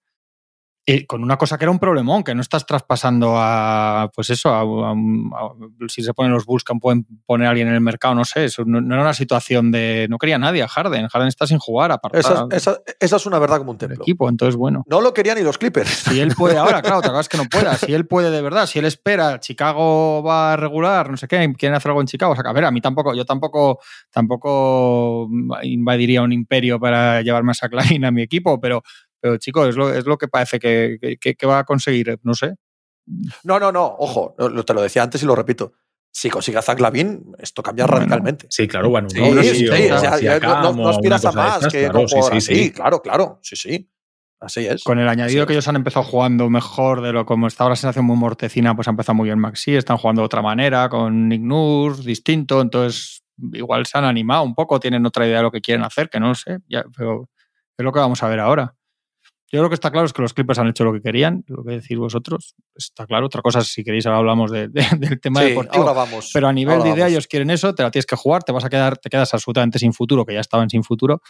con 1.07 1.23
una 1.23 1.37
cosa 1.37 1.57
que 1.57 1.65
era 1.65 1.71
un 1.71 1.79
problemón, 1.79 2.23
que 2.23 2.33
no 2.33 2.41
estás 2.41 2.65
traspasando 2.65 3.33
a, 3.35 4.09
pues 4.13 4.29
eso, 4.29 4.49
a, 4.53 4.95
si 5.87 6.03
se 6.03 6.13
ponen 6.13 6.31
los 6.31 6.45
Bulls 6.45 6.63
que 6.63 6.73
pueden 6.79 7.05
poner 7.25 7.47
a 7.47 7.49
alguien 7.51 7.67
en 7.67 7.75
el 7.75 7.81
mercado, 7.81 8.15
no 8.15 8.25
sé, 8.25 8.45
eso 8.45 8.63
no, 8.65 8.79
era 8.79 9.01
una 9.01 9.13
situación 9.13 9.71
de, 9.71 10.07
no 10.09 10.17
quería 10.17 10.37
nadie 10.37 10.63
a 10.63 10.67
Harden, 10.67 11.07
Harden 11.07 11.27
está 11.27 11.47
sin 11.47 11.59
jugar, 11.59 11.91
aparte. 11.91 12.19
Esa, 12.19 12.47
esa, 12.99 13.15
es 13.15 13.25
una 13.25 13.39
verdad 13.39 13.57
como 13.57 13.71
un 13.71 13.77
templo. 13.77 14.03
Equipo, 14.03 14.29
entonces 14.29 14.55
bueno. 14.55 14.83
No 14.87 15.01
lo 15.01 15.13
querían 15.13 15.37
ni 15.37 15.43
los 15.43 15.57
Clippers. 15.57 15.89
Si 15.89 16.19
él 16.19 16.33
puede 16.35 16.57
ahora, 16.57 16.81
claro, 16.81 17.01
te 17.01 17.07
acabas 17.07 17.29
que 17.29 17.37
no 17.37 17.45
pueda, 17.45 17.75
si 17.75 17.93
él 17.93 18.05
puede 18.07 18.31
de 18.31 18.41
verdad, 18.41 18.65
si 18.65 18.79
él 18.79 18.85
espera, 18.85 19.39
Chicago 19.39 20.23
va 20.23 20.53
a 20.53 20.57
regular, 20.57 21.09
no 21.09 21.17
sé 21.17 21.27
qué, 21.27 21.53
quieren 21.57 21.75
hacer 21.75 21.89
algo 21.89 22.01
en 22.01 22.07
Chicago, 22.07 22.33
o 22.33 22.35
sea, 22.35 22.49
a 22.49 22.53
ver, 22.53 22.65
a 22.65 22.71
mí 22.71 22.81
tampoco, 22.81 23.13
yo 23.13 23.25
tampoco, 23.25 23.79
tampoco 24.11 25.27
invadiría 25.63 26.21
un 26.21 26.31
imperio 26.31 26.79
para 26.79 27.21
llevar 27.21 27.43
más 27.43 27.63
a 27.63 27.69
Klein 27.69 28.05
a 28.05 28.11
mi 28.11 28.21
equipo, 28.21 28.59
pero 28.59 28.83
pero, 29.19 29.37
chicos, 29.37 29.69
es 29.69 29.75
lo, 29.75 29.93
es 29.93 30.05
lo 30.05 30.17
que 30.17 30.27
parece 30.27 30.59
que, 30.59 31.17
que, 31.19 31.45
va 31.45 31.59
a 31.59 31.63
conseguir, 31.63 32.19
no 32.23 32.33
sé. 32.33 32.55
No, 33.43 33.59
no, 33.59 33.71
no, 33.71 33.85
ojo, 33.85 34.35
te 34.65 34.73
lo 34.73 34.81
decía 34.81 35.03
antes 35.03 35.23
y 35.23 35.25
lo 35.25 35.35
repito. 35.35 35.73
Si 36.11 36.29
consigue 36.29 36.57
a 36.57 36.61
Zach 36.61 36.79
Lavin, 36.79 37.35
esto 37.37 37.61
cambia 37.61 37.85
radicalmente. 37.85 38.47
Sí, 38.49 38.67
claro, 38.67 38.89
bueno, 38.89 39.09
sí, 39.09 39.19
no, 39.19 39.43
sí, 39.43 39.65
no, 39.89 40.89
aspiras 40.89 41.25
a 41.25 41.31
más 41.31 41.67
que 41.67 41.87
claro, 41.87 42.07
sí, 42.07 42.41
sí, 42.41 42.71
claro, 42.71 43.01
claro, 43.01 43.39
sí, 43.41 43.55
sí. 43.55 43.89
Así 44.39 44.65
es. 44.65 44.83
Con 44.83 44.99
el 44.99 45.09
añadido 45.09 45.45
que 45.45 45.53
ellos 45.53 45.67
han 45.67 45.75
empezado 45.75 46.05
jugando 46.05 46.49
mejor 46.49 47.01
de 47.01 47.11
lo 47.11 47.25
como 47.25 47.47
estaba 47.47 47.71
la 47.71 47.75
sensación 47.75 48.05
muy 48.05 48.15
mortecina, 48.15 48.73
pues 48.73 48.87
ha 48.87 48.91
empezado 48.91 49.15
muy 49.15 49.25
bien 49.25 49.37
Maxi, 49.37 49.75
están 49.75 49.97
jugando 49.97 50.21
de 50.21 50.27
otra 50.27 50.41
manera, 50.41 50.87
con 50.87 51.27
Nurse, 51.27 52.03
distinto, 52.03 52.61
entonces 52.61 53.21
igual 53.53 53.85
se 53.85 53.97
han 53.97 54.05
animado 54.05 54.43
un 54.43 54.55
poco, 54.55 54.79
tienen 54.79 55.05
otra 55.05 55.27
idea 55.27 55.37
de 55.37 55.43
lo 55.43 55.51
que 55.51 55.61
quieren 55.61 55.83
hacer, 55.83 56.09
que 56.09 56.21
no 56.21 56.33
sé, 56.35 56.59
ya, 56.69 56.85
pero 56.95 57.29
es 57.77 57.83
lo 57.83 57.91
que 57.91 57.99
vamos 57.99 58.23
a 58.23 58.29
ver 58.29 58.39
ahora. 58.39 58.75
Yo 59.51 59.59
creo 59.59 59.69
que 59.69 59.75
está 59.75 59.89
claro 59.89 60.05
es 60.05 60.13
que 60.13 60.21
los 60.21 60.33
Clippers 60.33 60.59
han 60.59 60.67
hecho 60.67 60.83
lo 60.83 60.93
que 60.93 61.01
querían, 61.01 61.43
lo 61.47 61.63
que 61.63 61.71
decís 61.71 61.97
vosotros. 61.97 62.55
Está 62.75 63.07
claro. 63.07 63.25
Otra 63.25 63.41
cosa, 63.41 63.61
si 63.61 63.83
queréis, 63.83 64.05
ahora 64.05 64.19
hablamos 64.19 64.51
del 64.51 64.71
tema 65.21 65.41
deportivo. 65.41 65.83
Ahora 65.83 65.93
vamos. 65.93 66.29
Pero 66.33 66.47
a 66.47 66.53
nivel 66.53 66.83
de 66.83 66.89
idea, 66.89 67.07
ellos 67.07 67.27
quieren 67.27 67.49
eso, 67.49 67.73
te 67.73 67.81
la 67.81 67.89
tienes 67.89 68.05
que 68.05 68.15
jugar, 68.15 68.43
te 68.43 68.51
vas 68.51 68.63
a 68.63 68.69
quedar, 68.69 68.97
te 68.97 69.09
quedas 69.09 69.33
absolutamente 69.33 69.79
sin 69.79 69.93
futuro, 69.93 70.25
que 70.25 70.33
ya 70.33 70.39
estaban 70.39 70.69
sin 70.69 70.83
futuro 70.83 71.21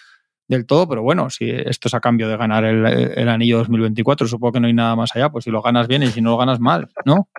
del 0.49 0.65
todo, 0.65 0.89
pero 0.89 1.03
bueno, 1.03 1.29
si 1.29 1.49
esto 1.49 1.87
es 1.87 1.93
a 1.93 1.99
cambio 1.99 2.27
de 2.27 2.35
ganar 2.35 2.65
el, 2.65 3.29
anillo 3.29 3.59
2024, 3.59 4.27
supongo 4.27 4.53
que 4.53 4.59
no 4.59 4.67
hay 4.67 4.73
nada 4.73 4.95
más 4.95 5.15
allá, 5.15 5.29
pues 5.29 5.45
si 5.45 5.51
lo 5.51 5.61
ganas 5.61 5.87
bien 5.87 6.01
y 6.01 6.07
si 6.07 6.21
no 6.21 6.31
lo 6.31 6.37
ganas 6.37 6.59
mal, 6.59 6.89
¿no? 7.05 7.29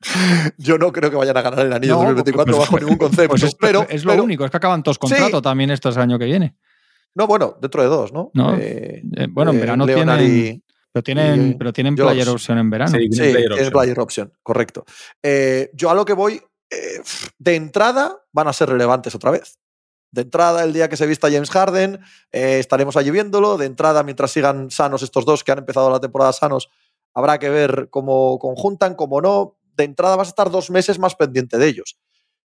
Yo 0.58 0.78
no 0.78 0.90
creo 0.90 1.10
que 1.10 1.16
vayan 1.16 1.36
a 1.36 1.42
ganar 1.42 1.66
el 1.66 1.72
anillo 1.72 1.96
2024 1.96 2.58
bajo 2.58 2.78
ningún 2.78 2.96
concepto. 2.96 3.28
Pues 3.28 3.42
es, 3.42 3.54
pero, 3.54 3.86
es 3.88 4.04
lo 4.04 4.14
único, 4.22 4.44
es 4.44 4.50
que 4.50 4.56
acaban 4.56 4.82
todos 4.82 4.98
contrato 4.98 5.42
también 5.42 5.70
esto 5.70 5.90
el 5.90 5.98
año 5.98 6.18
que 6.18 6.24
viene. 6.24 6.56
No, 7.14 7.26
bueno, 7.26 7.56
dentro 7.60 7.82
de 7.82 7.88
dos, 7.88 8.12
¿no? 8.12 8.30
Eh, 8.58 9.02
eh, 9.16 9.26
bueno, 9.30 9.52
en 9.52 9.60
verano 9.60 9.86
tienen. 9.86 10.62
pero 10.92 11.02
tienen, 11.02 11.56
pero 11.58 11.72
tienen 11.72 11.94
player 11.94 12.28
option 12.28 12.58
en 12.58 12.70
verano. 12.70 12.92
Sí, 12.98 13.08
tienen 13.08 13.70
player, 13.70 14.00
option. 14.00 14.32
correcto. 14.42 14.84
yo 15.72 15.90
a 15.90 15.94
lo 15.94 16.04
que 16.04 16.12
voy, 16.12 16.40
de 17.38 17.54
entrada 17.54 18.24
van 18.32 18.48
a 18.48 18.52
ser 18.52 18.68
relevantes 18.68 19.14
otra 19.14 19.30
vez. 19.30 19.58
De 20.14 20.22
entrada, 20.22 20.62
el 20.62 20.72
día 20.72 20.88
que 20.88 20.96
se 20.96 21.08
vista 21.08 21.28
James 21.28 21.50
Harden, 21.50 21.98
eh, 22.30 22.60
estaremos 22.60 22.96
allí 22.96 23.10
viéndolo. 23.10 23.58
De 23.58 23.66
entrada, 23.66 24.04
mientras 24.04 24.30
sigan 24.30 24.70
sanos 24.70 25.02
estos 25.02 25.24
dos 25.24 25.42
que 25.42 25.50
han 25.50 25.58
empezado 25.58 25.90
la 25.90 25.98
temporada 25.98 26.32
sanos, 26.32 26.70
habrá 27.14 27.40
que 27.40 27.50
ver 27.50 27.88
cómo 27.90 28.38
conjuntan, 28.38 28.94
cómo 28.94 29.20
no. 29.20 29.58
De 29.76 29.82
entrada 29.82 30.14
vas 30.14 30.28
a 30.28 30.30
estar 30.30 30.52
dos 30.52 30.70
meses 30.70 31.00
más 31.00 31.16
pendiente 31.16 31.58
de 31.58 31.66
ellos. 31.66 31.98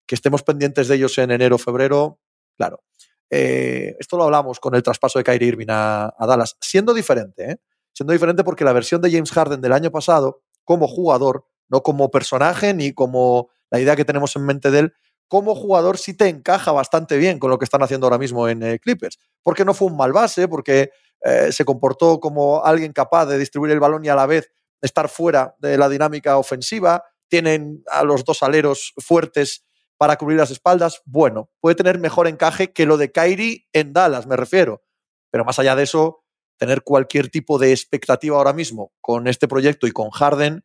Que 0.07 0.15
estemos 0.15 0.45
pendientes 0.45 0.87
de 0.87 0.95
ellos 0.95 1.19
en 1.19 1.33
enero, 1.33 1.59
febrero, 1.59 2.21
claro. 2.57 2.85
Eh, 3.31 3.97
esto 3.99 4.17
lo 4.17 4.25
hablamos 4.25 4.61
con 4.61 4.75
el 4.75 4.83
traspaso 4.83 5.19
de 5.19 5.25
Kyrie 5.25 5.49
Irving 5.49 5.67
a, 5.69 6.15
Dallas, 6.19 6.57
siendo 6.61 6.95
diferente, 6.95 7.53
¿eh? 7.53 7.57
siendo 7.93 8.13
diferente 8.13 8.45
porque 8.45 8.65
la 8.65 8.73
versión 8.73 9.01
de 9.01 9.11
James 9.11 9.33
Harden 9.33 9.61
del 9.61 9.73
año 9.73 9.91
pasado, 9.91 10.43
como 10.65 10.87
jugador, 10.87 11.47
no 11.69 11.83
como 11.83 12.11
personaje 12.11 12.75
ni 12.75 12.93
como 12.93 13.49
la 13.71 13.81
idea 13.81 13.97
que 13.97 14.05
tenemos 14.05 14.37
en 14.37 14.45
mente 14.45 14.71
de 14.71 14.79
él, 14.81 14.95
como 15.29 15.55
jugador 15.55 15.99
sí 15.99 16.15
te 16.15 16.29
encaja 16.29 16.73
bastante 16.73 17.17
bien 17.17 17.39
con 17.39 17.51
lo 17.51 17.59
que 17.59 17.65
están 17.65 17.83
haciendo 17.83 18.07
ahora 18.07 18.19
mismo 18.19 18.49
en 18.49 18.63
eh, 18.63 18.79
Clippers. 18.79 19.19
Porque 19.43 19.65
no 19.65 19.75
fue 19.75 19.89
un 19.89 19.97
mal 19.97 20.13
base, 20.13 20.47
porque 20.49 20.91
eh, 21.23 21.51
se 21.51 21.65
comportó 21.65 22.21
como 22.21 22.65
alguien 22.65 22.93
capaz 22.93 23.27
de 23.27 23.39
distribuir 23.39 23.73
el 23.73 23.81
balón 23.81 24.05
y 24.05 24.09
a 24.09 24.15
la 24.15 24.27
vez 24.27 24.51
estar 24.81 25.09
fuera 25.09 25.57
de 25.59 25.77
la 25.77 25.89
dinámica 25.89 26.39
ofensiva. 26.39 27.03
Tienen 27.29 27.83
a 27.91 28.05
los 28.05 28.25
dos 28.25 28.43
aleros 28.43 28.93
fuertes 28.99 29.65
para 29.99 30.17
cubrir 30.17 30.39
las 30.39 30.51
espaldas. 30.51 31.03
Bueno, 31.05 31.51
puede 31.61 31.77
tener 31.77 31.99
mejor 31.99 32.29
encaje 32.29 32.73
que 32.73 32.87
lo 32.87 32.97
de 32.97 33.13
Kyrie 33.13 33.67
en 33.73 33.93
Dallas, 33.93 34.27
me 34.27 34.37
refiero. 34.37 34.83
Pero 35.31 35.45
más 35.45 35.59
allá 35.59 35.77
de 35.77 35.85
eso, 35.85 36.25
tener 36.59 36.83
cualquier 36.83 37.29
tipo 37.29 37.59
de 37.59 37.73
expectativa 37.73 38.37
ahora 38.37 38.53
mismo 38.53 38.93
con 39.01 39.29
este 39.29 39.49
proyecto 39.49 39.87
y 39.87 39.93
con 39.93 40.11
Harden, 40.11 40.65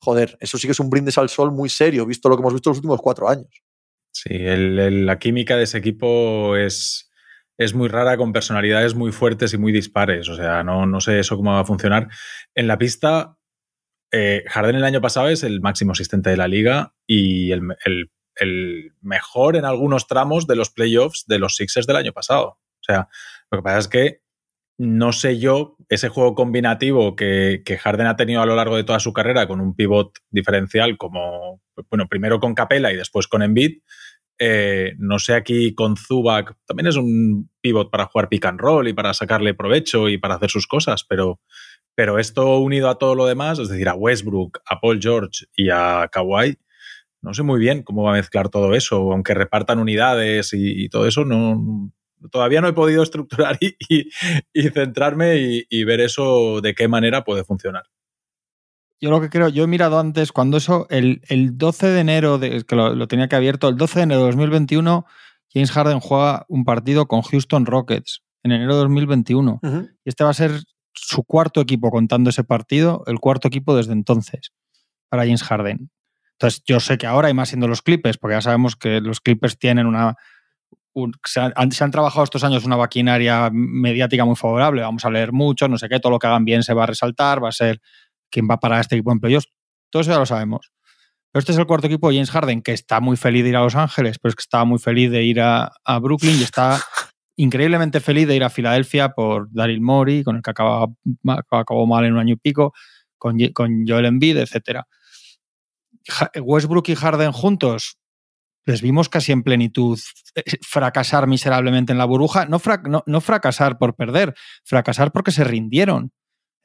joder, 0.00 0.36
eso 0.40 0.58
sí 0.58 0.66
que 0.66 0.72
es 0.72 0.80
un 0.80 0.90
brindis 0.90 1.18
al 1.18 1.28
sol 1.28 1.52
muy 1.52 1.68
serio, 1.68 2.06
visto 2.06 2.28
lo 2.28 2.36
que 2.36 2.42
hemos 2.42 2.54
visto 2.54 2.70
los 2.70 2.78
últimos 2.78 3.00
cuatro 3.00 3.28
años. 3.28 3.62
Sí, 4.12 4.36
la 4.38 5.18
química 5.18 5.56
de 5.56 5.64
ese 5.64 5.78
equipo 5.78 6.56
es, 6.56 7.10
es 7.56 7.74
muy 7.74 7.88
rara 7.88 8.16
con 8.16 8.32
personalidades 8.32 8.94
muy 8.94 9.12
fuertes 9.12 9.52
y 9.52 9.58
muy 9.58 9.72
dispares. 9.72 10.28
O 10.28 10.34
sea, 10.34 10.64
no, 10.64 10.86
no 10.86 11.00
sé 11.00 11.20
eso 11.20 11.36
cómo 11.36 11.52
va 11.52 11.60
a 11.60 11.64
funcionar. 11.64 12.08
En 12.54 12.66
la 12.66 12.78
pista, 12.78 13.36
eh, 14.10 14.44
Harden 14.48 14.76
el 14.76 14.84
año 14.84 15.00
pasado 15.00 15.28
es 15.28 15.42
el 15.42 15.60
máximo 15.60 15.92
asistente 15.92 16.30
de 16.30 16.36
la 16.36 16.48
liga 16.48 16.94
y 17.06 17.52
el, 17.52 18.10
mejor 19.00 19.56
en 19.56 19.64
algunos 19.64 20.06
tramos 20.06 20.46
de 20.46 20.56
los 20.56 20.70
playoffs 20.70 21.24
de 21.26 21.38
los 21.38 21.56
Sixers 21.56 21.86
del 21.86 21.96
año 21.96 22.12
pasado. 22.12 22.58
O 22.80 22.82
sea, 22.82 23.08
lo 23.50 23.58
que 23.58 23.62
pasa 23.62 23.78
es 23.78 23.88
que 23.88 24.20
no 24.78 25.12
sé 25.12 25.40
yo, 25.40 25.76
ese 25.88 26.08
juego 26.08 26.36
combinativo 26.36 27.16
que, 27.16 27.62
que, 27.64 27.78
Harden 27.78 28.06
ha 28.06 28.16
tenido 28.16 28.40
a 28.40 28.46
lo 28.46 28.54
largo 28.54 28.76
de 28.76 28.84
toda 28.84 29.00
su 29.00 29.12
carrera 29.12 29.48
con 29.48 29.60
un 29.60 29.74
pivot 29.74 30.12
diferencial 30.30 30.96
como, 30.96 31.60
bueno, 31.90 32.06
primero 32.08 32.38
con 32.38 32.54
Capela 32.54 32.92
y 32.92 32.96
después 32.96 33.26
con 33.26 33.42
Embiid, 33.42 33.80
eh, 34.38 34.94
no 34.98 35.18
sé 35.18 35.34
aquí 35.34 35.74
con 35.74 35.96
Zubac, 35.96 36.54
también 36.64 36.86
es 36.86 36.96
un 36.96 37.50
pivot 37.60 37.90
para 37.90 38.06
jugar 38.06 38.28
pick 38.28 38.44
and 38.44 38.60
roll 38.60 38.86
y 38.86 38.92
para 38.92 39.12
sacarle 39.14 39.52
provecho 39.52 40.08
y 40.08 40.16
para 40.16 40.36
hacer 40.36 40.48
sus 40.48 40.68
cosas, 40.68 41.02
pero, 41.02 41.40
pero 41.96 42.20
esto 42.20 42.58
unido 42.58 42.88
a 42.88 42.98
todo 42.98 43.16
lo 43.16 43.26
demás, 43.26 43.58
es 43.58 43.68
decir, 43.68 43.88
a 43.88 43.94
Westbrook, 43.94 44.60
a 44.64 44.80
Paul 44.80 45.00
George 45.02 45.46
y 45.56 45.70
a 45.70 46.08
Kawhi, 46.12 46.56
no 47.22 47.34
sé 47.34 47.42
muy 47.42 47.58
bien 47.58 47.82
cómo 47.82 48.04
va 48.04 48.10
a 48.10 48.16
mezclar 48.16 48.48
todo 48.48 48.74
eso, 48.74 49.12
aunque 49.12 49.34
repartan 49.34 49.78
unidades 49.78 50.50
y, 50.52 50.88
todo 50.88 51.06
eso, 51.06 51.24
no, 51.24 51.90
todavía 52.30 52.60
no 52.60 52.68
he 52.68 52.72
podido 52.72 53.02
estructurar 53.02 53.58
y, 53.60 54.70
centrarme 54.70 55.64
y, 55.68 55.84
ver 55.84 56.00
eso 56.00 56.60
de 56.60 56.74
qué 56.74 56.88
manera 56.88 57.24
puede 57.24 57.44
funcionar. 57.44 57.84
Yo 59.00 59.10
lo 59.10 59.20
que 59.20 59.30
creo, 59.30 59.48
yo 59.48 59.64
he 59.64 59.68
mirado 59.68 60.00
antes, 60.00 60.32
cuando 60.32 60.56
eso, 60.56 60.86
el, 60.90 61.20
12 61.28 61.86
de 61.86 62.00
enero, 62.00 62.38
de, 62.38 62.64
que 62.64 62.74
lo, 62.74 63.06
tenía 63.06 63.28
que 63.28 63.36
abierto, 63.36 63.68
el 63.68 63.76
12 63.76 64.00
de 64.00 64.02
enero 64.02 64.20
de 64.20 64.26
2021, 64.26 65.06
James 65.52 65.70
Harden 65.70 66.00
juega 66.00 66.46
un 66.48 66.64
partido 66.64 67.06
con 67.06 67.22
Houston 67.22 67.64
Rockets 67.64 68.22
en 68.42 68.52
enero 68.52 68.74
de 68.74 68.80
2021. 68.80 69.60
Y 70.04 70.08
este 70.08 70.24
va 70.24 70.30
a 70.30 70.34
ser 70.34 70.62
su 70.94 71.22
cuarto 71.22 71.60
equipo 71.60 71.90
contando 71.90 72.30
ese 72.30 72.42
partido, 72.42 73.04
el 73.06 73.20
cuarto 73.20 73.48
equipo 73.48 73.76
desde 73.76 73.92
entonces 73.92 74.52
para 75.08 75.22
James 75.22 75.42
Harden. 75.42 75.90
Entonces, 76.38 76.62
yo 76.66 76.78
sé 76.78 76.98
que 76.98 77.06
ahora, 77.06 77.26
hay 77.28 77.34
más 77.34 77.48
siendo 77.48 77.66
los 77.66 77.82
Clippers, 77.82 78.16
porque 78.16 78.36
ya 78.36 78.40
sabemos 78.40 78.76
que 78.76 79.00
los 79.00 79.20
Clippers 79.20 79.58
tienen 79.58 79.86
una. 79.86 80.14
se, 81.24 81.40
han, 81.40 81.72
se, 81.72 81.82
han, 81.82 81.90
trabajado 81.90 82.22
estos 82.22 82.44
años 82.44 82.64
una 82.64 82.76
maquinaria 82.76 83.50
mediática 83.52 84.24
muy 84.24 84.36
favorable. 84.36 84.82
Vamos 84.82 85.04
a 85.04 85.10
leer 85.10 85.32
mucho, 85.32 85.66
no 85.66 85.78
sé 85.78 85.88
qué, 85.88 85.98
todo 85.98 86.12
lo 86.12 86.20
que 86.20 86.28
hagan 86.28 86.44
bien 86.44 86.62
se 86.62 86.74
va 86.74 86.84
a 86.84 86.86
resaltar, 86.86 87.42
va 87.42 87.48
a 87.48 87.52
ser 87.52 87.80
quién 88.30 88.46
va 88.48 88.54
a 88.54 88.60
parar 88.60 88.80
este 88.80 88.94
equipo 88.94 89.10
en 89.10 89.18
playoffs. 89.18 89.48
Todo 89.90 90.02
eso 90.02 90.12
ya 90.12 90.18
lo 90.18 90.26
sabemos. 90.26 90.70
Pero 91.32 91.40
este 91.40 91.52
es 91.52 91.58
el 91.58 91.66
cuarto 91.66 91.88
equipo, 91.88 92.08
James 92.08 92.30
Harden, 92.30 92.62
que 92.62 92.72
está 92.72 93.00
muy 93.00 93.16
feliz 93.16 93.42
de 93.42 93.50
ir 93.50 93.56
a 93.56 93.62
Los 93.62 93.74
Ángeles, 93.74 94.18
pero 94.20 94.30
es 94.30 94.36
que 94.36 94.42
estaba 94.42 94.64
muy 94.64 94.78
feliz 94.78 95.10
de 95.10 95.24
ir 95.24 95.40
a, 95.40 95.72
Brooklyn 96.00 96.38
y 96.38 96.44
está 96.44 96.80
increíblemente 97.36 97.98
feliz 97.98 98.28
de 98.28 98.36
ir 98.36 98.44
a 98.44 98.50
Filadelfia 98.50 99.08
por 99.08 99.52
Daryl 99.52 99.80
Morey, 99.80 100.22
con 100.22 100.36
el 100.36 100.42
que 100.42 100.50
acabó, 100.50 100.96
acabó 101.50 101.86
mal 101.86 102.04
en 102.04 102.12
un 102.12 102.20
año 102.20 102.34
y 102.34 102.36
pico, 102.36 102.72
con, 103.18 103.36
con 103.52 103.84
Joel 103.86 104.06
Embiid, 104.06 104.38
etc. 104.38 104.84
Westbrook 106.40 106.88
y 106.88 106.94
Harden 106.94 107.32
juntos, 107.32 107.98
les 108.66 108.82
vimos 108.82 109.08
casi 109.08 109.32
en 109.32 109.42
plenitud 109.42 109.98
eh, 110.34 110.42
fracasar 110.62 111.26
miserablemente 111.26 111.92
en 111.92 111.98
la 111.98 112.04
burbuja. 112.04 112.46
No, 112.46 112.60
no 113.06 113.20
fracasar 113.20 113.78
por 113.78 113.96
perder, 113.96 114.34
fracasar 114.64 115.12
porque 115.12 115.32
se 115.32 115.44
rindieron 115.44 116.12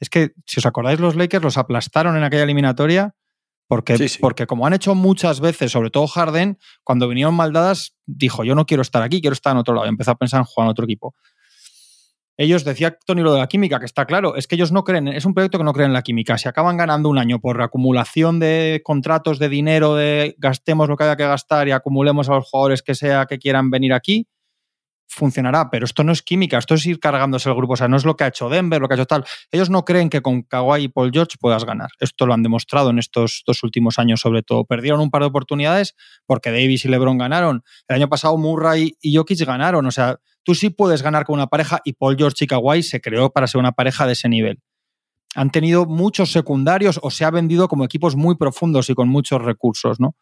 es 0.03 0.09
que, 0.09 0.33
si 0.45 0.59
os 0.59 0.65
acordáis, 0.65 0.99
los 0.99 1.15
Lakers 1.15 1.43
los 1.43 1.57
aplastaron 1.57 2.17
en 2.17 2.23
aquella 2.23 2.43
eliminatoria 2.43 3.15
porque, 3.67 3.95
porque 4.19 4.45
como 4.45 4.67
han 4.67 4.73
hecho 4.73 4.95
muchas 4.95 5.39
veces, 5.39 5.71
sobre 5.71 5.89
todo 5.89 6.07
Harden, 6.07 6.59
cuando 6.83 7.07
vinieron 7.07 7.33
maldadas, 7.33 7.95
dijo, 8.05 8.43
yo 8.43 8.53
no 8.53 8.65
quiero 8.65 8.81
estar 8.81 9.01
aquí, 9.01 9.21
quiero 9.21 9.33
estar 9.33 9.53
en 9.53 9.59
otro 9.59 9.73
lado. 9.73 9.85
Y 9.85 9.89
empezó 9.89 10.11
a 10.11 10.15
pensar 10.15 10.39
en 10.39 10.43
jugar 10.43 10.67
en 10.67 10.71
otro 10.71 10.83
equipo. 10.83 11.15
Ellos, 12.37 12.63
decía 12.63 12.97
Tony 13.05 13.21
lo 13.21 13.33
de 13.33 13.39
la 13.39 13.47
química, 13.47 13.79
que 13.79 13.85
está 13.85 14.05
claro, 14.05 14.35
es 14.35 14.47
que 14.47 14.55
ellos 14.55 14.71
no 14.71 14.83
creen, 14.83 15.07
es 15.07 15.25
un 15.25 15.33
proyecto 15.33 15.59
que 15.59 15.63
no 15.63 15.73
creen 15.73 15.89
en 15.89 15.93
la 15.93 16.01
química. 16.01 16.37
Si 16.37 16.47
acaban 16.47 16.77
ganando 16.77 17.09
un 17.09 17.19
año 17.19 17.39
por 17.39 17.61
acumulación 17.61 18.39
de 18.39 18.81
contratos 18.83 19.37
de 19.37 19.49
dinero, 19.49 19.95
de 19.95 20.35
gastemos 20.39 20.89
lo 20.89 20.97
que 20.97 21.03
haya 21.03 21.15
que 21.15 21.27
gastar 21.27 21.67
y 21.67 21.71
acumulemos 21.71 22.29
a 22.29 22.35
los 22.35 22.49
jugadores 22.49 22.81
que 22.81 22.95
sea 22.95 23.27
que 23.27 23.37
quieran 23.37 23.69
venir 23.69 23.93
aquí, 23.93 24.27
funcionará, 25.07 25.69
pero 25.69 25.85
esto 25.85 26.03
no 26.03 26.11
es 26.11 26.21
química, 26.21 26.57
esto 26.57 26.73
es 26.73 26.85
ir 26.85 26.99
cargándose 26.99 27.49
el 27.49 27.55
grupo, 27.55 27.73
o 27.73 27.75
sea, 27.75 27.87
no 27.87 27.97
es 27.97 28.05
lo 28.05 28.15
que 28.15 28.23
ha 28.23 28.27
hecho 28.27 28.49
Denver, 28.49 28.81
lo 28.81 28.87
que 28.87 28.95
ha 28.95 28.97
hecho 28.97 29.05
tal. 29.05 29.23
Ellos 29.51 29.69
no 29.69 29.85
creen 29.85 30.09
que 30.09 30.21
con 30.21 30.41
Kawhi 30.41 30.83
y 30.83 30.87
Paul 30.87 31.11
George 31.13 31.37
puedas 31.39 31.65
ganar. 31.65 31.89
Esto 31.99 32.25
lo 32.25 32.33
han 32.33 32.43
demostrado 32.43 32.89
en 32.89 32.99
estos 32.99 33.43
dos 33.45 33.63
últimos 33.63 33.99
años, 33.99 34.21
sobre 34.21 34.41
todo. 34.41 34.65
Perdieron 34.65 34.99
un 34.99 35.11
par 35.11 35.21
de 35.21 35.27
oportunidades 35.27 35.95
porque 36.25 36.51
Davis 36.51 36.85
y 36.85 36.89
LeBron 36.89 37.17
ganaron. 37.17 37.63
El 37.87 37.97
año 37.97 38.09
pasado 38.09 38.37
Murray 38.37 38.97
y 39.01 39.15
Jokic 39.15 39.45
ganaron, 39.45 39.85
o 39.85 39.91
sea, 39.91 40.17
tú 40.43 40.55
sí 40.55 40.69
puedes 40.69 41.01
ganar 41.01 41.25
con 41.25 41.35
una 41.35 41.47
pareja 41.47 41.81
y 41.83 41.93
Paul 41.93 42.17
George 42.17 42.45
y 42.45 42.47
Kawhi 42.47 42.83
se 42.83 43.01
creó 43.01 43.31
para 43.31 43.47
ser 43.47 43.59
una 43.59 43.71
pareja 43.71 44.05
de 44.05 44.13
ese 44.13 44.29
nivel. 44.29 44.61
Han 45.35 45.49
tenido 45.49 45.85
muchos 45.85 46.31
secundarios 46.31 46.99
o 47.01 47.09
se 47.09 47.25
ha 47.25 47.31
vendido 47.31 47.67
como 47.67 47.85
equipos 47.85 48.15
muy 48.15 48.35
profundos 48.35 48.89
y 48.89 48.93
con 48.93 49.09
muchos 49.09 49.41
recursos, 49.41 49.99
¿no? 49.99 50.15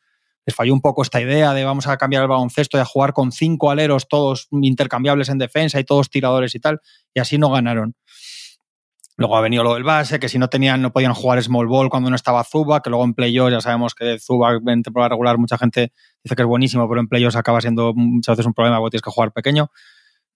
les 0.46 0.56
falló 0.56 0.74
un 0.74 0.82
poco 0.82 1.02
esta 1.02 1.22
idea 1.22 1.54
de 1.54 1.64
vamos 1.64 1.88
a 1.88 1.98
cambiar 1.98 2.24
el 2.24 2.30
baloncesto 2.30 2.78
y 2.78 2.82
a 2.82 2.86
jugar 2.86 3.14
con 3.14 3.32
cinco 3.32 3.70
aleros, 3.70 4.08
todos 4.08 4.48
intercambiables 4.52 5.30
en 5.30 5.38
defensa 5.38 5.80
y 5.80 5.84
todos 5.84 6.10
tiradores 6.10 6.56
y 6.56 6.60
tal, 6.60 6.80
y 7.14 7.20
así 7.20 7.38
no 7.38 7.52
ganaron. 7.52 7.96
Luego 9.18 9.38
ha 9.38 9.42
venido 9.42 9.64
lo 9.64 9.76
del 9.76 9.84
base, 9.84 10.20
que 10.20 10.30
si 10.30 10.40
no 10.40 10.48
tenían, 10.48 10.82
no 10.82 10.92
podían 10.92 11.14
jugar 11.14 11.44
small 11.44 11.68
ball 11.68 11.90
cuando 11.90 12.10
no 12.10 12.16
estaba 12.16 12.44
Zuba, 12.44 12.82
que 12.82 12.90
luego 12.90 13.06
en 13.06 13.14
playoffs 13.14 13.52
ya 13.52 13.62
sabemos 13.62 13.94
que 13.94 14.18
Zuba 14.20 14.58
en 14.66 14.82
temporada 14.82 15.10
regular 15.10 15.38
mucha 15.38 15.60
gente 15.60 15.92
dice 16.24 16.36
que 16.36 16.42
es 16.42 16.48
buenísimo, 16.48 16.88
pero 16.90 17.02
en 17.02 17.08
playoffs 17.08 17.36
acaba 17.36 17.62
siendo 17.62 17.94
muchas 17.94 18.38
veces 18.38 18.48
un 18.48 18.54
problema 18.54 18.80
porque 18.80 18.92
tienes 18.94 19.04
que 19.04 19.12
jugar 19.12 19.32
pequeño. 19.32 19.70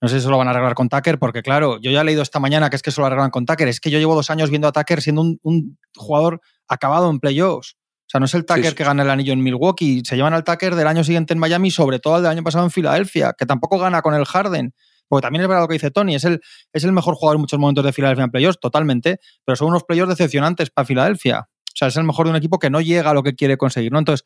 No 0.01 0.08
sé 0.10 0.15
si 0.15 0.19
eso 0.19 0.29
lo 0.29 0.38
van 0.38 0.47
a 0.47 0.51
arreglar 0.51 0.75
con 0.75 0.89
Tucker, 0.89 1.17
porque 1.17 1.41
claro, 1.41 1.79
yo 1.79 1.89
ya 1.89 2.01
he 2.01 2.03
leído 2.03 2.21
esta 2.21 2.39
mañana 2.39 2.69
que 2.69 2.75
es 2.75 2.81
que 2.81 2.89
eso 2.89 3.01
lo 3.01 3.08
arreglan 3.08 3.31
con 3.31 3.45
Tucker. 3.45 3.67
Es 3.67 3.79
que 3.79 3.89
yo 3.89 3.97
llevo 3.97 4.15
dos 4.15 4.29
años 4.29 4.49
viendo 4.49 4.67
a 4.67 4.71
Tucker 4.71 5.01
siendo 5.01 5.21
un, 5.21 5.39
un 5.41 5.77
jugador 5.95 6.41
acabado 6.67 7.10
en 7.10 7.19
playoffs. 7.19 7.75
O 8.05 8.10
sea, 8.10 8.19
no 8.19 8.27
es 8.27 8.34
el 8.36 8.45
Tucker 8.45 8.75
que 8.75 8.84
gana 8.84 9.01
el 9.01 9.10
anillo 9.10 9.34
en 9.34 9.41
Milwaukee, 9.41 10.03
se 10.05 10.15
llevan 10.15 10.34
al 10.34 10.43
Tucker 10.43 10.75
del 10.75 10.86
año 10.86 11.03
siguiente 11.03 11.34
en 11.34 11.39
Miami, 11.39 11.71
sobre 11.71 11.99
todo 11.99 12.17
el 12.17 12.23
del 12.23 12.31
año 12.31 12.43
pasado 12.43 12.63
en 12.63 12.71
Filadelfia, 12.71 13.34
que 13.36 13.47
tampoco 13.47 13.79
gana 13.79 14.01
con 14.03 14.13
el 14.13 14.25
Harden. 14.25 14.73
Porque 15.08 15.23
también 15.23 15.41
es 15.41 15.47
verdad 15.47 15.63
lo 15.63 15.67
que 15.67 15.73
dice 15.73 15.91
Tony, 15.91 16.15
es 16.15 16.23
el, 16.23 16.39
es 16.71 16.84
el 16.84 16.91
mejor 16.91 17.15
jugador 17.15 17.38
en 17.38 17.41
muchos 17.41 17.60
momentos 17.60 17.84
de 17.84 17.93
Filadelfia 17.93 18.25
en 18.25 18.31
playoffs, 18.31 18.60
totalmente, 18.60 19.19
pero 19.43 19.55
son 19.55 19.69
unos 19.69 19.84
playoffs 19.84 20.10
decepcionantes 20.10 20.69
para 20.69 20.86
Filadelfia. 20.86 21.47
O 21.47 21.77
sea, 21.77 21.88
es 21.88 21.97
el 21.97 22.03
mejor 22.03 22.27
de 22.27 22.31
un 22.31 22.36
equipo 22.36 22.60
que 22.60 22.69
no 22.69 22.79
llega 22.79 23.10
a 23.10 23.13
lo 23.13 23.23
que 23.23 23.36
quiere 23.36 23.58
conseguir, 23.58 23.91
¿no? 23.91 23.99
Entonces, 23.99 24.25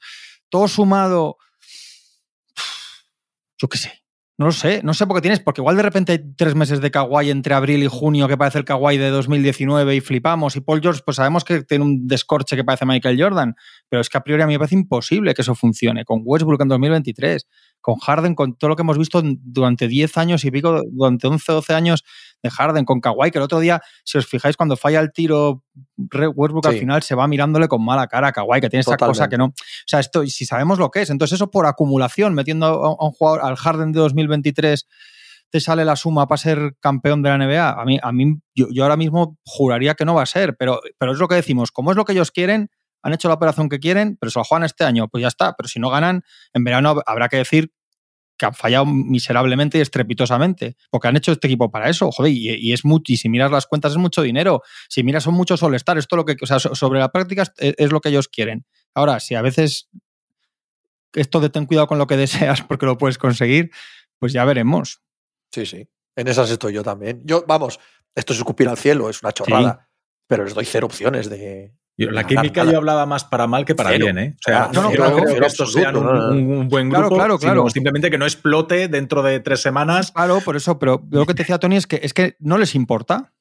todo 0.49 0.67
sumado, 0.67 1.37
yo 3.57 3.67
qué 3.67 3.77
sé, 3.77 3.98
No 4.39 4.45
lo 4.45 4.51
sé, 4.53 4.79
no 4.85 4.93
sé 4.93 5.05
por 5.05 5.17
qué 5.17 5.21
tienes, 5.23 5.41
porque 5.41 5.59
igual 5.59 5.75
de 5.75 5.83
repente 5.83 6.13
hay 6.13 6.19
tres 6.37 6.55
meses 6.55 6.79
de 6.79 6.89
Kawhi 6.89 7.29
entre 7.29 7.53
abril 7.53 7.83
y 7.83 7.87
junio 7.87 8.25
que 8.29 8.37
parece 8.37 8.57
el 8.57 8.63
Kawhi 8.63 8.95
de 8.97 9.09
2019 9.09 9.97
y 9.97 9.99
flipamos. 9.99 10.55
Y 10.55 10.61
Paul 10.61 10.79
George, 10.79 11.01
pues 11.03 11.17
sabemos 11.17 11.43
que 11.43 11.63
tiene 11.63 11.83
un 11.83 12.07
descorche 12.07 12.55
que 12.55 12.63
parece 12.63 12.85
Michael 12.85 13.21
Jordan, 13.21 13.53
pero 13.89 13.99
es 13.99 14.07
que 14.07 14.17
a 14.17 14.21
priori 14.21 14.41
a 14.41 14.47
mí 14.47 14.53
me 14.53 14.59
parece 14.59 14.75
imposible 14.75 15.33
que 15.33 15.41
eso 15.41 15.55
funcione. 15.55 16.05
Con 16.05 16.21
Westbrook 16.23 16.61
en 16.61 16.69
2023, 16.69 17.47
con 17.81 17.95
Harden, 17.97 18.35
con 18.35 18.55
todo 18.55 18.69
lo 18.69 18.75
que 18.75 18.81
hemos 18.81 18.97
visto 18.97 19.21
durante 19.23 19.87
10 19.87 20.17
años 20.17 20.43
y 20.45 20.51
pico, 20.51 20.81
durante 20.91 21.27
11, 21.27 21.51
12 21.51 21.73
años 21.73 22.03
de 22.43 22.49
Harden, 22.49 22.85
con 22.85 23.01
Kawhi, 23.01 23.31
que 23.31 23.37
el 23.37 23.43
otro 23.43 23.59
día, 23.59 23.81
si 24.03 24.17
os 24.17 24.25
fijáis, 24.25 24.57
cuando 24.57 24.77
falla 24.77 24.99
el 24.99 25.11
tiro, 25.11 25.63
Westbrook 25.97 26.67
al 26.67 26.77
final 26.77 27.03
se 27.03 27.15
va 27.15 27.27
mirándole 27.27 27.67
con 27.67 27.83
mala 27.83 28.07
cara 28.07 28.29
a 28.29 28.31
Kawhi, 28.31 28.61
que 28.61 28.69
tiene 28.69 28.81
esa 28.81 28.97
cosa 28.97 29.29
que 29.29 29.37
no. 29.37 29.45
O 29.45 29.53
sea, 29.85 29.99
esto, 29.99 30.25
si 30.25 30.45
sabemos 30.45 30.79
lo 30.79 30.91
que 30.91 31.01
es, 31.01 31.09
entonces 31.09 31.35
eso 31.35 31.51
por 31.51 31.65
acumulación, 31.65 32.33
metiendo 32.33 32.65
a 32.65 33.05
un 33.05 33.11
jugador 33.11 33.41
al 33.43 33.55
Harden 33.55 33.91
de 33.91 33.99
2023 33.99 34.87
te 35.51 35.59
sale 35.59 35.83
la 35.83 35.95
suma 35.95 36.27
para 36.27 36.37
ser 36.37 36.75
campeón 36.79 37.21
de 37.23 37.29
la 37.29 37.37
NBA. 37.37 37.81
A 37.81 37.85
mí, 37.85 37.97
a 38.01 38.11
mí 38.11 38.39
yo, 38.53 38.67
yo, 38.71 38.83
ahora 38.83 38.97
mismo 38.97 39.37
juraría 39.43 39.95
que 39.95 40.05
no 40.05 40.13
va 40.13 40.23
a 40.23 40.27
ser, 40.27 40.55
pero, 40.55 40.79
pero 40.97 41.11
es 41.11 41.17
lo 41.17 41.27
que 41.27 41.35
decimos, 41.35 41.71
como 41.71 41.91
es 41.91 41.97
lo 41.97 42.05
que 42.05 42.11
ellos 42.11 42.31
quieren, 42.31 42.69
han 43.01 43.13
hecho 43.13 43.27
la 43.27 43.35
operación 43.35 43.69
que 43.69 43.79
quieren, 43.79 44.17
pero 44.19 44.31
se 44.31 44.39
lo 44.39 44.43
juegan 44.43 44.65
este 44.65 44.83
año, 44.83 45.07
pues 45.07 45.21
ya 45.21 45.27
está. 45.27 45.53
Pero 45.53 45.67
si 45.67 45.79
no 45.79 45.89
ganan, 45.89 46.23
en 46.53 46.63
verano 46.63 47.01
habrá 47.05 47.29
que 47.29 47.37
decir 47.37 47.71
que 48.39 48.45
han 48.45 48.53
fallado 48.53 48.85
miserablemente 48.85 49.77
y 49.77 49.81
estrepitosamente, 49.81 50.77
porque 50.89 51.09
han 51.09 51.17
hecho 51.17 51.33
este 51.33 51.47
equipo 51.47 51.69
para 51.69 51.89
eso, 51.89 52.09
joder, 52.09 52.31
y, 52.31 52.71
es 52.71 52.85
mucho, 52.85 53.11
y 53.11 53.17
si 53.17 53.27
miras 53.27 53.51
las 53.51 53.67
cuentas 53.67 53.91
es 53.91 53.97
mucho 53.97 54.21
dinero, 54.21 54.63
si 54.87 55.03
miras 55.03 55.23
son 55.23 55.33
muchos 55.33 55.61
all 55.61 55.75
esto 55.75 56.15
lo 56.15 56.23
que, 56.23 56.37
o 56.41 56.45
sea, 56.45 56.57
sobre 56.57 56.99
la 56.99 57.11
práctica 57.11 57.43
es, 57.57 57.91
lo 57.91 57.99
que 57.99 58.09
ellos 58.09 58.29
quieren. 58.29 58.65
Ahora, 58.95 59.19
si 59.19 59.35
a 59.35 59.41
veces 59.41 59.89
esto 61.13 61.41
de 61.41 61.49
ten 61.49 61.65
cuidado 61.65 61.87
con 61.87 61.97
lo 61.97 62.07
que 62.07 62.15
deseas 62.15 62.61
porque 62.67 62.85
lo 62.85 62.97
puedes 62.97 63.17
conseguir, 63.17 63.71
pues 64.19 64.31
ya 64.31 64.45
veremos. 64.45 65.01
Sí, 65.51 65.65
sí, 65.65 65.89
en 66.15 66.27
esas 66.29 66.49
estoy 66.49 66.73
yo 66.73 66.81
también. 66.81 67.21
Yo, 67.25 67.43
vamos, 67.45 67.77
esto 68.15 68.31
es 68.31 68.39
escupir 68.39 68.69
al 68.69 68.77
cielo, 68.77 69.09
es 69.09 69.21
una 69.21 69.33
chorrada, 69.33 69.89
pero 70.27 70.45
les 70.45 70.53
doy 70.53 70.63
cero 70.63 70.85
opciones 70.85 71.29
de, 71.29 71.73
la 72.05 72.25
química 72.25 72.63
yo 72.65 72.77
hablaba 72.77 73.05
más 73.05 73.23
para 73.23 73.47
mal 73.47 73.65
que 73.65 73.75
para 73.75 73.91
bien, 73.91 74.17
¿eh? 74.17 74.35
O 74.37 74.41
sea, 74.41 74.69
no, 74.73 74.89
creo 74.89 75.15
que 75.25 75.45
estos 75.45 75.73
sean 75.73 75.95
un, 75.95 76.67
buen 76.69 76.89
grupo, 76.89 77.15
claro, 77.15 77.37
claro, 77.37 77.69
simplemente 77.69 78.09
que 78.09 78.17
no 78.17 78.25
explote 78.25 78.87
dentro 78.87 79.21
de 79.23 79.39
tres 79.39 79.61
semanas. 79.61 80.11
Claro, 80.11 80.39
por 80.41 80.55
eso, 80.55 80.79
pero 80.79 81.03
lo 81.09 81.25
que 81.25 81.33
te 81.33 81.43
decía 81.43 81.57
Tony 81.57 81.77
es 81.77 81.87
que, 81.87 81.99
es 82.03 82.13
que 82.13 82.35
no 82.39 82.57
les 82.57 82.75
importa. 82.75 83.31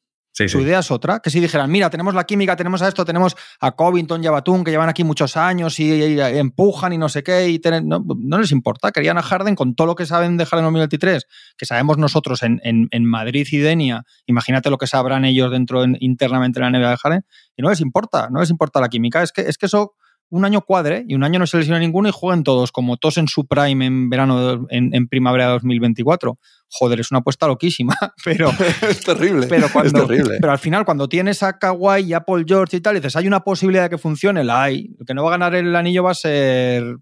Su 0.46 0.60
idea 0.60 0.78
es 0.78 0.90
otra, 0.90 1.20
que 1.20 1.30
si 1.30 1.40
dijeran, 1.40 1.70
mira, 1.70 1.90
tenemos 1.90 2.14
la 2.14 2.24
química, 2.24 2.54
tenemos 2.54 2.80
a 2.82 2.88
esto, 2.88 3.04
tenemos 3.04 3.34
a 3.60 3.72
Covington 3.72 4.22
y 4.22 4.26
a 4.26 4.30
Batum, 4.30 4.62
que 4.62 4.70
llevan 4.70 4.88
aquí 4.88 5.02
muchos 5.02 5.36
años 5.36 5.80
y, 5.80 6.20
empujan 6.20 6.92
y 6.92 6.98
no 6.98 7.08
sé 7.08 7.22
qué, 7.22 7.48
y 7.48 7.60
no, 7.82 8.38
les 8.38 8.52
importa, 8.52 8.92
querían 8.92 9.18
a 9.18 9.22
Harden 9.22 9.54
con 9.54 9.74
todo 9.74 9.88
lo 9.88 9.94
que 9.96 10.06
saben 10.06 10.36
de 10.36 10.46
Harden 10.46 10.64
2023, 10.66 11.26
que 11.56 11.66
sabemos 11.66 11.98
nosotros 11.98 12.42
en, 12.42 13.04
Madrid 13.04 13.48
y 13.50 13.58
Denia, 13.58 14.04
imagínate 14.26 14.70
lo 14.70 14.78
que 14.78 14.86
sabrán 14.86 15.24
ellos 15.24 15.50
dentro 15.50 15.84
internamente 15.98 16.60
de 16.60 16.70
la 16.70 16.78
NBA 16.78 16.90
de 16.90 16.96
Harden, 16.96 17.24
y 17.56 17.62
no 17.62 17.70
les 17.70 17.80
importa, 17.80 18.28
no 18.30 18.40
les 18.40 18.50
importa 18.50 18.80
la 18.80 18.88
química, 18.88 19.22
es 19.22 19.32
que, 19.32 19.42
es 19.42 19.58
que 19.58 19.66
eso 19.66 19.94
un 20.30 20.44
año 20.44 20.60
cuadre 20.62 21.04
y 21.08 21.14
un 21.14 21.24
año 21.24 21.38
no 21.38 21.46
se 21.46 21.56
lesiona 21.56 21.78
ninguno 21.78 22.08
y 22.08 22.12
jueguen 22.12 22.44
todos 22.44 22.72
como 22.72 22.96
todos 22.96 23.18
en 23.18 23.28
su 23.28 23.46
prime 23.46 23.86
en 23.86 24.10
verano, 24.10 24.66
en, 24.70 25.08
primavera 25.08 25.46
de 25.46 25.52
2024. 25.52 26.38
Joder, 26.70 27.00
es 27.00 27.10
una 27.10 27.20
apuesta 27.20 27.46
loquísima, 27.46 27.96
pero... 28.24 28.50
es 28.88 29.00
terrible, 29.00 29.46
pero 29.46 29.68
cuando, 29.72 30.06
Pero 30.06 30.50
al 30.50 30.58
final, 30.58 30.84
cuando 30.84 31.08
tienes 31.08 31.42
a 31.42 31.58
Kawhi 31.58 32.02
y 32.02 32.12
a 32.12 32.20
Paul 32.20 32.44
George 32.46 32.76
y 32.76 32.80
tal, 32.80 32.96
y 32.96 33.00
dices, 33.00 33.16
hay 33.16 33.26
una 33.26 33.40
posibilidad 33.40 33.84
de 33.84 33.90
que 33.90 33.98
funcione, 33.98 34.44
la 34.44 34.64
hay. 34.64 34.94
El 34.98 35.06
que 35.06 35.14
no 35.14 35.22
va 35.24 35.30
a 35.30 35.32
ganar 35.32 35.54
el 35.54 35.74
anillo 35.74 36.02
va 36.02 36.10
a 36.10 36.14
ser 36.14 36.96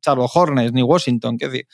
Charles 0.00 0.30
Hornets 0.32 0.72
ni 0.72 0.82
Washington. 0.82 1.36
Que 1.36 1.48
decir, 1.48 1.66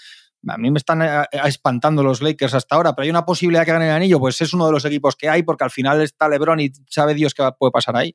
a 0.47 0.59
mí 0.59 0.71
me 0.71 0.79
están 0.79 1.03
eh, 1.03 1.25
espantando 1.45 2.03
los 2.03 2.23
Lakers 2.23 2.55
hasta 2.55 2.75
ahora, 2.77 2.95
pero 2.95 3.05
hay 3.05 3.11
una 3.11 3.25
posibilidad 3.25 3.63
de 3.63 3.67
que 3.67 3.73
gane 3.73 3.87
el 3.87 3.95
anillo, 3.95 4.19
pues 4.19 4.41
es 4.41 4.53
uno 4.53 4.67
de 4.67 4.73
los 4.73 4.85
equipos 4.85 5.15
que 5.17 5.29
hay, 5.29 5.43
porque 5.43 5.65
al 5.65 5.71
final 5.71 6.01
está 6.03 6.29
LeBron 6.29 6.61
y 6.61 6.71
sabe 6.89 7.15
Dios 7.15 7.35
qué 7.35 7.49
puede 7.59 7.71
pasar 7.71 7.97
ahí 7.97 8.15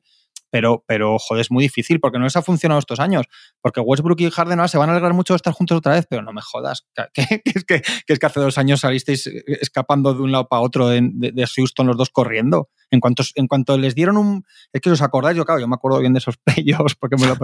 pero, 0.54 0.84
pero 0.86 1.18
joder, 1.18 1.40
es 1.40 1.50
muy 1.50 1.64
difícil 1.64 1.98
porque 1.98 2.16
no 2.16 2.26
les 2.26 2.36
ha 2.36 2.42
funcionado 2.42 2.78
estos 2.78 3.00
años. 3.00 3.26
Porque 3.60 3.80
Westbrook 3.80 4.20
y 4.20 4.30
Harden 4.30 4.60
ahora 4.60 4.68
se 4.68 4.78
van 4.78 4.88
a 4.88 4.92
alegrar 4.92 5.12
mucho 5.12 5.34
de 5.34 5.36
estar 5.38 5.52
juntos 5.52 5.78
otra 5.78 5.94
vez, 5.94 6.06
pero 6.08 6.22
no 6.22 6.32
me 6.32 6.42
jodas. 6.42 6.86
Que, 7.12 7.42
es, 7.44 7.64
que, 7.64 7.82
es 8.06 8.18
que 8.20 8.26
hace 8.26 8.38
dos 8.38 8.56
años 8.56 8.78
salisteis 8.78 9.26
escapando 9.26 10.14
de 10.14 10.22
un 10.22 10.30
lado 10.30 10.46
para 10.46 10.62
otro 10.62 10.86
de, 10.86 11.48
Houston 11.56 11.88
los 11.88 11.96
dos 11.96 12.10
corriendo. 12.10 12.68
En 12.92 13.00
cuanto, 13.00 13.24
en 13.34 13.48
cuanto 13.48 13.76
les 13.78 13.96
dieron 13.96 14.16
un. 14.16 14.44
Es 14.72 14.80
que 14.80 14.90
os 14.92 15.02
acordáis, 15.02 15.36
yo, 15.36 15.44
claro, 15.44 15.60
yo 15.60 15.66
me 15.66 15.74
acuerdo 15.74 15.98
bien 15.98 16.12
de 16.12 16.18
esos 16.18 16.36
playoffs 16.44 16.94
porque 16.94 17.16
me 17.16 17.26
lo 17.26 17.36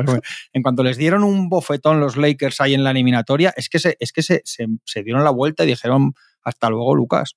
En 0.53 0.63
cuanto 0.63 0.85
les 0.85 0.97
dieron 0.97 1.25
un 1.25 1.49
bofetón 1.49 1.99
los 1.99 2.17
Lakers 2.17 2.61
ahí 2.61 2.75
en 2.75 2.85
la 2.85 2.93
eliminatoria, 2.93 3.53
es 3.57 3.69
que 3.69 3.81
se, 3.81 3.97
es 3.99 4.13
que 4.13 4.23
se, 4.23 4.43
se 4.45 5.03
dieron 5.03 5.25
la 5.25 5.31
vuelta 5.31 5.65
y 5.65 5.67
dijeron 5.67 6.13
hasta 6.45 6.71
luego, 6.71 6.95
Lucas. 6.95 7.35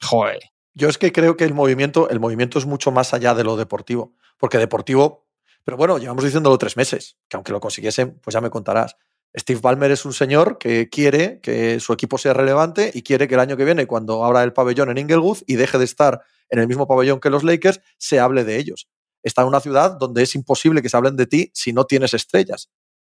Joder. 0.00 0.40
Yo 0.78 0.88
es 0.88 0.96
que 0.96 1.10
creo 1.10 1.36
que 1.36 1.42
el 1.42 1.54
movimiento, 1.54 2.08
el 2.08 2.20
movimiento 2.20 2.60
es 2.60 2.64
mucho 2.64 2.92
más 2.92 3.12
allá 3.12 3.34
de 3.34 3.42
lo 3.42 3.56
deportivo 3.56 4.14
porque 4.38 4.58
Deportivo, 4.58 5.26
pero 5.64 5.76
bueno, 5.76 5.98
llevamos 5.98 6.24
diciéndolo 6.24 6.56
tres 6.56 6.76
meses, 6.76 7.18
que 7.28 7.36
aunque 7.36 7.50
lo 7.50 7.58
consiguiesen, 7.58 8.20
pues 8.20 8.32
ya 8.34 8.40
me 8.40 8.50
contarás. 8.50 8.96
Steve 9.36 9.60
Ballmer 9.60 9.90
es 9.90 10.04
un 10.04 10.12
señor 10.14 10.56
que 10.58 10.88
quiere 10.88 11.40
que 11.40 11.80
su 11.80 11.92
equipo 11.92 12.16
sea 12.16 12.32
relevante 12.32 12.92
y 12.94 13.02
quiere 13.02 13.26
que 13.26 13.34
el 13.34 13.40
año 13.40 13.56
que 13.56 13.64
viene, 13.64 13.86
cuando 13.86 14.24
abra 14.24 14.44
el 14.44 14.52
pabellón 14.52 14.90
en 14.90 14.98
Inglewood 14.98 15.38
y 15.46 15.56
deje 15.56 15.76
de 15.76 15.84
estar 15.84 16.22
en 16.48 16.60
el 16.60 16.68
mismo 16.68 16.86
pabellón 16.86 17.18
que 17.18 17.28
los 17.28 17.42
Lakers, 17.42 17.80
se 17.98 18.20
hable 18.20 18.44
de 18.44 18.58
ellos. 18.58 18.88
Está 19.22 19.42
en 19.42 19.48
una 19.48 19.60
ciudad 19.60 19.98
donde 19.98 20.22
es 20.22 20.34
imposible 20.36 20.80
que 20.80 20.88
se 20.88 20.96
hablen 20.96 21.16
de 21.16 21.26
ti 21.26 21.50
si 21.52 21.72
no 21.72 21.84
tienes 21.84 22.14
estrellas. 22.14 22.70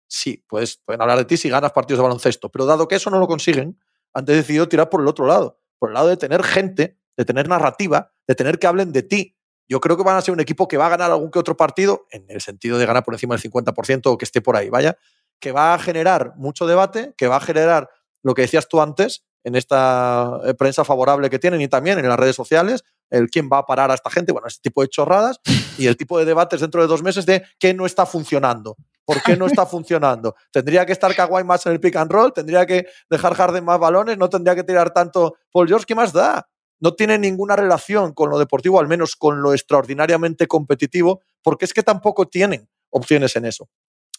Sí, 0.09 0.42
pues 0.49 0.81
pueden 0.85 1.03
hablar 1.03 1.18
de 1.18 1.27
ti 1.27 1.37
si 1.37 1.49
ganas 1.49 1.73
partidos 1.73 1.99
de 1.99 2.05
baloncesto, 2.05 2.49
pero 2.51 2.64
dado 2.64 2.88
que 2.88 2.96
eso 2.96 3.11
no 3.11 3.20
lo 3.20 3.29
consiguen, 3.29 3.79
han 4.12 4.25
decidido 4.25 4.66
tirar 4.68 4.88
por 4.88 5.03
el 5.03 5.07
otro 5.07 5.27
lado, 5.27 5.61
por 5.79 5.90
el 5.90 5.94
lado 5.94 6.09
de 6.09 6.16
tener 6.16 6.42
gente, 6.42 6.99
de 7.20 7.26
tener 7.26 7.50
narrativa, 7.50 8.11
de 8.26 8.35
tener 8.35 8.59
que 8.59 8.66
hablen 8.66 8.92
de 8.92 9.02
ti, 9.02 9.37
yo 9.68 9.78
creo 9.78 9.94
que 9.94 10.02
van 10.02 10.16
a 10.16 10.22
ser 10.22 10.33
un 10.33 10.40
equipo 10.40 10.66
que 10.66 10.78
va 10.78 10.87
a 10.87 10.88
ganar 10.88 11.11
algún 11.11 11.30
que 11.30 11.38
otro 11.38 11.54
partido, 11.54 12.06
en 12.11 12.24
el 12.28 12.40
sentido 12.40 12.78
de 12.78 12.87
ganar 12.87 13.04
por 13.04 13.12
encima 13.12 13.37
del 13.37 13.42
50% 13.42 14.06
o 14.06 14.16
que 14.16 14.24
esté 14.24 14.40
por 14.40 14.56
ahí, 14.56 14.70
vaya, 14.70 14.96
que 15.38 15.52
va 15.52 15.74
a 15.74 15.78
generar 15.78 16.33
mucho 16.37 16.66
debate, 16.66 17.12
que 17.18 17.28
va 17.28 17.37
a 17.37 17.40
generar 17.40 17.90
lo 18.22 18.33
que 18.33 18.40
decías 18.40 18.68
tú 18.68 18.80
antes 18.80 19.26
en 19.44 19.54
esta 19.54 20.40
eh, 20.44 20.54
prensa 20.54 20.83
favorable 20.83 21.28
que 21.28 21.38
tienen 21.38 21.61
y 21.61 21.68
también 21.68 21.98
en 21.98 22.09
las 22.09 22.18
redes 22.18 22.37
sociales, 22.37 22.85
el 23.11 23.28
quién 23.28 23.50
va 23.52 23.59
a 23.59 23.66
parar 23.66 23.90
a 23.90 23.94
esta 23.94 24.09
gente, 24.09 24.33
bueno, 24.33 24.48
este 24.48 24.62
tipo 24.62 24.80
de 24.80 24.88
chorradas 24.88 25.40
y 25.76 25.88
el 25.88 25.98
tipo 25.98 26.18
de 26.18 26.24
debates 26.24 26.62
dentro 26.62 26.80
de 26.80 26.88
dos 26.88 27.02
meses 27.02 27.26
de 27.26 27.44
qué 27.59 27.74
no 27.74 27.85
está 27.85 28.06
funcionando. 28.06 28.78
¿Por 29.04 29.22
qué 29.22 29.37
no 29.37 29.44
está 29.44 29.66
funcionando? 29.66 30.37
¿Tendría 30.50 30.87
que 30.87 30.92
estar 30.92 31.14
Kawhi 31.14 31.44
más 31.44 31.66
en 31.66 31.72
el 31.72 31.80
pick 31.80 31.96
and 31.96 32.11
roll? 32.11 32.33
¿Tendría 32.33 32.64
que 32.64 32.87
dejar 33.11 33.35
Harden 33.35 33.64
más 33.64 33.78
balones? 33.78 34.16
¿No 34.16 34.30
tendría 34.30 34.54
que 34.54 34.64
tirar 34.64 34.90
tanto 34.90 35.37
Paul 35.52 35.68
George? 35.68 35.85
¿Qué 35.85 35.94
más 35.94 36.12
da? 36.12 36.48
No 36.81 36.95
tiene 36.95 37.19
ninguna 37.19 37.57
relación 37.57 38.12
con 38.12 38.31
lo 38.31 38.38
deportivo, 38.38 38.81
al 38.81 38.88
menos 38.88 39.16
con 39.16 39.43
lo 39.43 39.53
extraordinariamente 39.53 40.47
competitivo, 40.47 41.23
porque 41.43 41.66
es 41.66 41.75
que 41.75 41.83
tampoco 41.83 42.27
tienen 42.27 42.69
opciones 42.90 43.37
en 43.37 43.45
eso. 43.45 43.69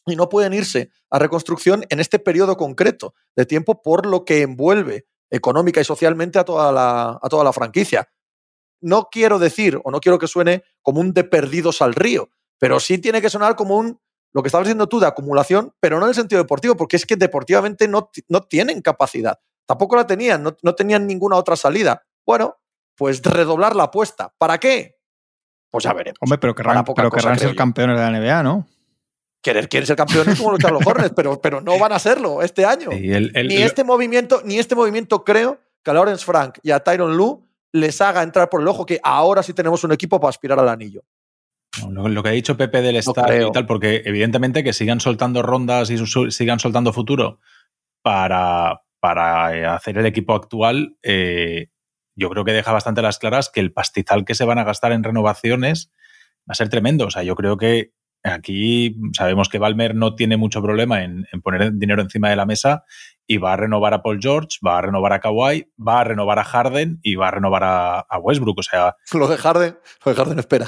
Y 0.05 0.15
no 0.15 0.29
pueden 0.29 0.53
irse 0.53 0.89
a 1.09 1.19
reconstrucción 1.19 1.85
en 1.89 1.99
este 1.99 2.19
periodo 2.19 2.57
concreto 2.57 3.13
de 3.35 3.45
tiempo 3.45 3.81
por 3.81 4.05
lo 4.05 4.25
que 4.25 4.41
envuelve 4.41 5.05
económica 5.29 5.79
y 5.79 5.83
socialmente 5.85 6.39
a 6.39 6.45
toda 6.45 6.71
la, 6.71 7.19
a 7.21 7.29
toda 7.29 7.43
la 7.43 7.53
franquicia. 7.53 8.09
No 8.81 9.09
quiero 9.11 9.37
decir, 9.37 9.79
o 9.83 9.91
no 9.91 9.99
quiero 9.99 10.17
que 10.17 10.27
suene 10.27 10.63
como 10.81 11.01
un 11.01 11.13
de 11.13 11.23
perdidos 11.23 11.81
al 11.81 11.93
río, 11.93 12.29
pero 12.59 12.79
sí 12.79 12.97
tiene 12.97 13.21
que 13.21 13.29
sonar 13.29 13.55
como 13.55 13.77
un, 13.77 13.99
lo 14.33 14.41
que 14.41 14.47
estabas 14.47 14.65
diciendo 14.65 14.87
tú, 14.87 14.99
de 14.99 15.07
acumulación, 15.07 15.73
pero 15.79 15.99
no 15.99 16.05
en 16.05 16.09
el 16.09 16.15
sentido 16.15 16.41
deportivo, 16.41 16.75
porque 16.75 16.95
es 16.95 17.05
que 17.05 17.15
deportivamente 17.15 17.87
no, 17.87 18.09
no 18.27 18.41
tienen 18.41 18.81
capacidad. 18.81 19.39
Tampoco 19.67 19.95
la 19.95 20.07
tenían, 20.07 20.43
no, 20.43 20.55
no 20.61 20.75
tenían 20.75 21.05
ninguna 21.05 21.37
otra 21.37 21.55
salida. 21.55 22.03
Bueno, 22.25 22.57
pues 22.95 23.21
redoblar 23.21 23.75
la 23.75 23.83
apuesta. 23.83 24.33
¿Para 24.37 24.57
qué? 24.59 24.97
Pues 25.71 25.85
ya 25.85 25.93
veremos. 25.93 26.17
Hombre, 26.21 26.37
pero 26.37 26.53
querrán, 26.53 26.83
pero 26.83 27.09
querrán 27.09 27.39
ser 27.39 27.55
campeones 27.55 27.97
de 27.97 28.11
la 28.11 28.19
NBA, 28.19 28.43
¿no? 28.43 28.67
Querer, 29.41 29.69
quieren 29.69 29.87
ser 29.87 29.95
campeones 29.95 30.37
como 30.37 30.51
los 30.51 30.59
Charlotte 30.59 30.85
Hornets, 30.85 31.13
pero, 31.15 31.41
pero 31.41 31.61
no 31.61 31.79
van 31.79 31.93
a 31.93 31.99
serlo 31.99 32.43
este 32.43 32.63
año. 32.63 32.89
ni, 32.91 33.55
este 33.55 33.83
movimiento, 33.83 34.41
ni 34.45 34.59
este 34.59 34.75
movimiento 34.75 35.23
creo 35.23 35.59
que 35.83 35.89
a 35.89 35.93
Lawrence 35.95 36.23
Frank 36.23 36.59
y 36.61 36.71
a 36.71 36.81
Tyron 36.81 37.17
Lu 37.17 37.47
les 37.71 38.01
haga 38.01 38.21
entrar 38.21 38.49
por 38.49 38.61
el 38.61 38.67
ojo 38.67 38.85
que 38.85 38.99
ahora 39.01 39.41
sí 39.41 39.53
tenemos 39.53 39.83
un 39.83 39.93
equipo 39.93 40.19
para 40.19 40.29
aspirar 40.29 40.59
al 40.59 40.69
anillo. 40.69 41.03
Lo, 41.89 42.21
que 42.21 42.29
ha 42.29 42.33
dicho 42.33 42.57
Pepe 42.57 42.81
del 42.81 42.97
Estado 42.97 43.47
y 43.47 43.51
tal, 43.51 43.65
porque 43.65 44.01
evidentemente 44.05 44.63
que 44.63 44.73
sigan 44.73 44.99
soltando 44.99 45.41
rondas 45.41 45.89
y 45.89 45.97
sigan 46.29 46.59
soltando 46.59 46.91
futuro 46.91 47.39
para, 48.03 48.81
para 48.99 49.73
hacer 49.73 49.97
el 49.97 50.05
equipo 50.05 50.35
actual, 50.35 50.97
eh, 51.01 51.69
yo 52.21 52.29
creo 52.29 52.45
que 52.45 52.53
deja 52.53 52.71
bastante 52.71 53.01
las 53.01 53.17
claras 53.17 53.49
que 53.49 53.59
el 53.59 53.73
pastizal 53.73 54.25
que 54.25 54.35
se 54.35 54.45
van 54.45 54.59
a 54.59 54.63
gastar 54.63 54.91
en 54.91 55.03
renovaciones 55.03 55.91
va 56.41 56.53
a 56.53 56.55
ser 56.55 56.69
tremendo. 56.69 57.07
O 57.07 57.11
sea, 57.11 57.23
yo 57.23 57.35
creo 57.35 57.57
que 57.57 57.93
aquí 58.23 58.95
sabemos 59.17 59.49
que 59.49 59.57
Balmer 59.57 59.95
no 59.95 60.13
tiene 60.13 60.37
mucho 60.37 60.61
problema 60.61 61.03
en, 61.03 61.25
poner 61.43 61.73
dinero 61.73 62.03
encima 62.03 62.29
de 62.29 62.35
la 62.35 62.45
mesa 62.45 62.85
y 63.25 63.37
va 63.37 63.53
a 63.53 63.55
renovar 63.57 63.95
a 63.95 64.03
Paul 64.03 64.19
George, 64.21 64.59
va 64.65 64.77
a 64.77 64.81
renovar 64.81 65.13
a 65.13 65.19
Kawhi, 65.19 65.71
va 65.79 66.01
a 66.01 66.03
renovar 66.03 66.37
a 66.37 66.43
Harden 66.43 66.99
y 67.01 67.15
va 67.15 67.29
a 67.29 67.31
renovar 67.31 67.63
a, 67.63 68.19
Westbrook. 68.19 68.59
O 68.59 68.63
sea. 68.63 68.95
Lo 69.13 69.27
de 69.27 69.37
Harden, 69.37 69.79
lo 70.05 70.11
de 70.11 70.15
Harden 70.15 70.37
espera. 70.39 70.67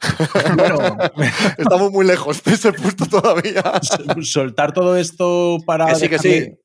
estamos 1.58 1.92
muy 1.92 2.06
lejos 2.06 2.42
de 2.42 2.54
ese 2.54 2.72
punto 2.72 3.04
todavía. 3.04 3.62
Soltar 4.22 4.72
todo 4.72 4.96
esto 4.96 5.58
para. 5.66 5.94
sí, 5.94 6.08
que 6.08 6.18
sí. 6.18 6.58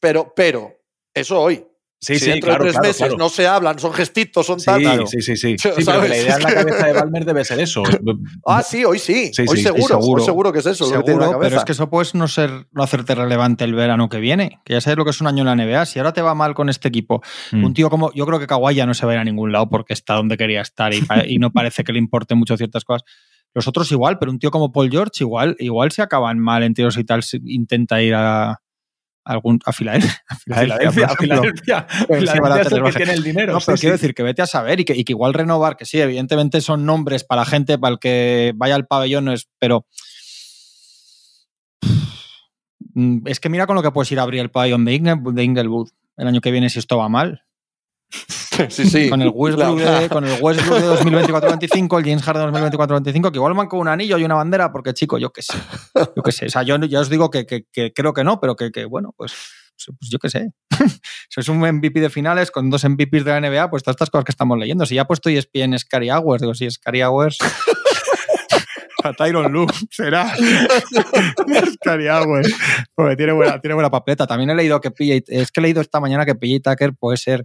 Pero, 0.00 0.32
pero, 0.36 0.70
eso 1.12 1.40
hoy. 1.40 1.66
Sí, 2.04 2.14
si 2.18 2.24
sí, 2.26 2.30
dentro 2.30 2.48
claro, 2.50 2.64
de 2.64 2.70
tres 2.70 2.74
claro, 2.74 2.86
meses 2.88 3.06
claro. 3.06 3.16
no 3.18 3.28
se 3.28 3.46
hablan, 3.46 3.78
son 3.78 3.92
gestitos, 3.92 4.46
son 4.46 4.60
Sí, 4.60 4.66
tal. 4.66 5.06
sí, 5.08 5.20
sí, 5.20 5.36
sí. 5.36 5.56
Sí, 5.58 5.68
Sí, 5.76 5.82
pero 5.84 6.02
que 6.02 6.08
la 6.08 6.16
idea 6.18 6.36
en 6.36 6.42
la 6.42 6.54
cabeza 6.54 6.86
de 6.86 6.92
Balmer 6.92 7.24
debe 7.24 7.44
ser 7.44 7.60
eso. 7.60 7.82
Ah, 8.46 8.62
sí, 8.62 8.84
hoy 8.84 8.98
sí. 8.98 9.30
Sí, 9.32 9.42
hoy 9.48 9.56
sí, 9.56 9.62
seguro, 9.62 9.86
seguro. 10.00 10.20
Hoy 10.22 10.26
seguro 10.26 10.52
que 10.52 10.58
es 10.60 10.66
eso. 10.66 10.84
lo 10.84 10.98
que 10.98 11.04
tiene 11.04 11.12
en 11.14 11.18
la 11.20 11.26
Seguro, 11.26 11.40
pero 11.40 11.56
es 11.58 11.64
que 11.64 11.72
eso 11.72 11.88
puedes 11.90 12.14
no 12.14 12.28
ser 12.28 12.66
no 12.72 12.82
hacerte 12.82 13.14
relevante 13.14 13.64
el 13.64 13.74
verano 13.74 14.08
que 14.08 14.18
viene. 14.20 14.60
Que 14.64 14.74
ya 14.74 14.80
sabes 14.80 14.96
lo 14.98 15.04
que 15.04 15.10
es 15.10 15.20
un 15.20 15.26
año 15.26 15.40
en 15.40 15.46
la 15.46 15.64
NBA. 15.64 15.86
Si 15.86 15.98
ahora 15.98 16.12
te 16.12 16.22
va 16.22 16.34
mal 16.34 16.54
con 16.54 16.68
este 16.68 16.88
equipo, 16.88 17.22
Mm. 17.52 17.64
un 17.64 17.74
tío 17.74 17.90
como. 17.90 18.12
Yo 18.12 18.26
creo 18.26 18.38
que 18.38 18.46
Kawhi 18.46 18.74
ya 18.74 18.86
no 18.86 18.94
se 18.94 19.06
va 19.06 19.12
a 19.12 19.14
ir 19.16 19.20
a 19.20 19.24
ningún 19.24 19.52
lado 19.52 19.68
porque 19.68 19.92
está 19.92 20.14
donde 20.14 20.36
quería 20.36 20.60
estar 20.60 20.92
y, 20.94 21.38
no 21.38 21.50
parece 21.52 21.84
que 21.84 21.92
le 21.92 21.98
importe 21.98 22.34
mucho 22.34 22.56
ciertas 22.56 22.84
cosas. 22.84 23.02
Los 23.54 23.68
otros 23.68 23.90
igual, 23.92 24.18
pero 24.18 24.32
un 24.32 24.38
tío 24.38 24.50
como 24.50 24.72
Paul 24.72 24.90
George 24.90 25.12
igual, 25.20 25.54
igual 25.60 25.92
se 25.92 26.02
acaban 26.02 26.38
mal 26.38 26.62
en 26.64 26.74
tiros 26.74 26.96
y 26.98 27.04
tal, 27.04 27.22
si 27.22 27.38
intenta 27.46 28.02
ir 28.02 28.14
a 28.14 28.60
algún 29.24 29.58
a 29.64 29.72
Filadelfia. 29.72 30.22
A 30.28 30.36
Filadelfia, 30.36 31.06
a. 31.06 31.16
Filadelfia. 31.16 31.86
Sí, 31.88 32.04
Filadelfia 32.08 32.82
que 32.82 32.92
tiene 32.92 33.12
el 33.12 33.22
dinero. 33.22 33.52
No, 33.54 33.58
pero 33.64 33.76
sí. 33.76 33.80
quiero 33.82 33.96
decir 33.96 34.14
que 34.14 34.22
vete 34.22 34.42
a 34.42 34.46
saber 34.46 34.80
y 34.80 34.84
que, 34.84 34.94
y 34.94 35.04
que 35.04 35.12
igual 35.12 35.34
renovar, 35.34 35.76
que 35.76 35.84
sí, 35.84 36.00
evidentemente 36.00 36.60
son 36.60 36.84
nombres 36.84 37.24
para 37.24 37.42
la 37.42 37.46
gente, 37.46 37.78
para 37.78 37.92
el 37.94 37.98
que 37.98 38.52
vaya 38.54 38.74
al 38.74 38.86
pabellón, 38.86 39.24
no 39.26 39.32
es, 39.32 39.48
pero 39.58 39.86
Mm, 42.94 43.26
es 43.26 43.40
que 43.40 43.48
mira 43.48 43.66
con 43.66 43.76
lo 43.76 43.82
que 43.82 43.90
puedes 43.90 44.10
ir 44.12 44.20
a 44.20 44.22
abrir 44.22 44.40
el 44.40 44.50
pabellón 44.50 44.84
de 44.84 44.94
Inglewood 44.94 45.90
el 46.16 46.28
año 46.28 46.40
que 46.40 46.52
viene 46.52 46.70
si 46.70 46.78
esto 46.78 46.96
va 46.96 47.08
mal. 47.08 47.42
Sí, 48.70 48.88
sí. 48.88 49.10
Con 49.10 49.20
el 49.20 49.32
Westbrook 49.34 49.80
La- 49.80 50.00
de, 50.00 50.08
con 50.08 50.24
el 50.24 50.40
Westbrook 50.40 50.78
de 50.80 50.88
2024-25, 51.10 51.98
el 51.98 52.04
James 52.04 52.22
Harden 52.22 52.52
2024-25, 52.52 53.32
que 53.32 53.38
igual 53.38 53.52
van 53.54 53.66
con 53.66 53.80
un 53.80 53.88
anillo 53.88 54.16
y 54.16 54.22
una 54.24 54.36
bandera, 54.36 54.70
porque 54.70 54.94
chico, 54.94 55.18
yo 55.18 55.32
qué 55.32 55.42
sé. 55.42 55.54
Yo 56.14 56.22
qué 56.22 56.30
sé. 56.30 56.46
O 56.46 56.50
sea, 56.50 56.62
yo 56.62 56.76
ya 56.78 57.00
os 57.00 57.08
digo 57.10 57.30
que, 57.30 57.46
que- 57.46 57.64
que 57.72 57.92
creo 57.92 58.12
que 58.14 58.22
no, 58.22 58.38
pero 58.40 58.54
que, 58.54 58.70
que, 58.70 58.84
bueno, 58.84 59.12
pues, 59.16 59.32
pues 59.98 60.08
yo 60.08 60.18
qué 60.20 60.30
sé. 60.30 60.50
Si 61.30 61.40
es 61.40 61.48
un 61.48 61.58
MVP 61.58 61.98
de 62.00 62.10
finales 62.10 62.52
con 62.52 62.70
dos 62.70 62.84
MVPs 62.88 63.24
de 63.24 63.32
la 63.32 63.40
NBA, 63.40 63.70
pues 63.70 63.82
todas 63.82 63.94
estas 63.96 64.10
cosas 64.10 64.24
que 64.24 64.30
estamos 64.30 64.56
leyendo. 64.56 64.86
Si 64.86 64.94
ya 64.94 65.02
ha 65.02 65.06
puesto 65.08 65.28
ESPN 65.30 65.76
Scary 65.76 66.10
Hours, 66.12 66.40
digo, 66.42 66.54
si 66.54 66.70
Scary 66.70 67.02
Hours. 67.02 67.38
A 69.02 69.12
Tyron 69.12 69.52
Lu 69.52 69.66
será 69.90 70.34
Scary 71.74 72.08
Hours. 72.08 72.54
Porque 72.94 73.16
tiene 73.16 73.32
buena, 73.32 73.60
tiene 73.60 73.74
buena 73.74 73.90
papeleta. 73.90 74.26
También 74.26 74.48
he 74.50 74.54
leído 74.54 74.80
que 74.80 74.90
PJ, 74.90 75.24
es 75.28 75.50
que 75.52 75.60
he 75.60 75.62
leído 75.62 75.82
esta 75.82 76.00
mañana 76.00 76.24
que 76.24 76.34
PJ 76.34 76.60
Tucker 76.70 76.94
puede 76.98 77.18
ser 77.18 77.44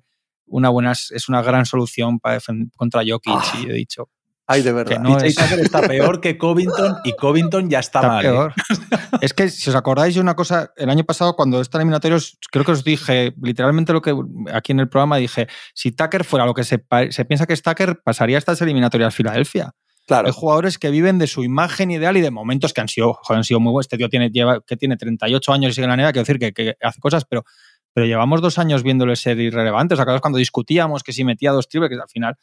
una 0.50 0.70
buena, 0.70 0.92
es 0.92 1.30
una 1.30 1.42
gran 1.42 1.66
solución 1.66 2.20
para 2.20 2.40
contra 2.76 3.02
Jokic. 3.08 3.34
Ah. 3.34 3.60
y 3.62 3.70
he 3.70 3.74
dicho, 3.74 4.10
Ay, 4.52 4.64
de 4.64 4.72
verdad. 4.72 4.94
Que 4.94 5.00
no 5.00 5.16
es- 5.20 5.36
Tucker 5.36 5.60
está 5.60 5.82
peor 5.84 6.20
que 6.22 6.36
Covington 6.40 6.96
y 7.04 7.14
Covington 7.14 7.70
ya 7.70 7.78
está, 7.78 8.00
Está 8.00 8.08
mal. 8.08 8.26
¿eh? 8.26 8.30
peor. 8.30 8.54
es 9.22 9.34
que 9.36 9.48
si 9.48 9.70
os 9.70 9.76
acordáis 9.76 10.16
de 10.16 10.22
una 10.22 10.36
cosa, 10.36 10.72
el 10.76 10.90
año 10.90 11.04
pasado 11.04 11.36
cuando 11.36 11.62
esta 11.62 11.78
eliminatorios, 11.78 12.40
creo 12.52 12.66
que 12.66 12.72
os 12.72 12.84
dije 12.84 13.36
literalmente 13.44 13.94
lo 13.94 14.02
que 14.02 14.16
aquí 14.52 14.72
en 14.72 14.80
el 14.80 14.90
programa 14.90 15.18
dije, 15.18 15.48
si 15.76 15.92
Tucker 15.92 16.24
fuera 16.24 16.48
lo 16.48 16.56
que 16.56 16.64
se, 16.64 16.84
se 17.12 17.26
piensa 17.26 17.46
que 17.46 17.54
es 17.54 17.62
Tucker, 17.62 18.02
pasaría 18.04 18.40
estas 18.40 18.60
eliminatorias 18.64 19.14
Filadelfia. 19.14 19.76
Claro. 20.08 20.26
Hay 20.26 20.34
jugadores 20.34 20.80
que 20.80 20.90
viven 20.90 21.20
de 21.20 21.28
su 21.28 21.44
imagen 21.44 21.92
ideal 21.92 22.18
y 22.18 22.22
de 22.22 22.32
momentos 22.32 22.74
que 22.74 22.82
han 22.82 22.88
sido, 22.88 23.14
joder, 23.22 23.38
han 23.38 23.44
sido 23.44 23.60
muy 23.60 23.72
buenos. 23.72 23.86
Este 23.86 23.98
tío 23.98 24.10
tiene, 24.10 24.32
lleva, 24.32 24.62
que 24.66 24.76
tiene 24.76 24.98
38 24.98 25.54
años 25.54 25.70
y 25.70 25.74
sigue 25.76 25.86
en 25.86 25.90
la 25.92 25.96
NBA, 25.98 26.12
quiero 26.14 26.26
decir 26.26 26.40
que, 26.40 26.52
que 26.54 26.76
hace 26.82 27.00
cosas, 27.00 27.26
pero, 27.26 27.46
pero 27.94 28.06
llevamos 28.08 28.42
dos 28.42 28.58
años 28.60 28.84
viéndole 28.84 29.16
ser 29.16 29.40
irrelevante. 29.40 29.94
¿Os 29.96 30.00
acordáis 30.00 30.22
cuando 30.22 30.38
discutíamos 30.40 31.04
que 31.04 31.14
si 31.14 31.24
metía 31.24 31.52
dos 31.52 31.68
triples, 31.68 31.90
que 31.90 31.96
al 32.02 32.10
final, 32.10 32.36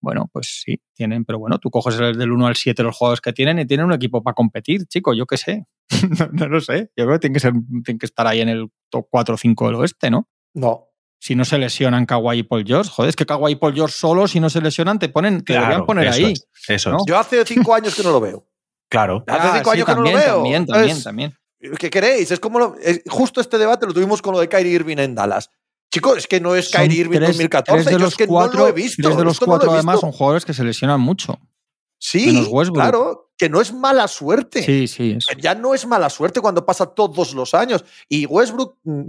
bueno, 0.00 0.28
pues 0.32 0.62
sí, 0.64 0.80
tienen, 0.94 1.24
pero 1.24 1.38
bueno, 1.38 1.58
tú 1.58 1.70
coges 1.70 1.98
el 2.00 2.16
del 2.16 2.30
1 2.32 2.46
al 2.46 2.56
7 2.56 2.82
los 2.82 2.96
jugadores 2.96 3.20
que 3.20 3.32
tienen 3.32 3.58
y 3.58 3.66
tienen 3.66 3.86
un 3.86 3.92
equipo 3.92 4.22
para 4.22 4.34
competir, 4.34 4.86
chico, 4.86 5.12
yo 5.14 5.26
qué 5.26 5.36
sé. 5.36 5.66
no, 6.18 6.28
no 6.32 6.48
lo 6.48 6.60
sé. 6.60 6.90
Yo 6.96 7.04
creo 7.04 7.12
que 7.12 7.18
tienen 7.20 7.34
que, 7.34 7.40
ser, 7.40 7.52
tienen 7.84 7.98
que 7.98 8.06
estar 8.06 8.26
ahí 8.26 8.40
en 8.40 8.48
el 8.48 8.68
top 8.90 9.06
4 9.10 9.34
o 9.34 9.38
5 9.38 9.66
del 9.66 9.74
oeste, 9.76 10.10
¿no? 10.10 10.28
No. 10.54 10.86
Si 11.22 11.34
no 11.34 11.44
se 11.44 11.58
lesionan 11.58 12.06
Kawhi 12.06 12.38
y 12.38 12.42
Paul 12.44 12.64
George, 12.66 12.90
joder, 12.90 13.10
es 13.10 13.16
que 13.16 13.26
Kawhi 13.26 13.52
y 13.52 13.56
Paul 13.56 13.74
George 13.74 13.94
solos, 13.94 14.30
si 14.30 14.40
no 14.40 14.48
se 14.48 14.62
lesionan, 14.62 14.98
te 14.98 15.10
ponen, 15.10 15.44
te 15.44 15.52
deberían 15.52 15.72
Claro, 15.80 15.86
poner 15.86 16.06
eso 16.06 16.26
ahí. 16.26 16.32
es, 16.32 16.48
eso 16.66 16.90
¿no? 16.92 16.96
es. 16.98 17.02
Yo 17.06 17.18
hace 17.18 17.44
cinco 17.44 17.74
años 17.74 17.94
que 17.94 18.02
no 18.02 18.10
lo 18.10 18.20
veo. 18.20 18.46
Claro. 18.88 19.22
Hace 19.26 19.48
Ah, 19.48 19.52
cinco 19.56 19.70
sí, 19.70 19.76
años 19.76 19.86
que 19.86 19.94
no 19.96 20.00
lo 20.02 20.12
veo. 20.12 20.34
También, 20.36 20.64
también, 20.66 20.96
Es- 20.96 21.04
también. 21.04 21.34
¿Qué 21.78 21.90
queréis? 21.90 22.30
Es 22.30 22.40
como 22.40 22.58
lo- 22.58 22.76
es- 22.80 23.02
justo 23.08 23.40
este 23.40 23.58
debate 23.58 23.86
lo 23.86 23.92
tuvimos 23.94 24.22
con 24.22 24.32
lo 24.34 24.40
de 24.40 24.48
Kyrie 24.48 24.72
Irving 24.72 24.96
en 24.98 25.14
Dallas. 25.14 25.50
Chicos, 25.92 26.18
es 26.18 26.26
que 26.26 26.40
no 26.40 26.54
es 26.54 26.68
Kyrie 26.70 27.00
Irving 27.00 27.18
tres- 27.18 27.28
2014. 27.30 27.72
tres 27.82 27.84
de 27.86 27.92
yo 27.92 27.98
los 27.98 28.08
es 28.12 28.16
que 28.16 28.26
cuatro, 28.26 28.58
no 28.60 28.64
lo 28.64 28.68
he 28.68 28.72
visto. 28.72 29.02
tres 29.02 29.16
de 29.16 29.24
los 29.24 29.32
esto 29.34 29.46
no 29.46 29.52
lo 29.52 29.58
cuatro, 29.58 29.72
además, 29.74 30.00
son 30.00 30.12
jugadores 30.12 30.44
que 30.44 30.54
se 30.54 30.64
lesionan 30.64 31.00
mucho. 31.00 31.38
Sí, 31.98 32.48
claro, 32.72 33.30
que 33.36 33.48
no 33.50 33.60
es 33.60 33.72
mala 33.74 34.08
suerte. 34.08 34.62
Sí, 34.62 34.86
sí. 34.88 35.16
es- 35.18 35.26
Ya 35.38 35.54
no 35.54 35.74
es 35.74 35.86
mala 35.86 36.08
suerte 36.08 36.40
cuando 36.40 36.64
pasa 36.64 36.86
todos 36.86 37.34
los 37.34 37.52
años. 37.54 37.84
Y 38.08 38.24
Westbrook. 38.26 38.78
mm, 38.84 39.02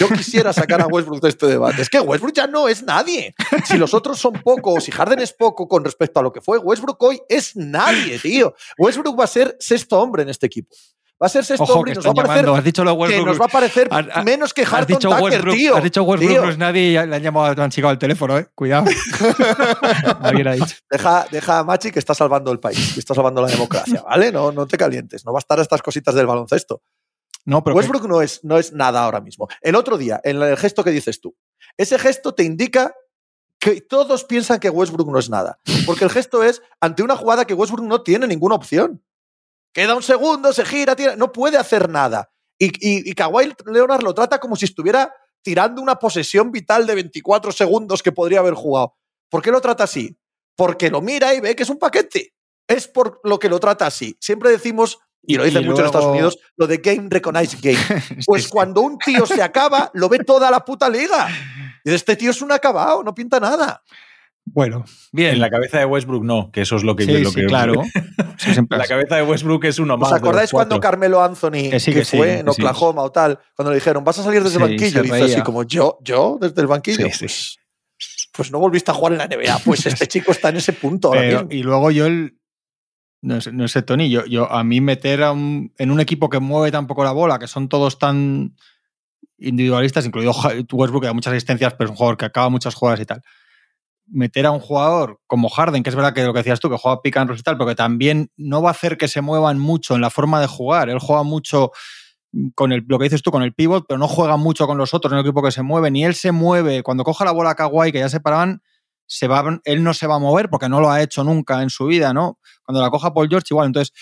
Yo 0.00 0.08
quisiera 0.08 0.52
sacar 0.52 0.80
a 0.80 0.86
Westbrook 0.86 1.20
de 1.20 1.28
este 1.28 1.46
debate. 1.46 1.82
Es 1.82 1.90
que 1.90 2.00
Westbrook 2.00 2.32
ya 2.34 2.46
no 2.46 2.68
es 2.68 2.82
nadie. 2.84 3.34
Si 3.66 3.76
los 3.76 3.92
otros 3.92 4.18
son 4.18 4.32
pocos, 4.42 4.84
si 4.84 4.90
Harden 4.92 5.18
es 5.18 5.32
poco 5.34 5.68
con 5.68 5.84
respecto 5.84 6.20
a 6.20 6.22
lo 6.22 6.32
que 6.32 6.40
fue, 6.40 6.56
Westbrook 6.58 7.02
hoy 7.02 7.20
es 7.28 7.54
nadie, 7.54 8.18
tío. 8.18 8.54
Westbrook 8.78 9.18
va 9.18 9.24
a 9.24 9.26
ser 9.26 9.56
sexto 9.60 10.00
hombre 10.00 10.22
en 10.22 10.30
este 10.30 10.46
equipo. 10.46 10.74
Va 11.20 11.26
a 11.26 11.28
ser 11.30 11.44
sexto 11.44 11.64
Ojo, 11.64 11.74
hombre 11.80 11.92
que 11.92 11.98
y 11.98 12.02
nos 12.04 12.06
va 12.06 12.14
parecer. 12.22 12.48
Has 12.48 12.62
dicho 12.64 12.84
lo 12.84 12.96
que 13.06 13.24
nos 13.24 13.40
va 13.40 13.46
a 13.46 13.48
parecer 13.48 13.88
Has- 13.90 14.06
has- 14.12 14.24
menos 14.24 14.54
que 14.54 14.62
Has 14.62 14.72
Harton 14.72 14.86
dicho 14.98 15.08
Tucker, 15.08 15.22
Westbrook, 15.24 15.56
tío. 15.56 15.76
has 15.76 15.82
dicho 15.82 16.02
Westbrook 16.04 16.30
Tío. 16.32 16.42
no 16.44 16.50
es 16.50 16.58
nadie 16.58 16.82
y 16.82 16.92
le 16.92 16.98
han 17.16 17.22
llamado, 17.22 17.60
han 17.60 17.70
chicado 17.70 17.90
el 17.92 17.98
teléfono, 17.98 18.38
¿eh? 18.38 18.46
Cuidado. 18.54 18.84
Alguien 20.22 20.48
ha 20.48 20.52
dicho. 20.52 20.76
Deja, 20.90 21.26
deja 21.30 21.58
a 21.58 21.64
Machi 21.64 21.90
que 21.90 21.98
está 21.98 22.14
salvando 22.14 22.52
el 22.52 22.60
país, 22.60 22.92
que 22.94 23.00
está 23.00 23.14
salvando 23.14 23.42
la 23.42 23.48
democracia, 23.48 24.02
¿vale? 24.02 24.30
No, 24.32 24.52
no 24.52 24.66
te 24.66 24.76
calientes, 24.76 25.24
no 25.24 25.32
va 25.32 25.38
a 25.38 25.40
estar 25.40 25.58
a 25.58 25.62
estas 25.62 25.82
cositas 25.82 26.14
del 26.14 26.26
baloncesto. 26.26 26.82
No, 27.44 27.64
pero 27.64 27.74
que- 27.74 27.78
Westbrook 27.78 28.06
no 28.08 28.22
es, 28.22 28.44
no 28.44 28.58
es 28.58 28.72
nada 28.72 29.02
ahora 29.04 29.20
mismo. 29.20 29.48
El 29.60 29.74
otro 29.74 29.98
día, 29.98 30.20
en 30.24 30.40
el 30.42 30.56
gesto 30.56 30.84
que 30.84 30.90
dices 30.90 31.20
tú, 31.20 31.34
ese 31.76 31.98
gesto 31.98 32.34
te 32.34 32.44
indica 32.44 32.94
que 33.58 33.80
todos 33.80 34.24
piensan 34.24 34.60
que 34.60 34.70
Westbrook 34.70 35.10
no 35.10 35.18
es 35.18 35.30
nada. 35.30 35.58
Porque 35.84 36.04
el 36.04 36.10
gesto 36.10 36.44
es 36.44 36.62
ante 36.80 37.02
una 37.02 37.16
jugada 37.16 37.44
que 37.44 37.54
Westbrook 37.54 37.84
no 37.86 38.02
tiene 38.02 38.26
ninguna 38.28 38.54
opción. 38.54 39.02
Queda 39.72 39.94
un 39.94 40.02
segundo, 40.02 40.52
se 40.52 40.64
gira, 40.64 40.96
tira, 40.96 41.16
no 41.16 41.32
puede 41.32 41.56
hacer 41.56 41.88
nada. 41.88 42.30
Y, 42.58 42.66
y, 42.66 43.10
y 43.10 43.14
Kawhi 43.14 43.52
Leonard 43.66 44.02
lo 44.02 44.14
trata 44.14 44.38
como 44.40 44.56
si 44.56 44.64
estuviera 44.64 45.12
tirando 45.42 45.80
una 45.80 45.96
posesión 45.96 46.50
vital 46.50 46.86
de 46.86 46.94
24 46.94 47.52
segundos 47.52 48.02
que 48.02 48.12
podría 48.12 48.40
haber 48.40 48.54
jugado. 48.54 48.96
¿Por 49.28 49.42
qué 49.42 49.50
lo 49.50 49.60
trata 49.60 49.84
así? 49.84 50.18
Porque 50.56 50.90
lo 50.90 51.00
mira 51.00 51.34
y 51.34 51.40
ve 51.40 51.54
que 51.54 51.62
es 51.62 51.70
un 51.70 51.78
paquete. 51.78 52.34
Es 52.66 52.88
por 52.88 53.20
lo 53.24 53.38
que 53.38 53.48
lo 53.48 53.60
trata 53.60 53.86
así. 53.86 54.16
Siempre 54.20 54.50
decimos, 54.50 54.98
y 55.22 55.36
lo 55.36 55.44
dicen 55.44 55.62
Y 55.62 55.66
mucho 55.66 55.80
en 55.80 55.86
Estados 55.86 56.08
Unidos, 56.08 56.38
lo 56.56 56.66
de 56.66 56.78
Game 56.78 57.08
Recognize 57.10 57.56
Game. 57.60 57.78
Pues 58.26 58.48
cuando 58.48 58.80
un 58.80 58.98
tío 58.98 59.26
se 59.26 59.42
acaba, 59.42 59.90
lo 59.94 60.08
ve 60.08 60.18
toda 60.18 60.50
la 60.50 60.64
puta 60.64 60.88
liga. 60.88 61.28
Y 61.84 61.92
este 61.92 62.16
tío 62.16 62.30
es 62.30 62.42
un 62.42 62.52
acabado, 62.52 63.02
no 63.02 63.14
pinta 63.14 63.40
nada. 63.40 63.82
Bueno, 64.52 64.84
bien. 65.12 65.34
En 65.34 65.40
la 65.40 65.50
cabeza 65.50 65.78
de 65.78 65.84
Westbrook 65.84 66.24
no, 66.24 66.50
que 66.52 66.60
eso 66.62 66.76
es 66.76 66.84
lo 66.84 66.94
que... 66.96 67.04
sí, 67.04 67.18
lo 67.18 67.30
sí, 67.30 67.36
que 67.40 67.46
claro. 67.46 67.82
La 68.70 68.86
cabeza 68.86 69.16
de 69.16 69.22
Westbrook 69.22 69.64
es 69.64 69.78
uno 69.78 69.96
más. 69.98 70.10
¿Os 70.12 70.16
acordáis 70.18 70.50
cuando. 70.50 70.78
Carmelo 70.80 71.22
Anthony, 71.22 71.70
Que 71.70 71.80
sí, 71.80 71.92
que 71.92 71.98
que 72.00 72.04
sí, 72.04 72.16
fue 72.16 72.26
que 72.26 72.38
en 72.38 72.46
sí. 72.46 72.50
Oklahoma 72.62 73.02
o 73.02 73.10
tal, 73.12 73.38
cuando 73.56 73.70
le 73.72 73.76
dijeron, 73.76 74.04
vas 74.04 74.18
a 74.18 74.22
salir 74.22 74.42
desde 74.42 74.56
el 74.56 74.62
banquillo? 74.62 75.00
Y 75.00 75.10
dice 75.10 75.24
así 75.24 75.42
como, 75.42 75.62
¿yo? 75.64 75.98
¿Yo? 76.02 76.38
¿Desde 76.40 76.60
el 76.60 76.66
banquillo? 76.66 77.06
Sí, 77.10 77.12
sí. 77.12 77.26
Pues, 77.26 77.58
pues 78.32 78.52
no 78.52 78.58
volviste 78.60 78.90
a 78.90 78.94
jugar 78.94 79.12
en 79.14 79.18
la 79.18 79.26
NBA. 79.26 79.58
Pues 79.64 79.84
este 79.86 80.06
chico 80.08 80.30
está 80.30 80.50
en 80.50 80.56
ese 80.58 80.72
punto 80.72 81.08
ahora 81.08 81.20
Pero- 81.20 81.38
mismo. 81.44 81.52
y 81.52 81.62
luego 81.62 81.90
yo 81.90 82.06
el. 82.06 82.38
No 83.20 83.40
sé, 83.40 83.50
no 83.52 83.66
sé, 83.66 83.82
Tony, 83.82 84.08
yo, 84.10 84.24
yo 84.26 84.48
a 84.52 84.62
mí 84.62 84.80
meter 84.80 85.24
a 85.24 85.32
un- 85.32 85.74
en 85.76 85.90
un 85.90 85.98
equipo 85.98 86.28
que 86.30 86.38
mueve 86.38 86.70
tan 86.70 86.86
poco 86.86 87.02
la 87.02 87.10
bola, 87.10 87.40
que 87.40 87.48
son 87.48 87.68
todos 87.68 87.98
tan 87.98 88.54
individualistas, 89.38 90.06
incluido 90.06 90.32
Westbrook, 90.72 91.02
que 91.02 91.06
da 91.08 91.12
muchas 91.12 91.32
asistencias, 91.32 91.74
pero 91.74 91.86
es 91.86 91.90
un 91.90 91.96
jugador 91.96 92.16
que 92.16 92.24
acaba 92.26 92.48
muchas 92.48 92.74
jugadas 92.76 93.00
y 93.00 93.06
tal. 93.06 93.22
Meter 94.10 94.46
a 94.46 94.50
un 94.50 94.60
jugador 94.60 95.20
como 95.26 95.48
Harden, 95.48 95.82
que 95.82 95.90
es 95.90 95.96
verdad 95.96 96.14
que 96.14 96.24
lo 96.24 96.32
que 96.32 96.38
decías 96.38 96.60
tú, 96.60 96.70
que 96.70 96.78
juega 96.78 97.02
pick 97.02 97.16
and 97.16 97.30
y 97.38 97.42
tal, 97.42 97.56
pero 97.56 97.68
que 97.68 97.74
también 97.74 98.30
no 98.36 98.62
va 98.62 98.70
a 98.70 98.72
hacer 98.72 98.96
que 98.96 99.08
se 99.08 99.20
muevan 99.20 99.58
mucho 99.58 99.94
en 99.94 100.00
la 100.00 100.10
forma 100.10 100.40
de 100.40 100.46
jugar. 100.46 100.88
Él 100.88 100.98
juega 100.98 101.22
mucho 101.22 101.72
con 102.54 102.72
el, 102.72 102.84
lo 102.86 102.98
que 102.98 103.04
dices 103.04 103.22
tú, 103.22 103.30
con 103.30 103.42
el 103.42 103.54
pivot, 103.54 103.84
pero 103.88 103.98
no 103.98 104.08
juega 104.08 104.36
mucho 104.36 104.66
con 104.66 104.78
los 104.78 104.94
otros 104.94 105.12
en 105.12 105.18
el 105.18 105.24
equipo 105.24 105.42
que 105.42 105.50
se 105.50 105.62
mueve, 105.62 105.90
ni 105.90 106.04
él 106.04 106.14
se 106.14 106.32
mueve. 106.32 106.82
Cuando 106.82 107.04
coja 107.04 107.24
la 107.24 107.32
bola 107.32 107.50
a 107.50 107.90
que 107.92 107.98
ya 107.98 108.08
se 108.08 108.20
paraban, 108.20 108.62
se 109.06 109.26
va, 109.26 109.60
él 109.64 109.82
no 109.82 109.94
se 109.94 110.06
va 110.06 110.16
a 110.16 110.18
mover 110.18 110.50
porque 110.50 110.68
no 110.68 110.80
lo 110.80 110.90
ha 110.90 111.02
hecho 111.02 111.24
nunca 111.24 111.62
en 111.62 111.70
su 111.70 111.86
vida, 111.86 112.12
¿no? 112.12 112.38
Cuando 112.62 112.82
la 112.82 112.90
coja 112.90 113.14
Paul 113.14 113.28
George, 113.28 113.48
igual. 113.50 113.66
Entonces, 113.68 113.94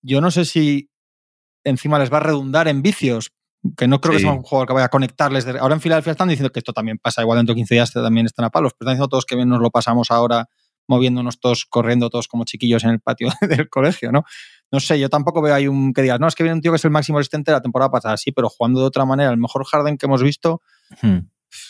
yo 0.00 0.20
no 0.20 0.30
sé 0.30 0.44
si 0.44 0.90
encima 1.64 1.98
les 1.98 2.12
va 2.12 2.18
a 2.18 2.20
redundar 2.20 2.66
en 2.66 2.80
vicios, 2.80 3.32
que 3.76 3.88
no 3.88 4.00
creo 4.00 4.12
que 4.12 4.18
Sí. 4.18 4.24
sea 4.24 4.32
un 4.32 4.42
jugador 4.42 4.68
que 4.68 4.74
vaya 4.74 4.86
a 4.86 4.90
conectarles. 4.90 5.44
de- 5.44 5.58
Ahora 5.58 5.74
en 5.74 5.80
Filadelfia 5.80 6.12
están 6.12 6.28
diciendo 6.28 6.50
que 6.50 6.60
esto 6.60 6.72
también 6.72 6.98
pasa, 6.98 7.22
igual 7.22 7.38
dentro 7.38 7.54
de 7.54 7.58
15 7.58 7.74
días 7.74 7.92
también 7.92 8.26
están 8.26 8.44
a 8.44 8.50
palos, 8.50 8.72
pero 8.78 8.86
están 8.88 8.94
diciendo 8.96 9.08
todos 9.08 9.24
que 9.26 9.34
bien 9.36 9.48
nos 9.48 9.60
lo 9.60 9.70
pasamos 9.70 10.10
ahora 10.10 10.46
moviéndonos 10.90 11.38
todos, 11.38 11.66
corriendo 11.66 12.08
todos 12.08 12.28
como 12.28 12.44
chiquillos 12.44 12.82
en 12.84 12.90
el 12.90 13.00
patio 13.00 13.28
del 13.42 13.68
colegio, 13.68 14.10
¿no? 14.10 14.24
No 14.72 14.80
sé, 14.80 14.98
yo 14.98 15.10
tampoco 15.10 15.42
veo 15.42 15.54
ahí 15.54 15.68
un 15.68 15.92
que 15.92 16.00
digas, 16.02 16.18
no, 16.20 16.26
es 16.28 16.34
que 16.34 16.42
viene 16.44 16.54
un 16.54 16.60
tío 16.62 16.72
que 16.72 16.76
es 16.76 16.84
el 16.84 16.90
máximo 16.90 17.18
asistente 17.18 17.50
de 17.50 17.56
la 17.56 17.60
temporada 17.62 17.90
pasada, 17.90 18.16
sí, 18.16 18.32
pero 18.32 18.48
jugando 18.48 18.80
de 18.80 18.86
otra 18.86 19.04
manera. 19.04 19.30
El 19.30 19.36
mejor 19.38 19.64
Harden 19.66 19.98
que 19.98 20.06
hemos 20.06 20.22
visto 20.22 20.62
Hmm. 21.02 21.18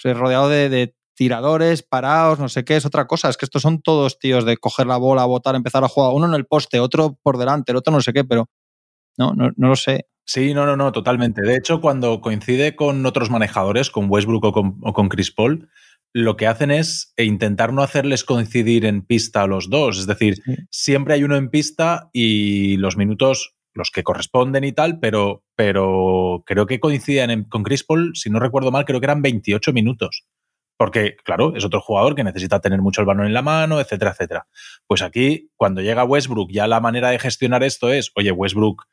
es 0.04 0.16
rodeado 0.16 0.48
de, 0.48 0.68
de 0.68 0.94
tiradores, 1.14 1.82
parados, 1.82 2.38
no 2.38 2.48
sé 2.48 2.64
qué, 2.64 2.76
es 2.76 2.86
otra 2.86 3.08
cosa. 3.08 3.28
Es 3.28 3.36
que 3.36 3.44
estos 3.44 3.62
son 3.62 3.82
todos 3.82 4.20
tíos 4.20 4.44
de 4.44 4.56
coger 4.56 4.86
la 4.86 4.96
bola, 4.98 5.24
botar, 5.24 5.56
empezar 5.56 5.82
a 5.82 5.88
jugar. 5.88 6.12
Uno 6.14 6.26
en 6.28 6.34
el 6.34 6.46
poste, 6.46 6.78
otro 6.78 7.18
por 7.20 7.38
delante, 7.38 7.72
el 7.72 7.78
otro 7.78 7.92
no 7.92 8.00
sé 8.00 8.12
qué, 8.12 8.22
pero 8.22 8.48
no, 9.16 9.32
no, 9.34 9.50
no 9.56 9.68
lo 9.68 9.74
sé. 9.76 10.06
Sí, 10.30 10.52
no, 10.52 10.66
no, 10.66 10.76
no, 10.76 10.92
totalmente. 10.92 11.40
De 11.40 11.56
hecho, 11.56 11.80
cuando 11.80 12.20
coincide 12.20 12.76
con 12.76 13.06
otros 13.06 13.30
manejadores, 13.30 13.90
con 13.90 14.10
Westbrook 14.10 14.44
o 14.44 14.52
con, 14.52 14.76
o 14.82 14.92
con 14.92 15.08
Chris 15.08 15.30
Paul, 15.32 15.70
lo 16.12 16.36
que 16.36 16.46
hacen 16.46 16.70
es 16.70 17.14
intentar 17.16 17.72
no 17.72 17.80
hacerles 17.82 18.24
coincidir 18.24 18.84
en 18.84 19.00
pista 19.00 19.42
a 19.42 19.46
los 19.46 19.70
dos. 19.70 19.98
Es 19.98 20.06
decir, 20.06 20.34
Sí. 20.44 20.54
siempre 20.70 21.14
hay 21.14 21.24
uno 21.24 21.36
en 21.36 21.48
pista 21.48 22.10
y 22.12 22.76
los 22.76 22.98
minutos, 22.98 23.54
los 23.72 23.90
que 23.90 24.02
corresponden 24.02 24.64
y 24.64 24.72
tal, 24.72 24.98
pero, 25.00 25.44
pero 25.56 26.42
creo 26.44 26.66
que 26.66 26.78
coincidían 26.78 27.30
en- 27.30 27.44
con 27.44 27.62
Chris 27.62 27.82
Paul, 27.84 28.12
si 28.14 28.28
no 28.28 28.38
recuerdo 28.38 28.70
mal, 28.70 28.84
creo 28.84 29.00
que 29.00 29.06
eran 29.06 29.22
28 29.22 29.72
minutos. 29.72 30.26
Porque, 30.76 31.16
claro, 31.24 31.56
es 31.56 31.64
otro 31.64 31.80
jugador 31.80 32.14
que 32.14 32.22
necesita 32.22 32.60
tener 32.60 32.82
mucho 32.82 33.00
el 33.00 33.06
balón 33.06 33.26
en 33.26 33.32
la 33.32 33.42
mano, 33.42 33.80
etcétera, 33.80 34.10
etcétera. 34.10 34.46
Pues 34.86 35.00
aquí, 35.00 35.48
cuando 35.56 35.80
llega 35.80 36.04
Westbrook, 36.04 36.50
ya 36.52 36.66
la 36.66 36.80
manera 36.80 37.08
de 37.10 37.18
gestionar 37.18 37.62
esto 37.64 37.90
es, 37.90 38.12
oye, 38.14 38.30
Westbrook 38.30 38.84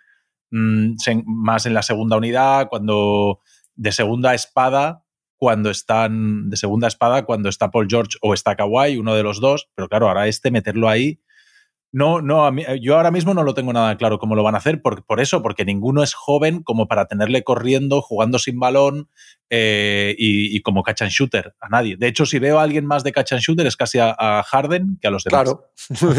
mm, 0.52 0.96
se- 0.98 1.24
más 1.26 1.66
en 1.66 1.74
la 1.74 1.82
segunda 1.84 2.18
unidad, 2.18 2.68
cuando 2.70 3.40
de 3.76 3.92
segunda 3.92 4.34
espada, 4.34 5.04
cuando 5.38 5.70
están 5.70 6.50
de 6.50 6.58
segunda 6.58 6.88
espada, 6.88 7.24
cuando 7.26 7.50
está 7.50 7.70
Paul 7.72 7.88
George 7.90 8.18
o 8.22 8.34
está 8.34 8.56
Kawhi, 8.56 8.98
uno 8.98 9.16
de 9.16 9.24
los 9.24 9.42
dos, 9.42 9.70
pero 9.76 9.88
claro, 9.90 10.08
ahora 10.08 10.28
este 10.28 10.50
meterlo 10.52 10.88
ahí. 10.90 11.20
No, 11.92 12.22
no, 12.22 12.46
a 12.46 12.52
mí- 12.52 12.66
yo 12.82 12.98
ahora 12.98 13.10
mismo 13.12 13.34
no 13.34 13.44
lo 13.44 13.54
tengo 13.54 13.72
nada 13.72 13.96
claro 13.96 14.18
cómo 14.20 14.36
lo 14.36 14.44
van 14.44 14.56
a 14.56 14.58
hacer, 14.58 14.82
por, 14.82 15.06
por 15.06 15.22
eso, 15.22 15.42
porque 15.42 15.64
ninguno 15.64 16.04
es 16.04 16.14
joven 16.14 16.62
como 16.62 16.88
para 16.90 17.06
tenerle 17.06 17.44
corriendo, 17.44 18.02
jugando 18.02 18.38
sin 18.38 18.60
balón 18.60 19.10
eh, 19.50 20.14
y, 20.18 20.54
y 20.56 20.62
como 20.62 20.84
catch 20.84 21.04
and 21.04 21.12
shooter 21.12 21.56
a 21.62 21.70
nadie. 21.70 21.96
De 21.96 22.08
hecho, 22.08 22.26
si 22.26 22.38
veo 22.40 22.60
a 22.60 22.64
alguien 22.64 22.86
más 22.86 23.04
de 23.06 23.14
catch 23.14 23.32
and 23.34 23.42
shooter 23.42 23.66
es 23.68 23.78
casi 23.78 24.00
a, 24.00 24.14
a 24.18 24.44
Harden 24.44 24.98
que 25.02 25.08
a 25.08 25.12
los 25.12 25.24
demás. 25.24 25.44
Claro, 25.44 25.72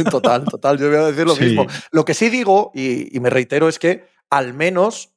total, 0.11 0.45
total. 0.47 0.79
Yo 0.79 0.89
voy 0.89 0.97
a 0.97 1.07
decir 1.07 1.27
lo 1.27 1.35
Sí. 1.35 1.45
mismo. 1.45 1.67
Lo 1.91 2.05
que 2.07 2.15
sí 2.15 2.31
digo, 2.31 2.71
y, 2.75 3.15
y 3.15 3.21
me 3.21 3.29
reitero, 3.29 3.69
es 3.69 3.79
que 3.79 4.05
al 4.31 4.55
menos, 4.55 5.15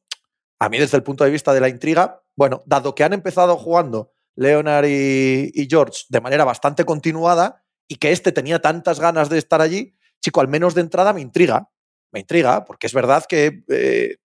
a 0.59 0.69
mí 0.69 0.77
desde 0.77 0.97
el 0.97 1.03
punto 1.03 1.23
de 1.23 1.31
vista 1.31 1.53
de 1.53 1.61
la 1.61 1.69
intriga, 1.69 2.21
bueno, 2.35 2.63
dado 2.65 2.95
que 2.95 3.03
han 3.03 3.13
empezado 3.13 3.57
jugando 3.57 4.13
Leonard 4.35 4.85
y, 4.87 5.67
George 5.69 6.05
de 6.09 6.21
manera 6.21 6.45
bastante 6.45 6.85
continuada 6.85 7.63
y 7.87 7.95
que 7.95 8.11
este 8.11 8.31
tenía 8.31 8.59
tantas 8.59 8.99
ganas 8.99 9.29
de 9.29 9.37
estar 9.37 9.61
allí, 9.61 9.95
chico, 10.21 10.41
al 10.41 10.47
menos 10.47 10.75
de 10.75 10.81
entrada 10.81 11.13
me 11.13 11.21
intriga. 11.21 11.69
Me 12.11 12.21
intriga, 12.21 12.65
porque 12.65 12.87
es 12.87 12.93
verdad 12.93 13.25
que 13.27 13.63
eh, 13.67 14.17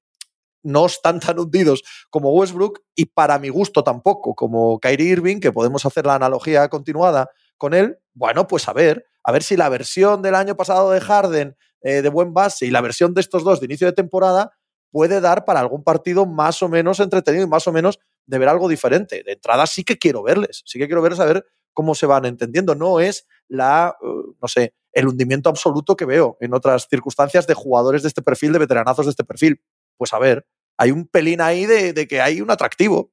no 0.62 0.87
están 0.87 1.20
tan 1.20 1.38
hundidos 1.38 1.83
como 2.09 2.33
Westbrook 2.33 2.81
y 2.94 3.07
para 3.07 3.38
mi 3.38 3.51
gusto 3.51 3.85
tampoco, 3.85 4.35
como 4.35 4.79
Kyrie 4.81 5.11
Irving, 5.11 5.40
que 5.40 5.53
podemos 5.53 5.85
hacer 5.85 6.07
la 6.07 6.14
analogía 6.14 6.68
continuada 6.68 7.29
con 7.59 7.75
él. 7.75 7.99
Bueno, 8.14 8.47
pues 8.47 8.68
a 8.68 8.73
ver, 8.73 9.07
a 9.23 9.33
ver 9.33 9.42
si 9.42 9.57
la 9.57 9.68
versión 9.68 10.23
del 10.23 10.35
año 10.35 10.57
pasado 10.57 10.90
de 10.92 11.01
Harden 11.01 11.57
eh, 11.83 12.01
de 12.01 12.09
buen 12.09 12.33
base 12.33 12.64
y 12.64 12.70
la 12.70 12.81
versión 12.81 13.12
de 13.12 13.20
estos 13.20 13.44
dos 13.44 13.61
de 13.61 13.66
inicio 13.66 13.87
de 13.87 13.92
temporada 13.92 14.53
puede 14.94 15.20
dar 15.20 15.44
para 15.44 15.59
algún 15.59 15.83
partido 15.83 16.24
más 16.24 16.62
o 16.62 16.68
menos 16.68 17.00
entretenido 17.00 17.42
y 17.44 17.48
más 17.48 17.66
o 17.66 17.72
menos 17.72 17.98
de 18.26 18.38
ver 18.38 18.48
algo 18.48 18.68
diferente. 18.68 19.24
De 19.24 19.33
entrada 19.33 19.66
sí 19.66 19.83
que 19.83 19.98
quiero 19.98 20.22
verles, 20.22 20.62
sí 20.64 20.78
que 20.78 20.87
quiero 20.87 21.02
verles 21.02 21.18
a 21.18 21.24
ver 21.24 21.44
cómo 21.72 21.96
se 21.96 22.07
van 22.07 22.26
entendiendo. 22.26 22.76
No 22.76 23.00
es 23.00 23.26
la, 23.48 23.96
uh, 24.00 24.35
no 24.40 24.46
sé, 24.46 24.72
el 24.92 25.09
hundimiento 25.09 25.48
absoluto 25.48 25.96
que 25.96 26.04
veo 26.04 26.37
en 26.40 26.54
otras 26.54 26.87
circunstancias 26.88 27.48
de 27.48 27.54
jugadores 27.54 28.02
de 28.02 28.09
este 28.09 28.22
perfil, 28.22 28.52
de 28.52 28.61
veteranazos 28.61 29.07
de 29.07 29.11
este 29.11 29.24
perfil. 29.24 29.61
Pues 29.96 30.12
a 30.12 30.20
ver, 30.20 30.46
hay 30.78 30.92
un 30.92 31.09
pelín 31.09 31.40
ahí 31.40 31.66
de, 31.66 31.92
de 31.92 32.07
que 32.07 32.20
hay 32.20 32.40
un 32.40 32.52
atractivo. 32.52 33.11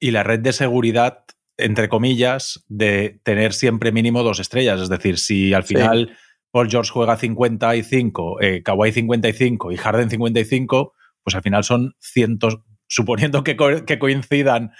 y 0.00 0.12
la 0.12 0.22
red 0.22 0.40
de 0.40 0.54
seguridad, 0.54 1.24
entre 1.58 1.90
comillas, 1.90 2.64
de 2.68 3.20
tener 3.22 3.52
siempre 3.52 3.92
mínimo 3.92 4.22
dos 4.22 4.38
estrellas. 4.40 4.80
Es 4.80 4.88
decir, 4.88 5.18
si 5.18 5.52
al 5.52 5.64
Sí. 5.64 5.74
final 5.74 6.16
Paul 6.50 6.70
George 6.70 6.90
juega 6.90 7.16
55, 7.18 8.40
eh, 8.40 8.62
Kawhi 8.62 8.92
55 8.92 9.72
y 9.72 9.76
Harden 9.76 10.08
55, 10.08 10.94
pues 11.28 11.34
al 11.36 11.42
final 11.42 11.62
son 11.64 11.94
cientos, 12.00 12.58
suponiendo 12.88 13.44
que, 13.44 13.56
co- 13.56 13.84
que 13.84 13.98
coincidan 13.98 14.72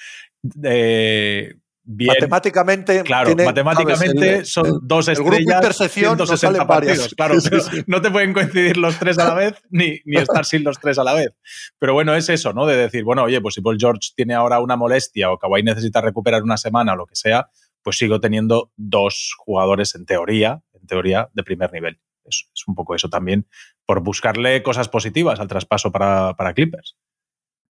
eh, 0.64 1.54
bien. 1.84 2.08
Matemáticamente, 2.08 3.02
Claro, 3.02 3.26
tiene, 3.28 3.44
matemáticamente 3.44 4.18
¿sabes? 4.20 4.38
El- 4.40 4.46
son 4.46 4.66
el- 4.66 4.72
dos 4.82 5.08
el 5.08 5.12
estrellas, 5.14 5.62
nos 5.78 5.90
160 5.92 6.36
salen 6.36 6.66
varias. 6.66 6.98
partidos. 6.98 7.14
Claro, 7.14 7.40
Sí, 7.40 7.48
pero 7.50 7.62
sí. 7.62 7.82
no 7.86 8.00
te 8.02 8.10
pueden 8.10 8.32
coincidir 8.32 8.76
los 8.76 8.98
tres 8.98 9.18
a 9.18 9.24
la 9.28 9.34
vez 9.34 9.54
ni, 9.70 10.00
ni 10.04 10.16
estar 10.20 10.44
sin 10.44 10.64
los 10.64 10.78
tres 10.78 10.98
a 10.98 11.04
la 11.04 11.14
vez. 11.14 11.30
Pero 11.78 11.94
bueno, 11.94 12.14
es 12.14 12.28
eso, 12.28 12.52
¿no? 12.52 12.66
De 12.66 12.76
decir, 12.76 13.04
bueno, 13.04 13.24
oye, 13.24 13.40
pues 13.40 13.54
si 13.54 13.60
Paul 13.60 13.76
George 13.78 14.10
tiene 14.16 14.34
ahora 14.34 14.60
una 14.60 14.76
molestia 14.76 15.30
o 15.30 15.38
Kawhi 15.38 15.62
necesita 15.62 16.00
recuperar 16.00 16.42
una 16.42 16.56
semana 16.56 16.92
o 16.92 16.96
lo 16.96 17.06
que 17.06 17.16
sea, 17.16 17.48
pues 17.82 17.96
sigo 17.96 18.20
teniendo 18.20 18.72
dos 18.76 19.34
jugadores 19.38 19.94
en 19.94 20.04
teoría, 20.04 20.62
en 20.80 20.86
teoría 20.86 21.28
de 21.32 21.42
primer 21.42 21.72
nivel. 21.72 22.00
Es, 22.24 22.50
es 22.54 22.64
un 22.66 22.74
poco 22.74 22.94
eso 22.94 23.08
también, 23.08 23.46
por 23.88 24.00
buscarle 24.02 24.62
cosas 24.62 24.90
positivas 24.90 25.40
al 25.40 25.48
traspaso 25.48 25.90
para, 25.90 26.36
para 26.36 26.52
Clippers. 26.52 26.94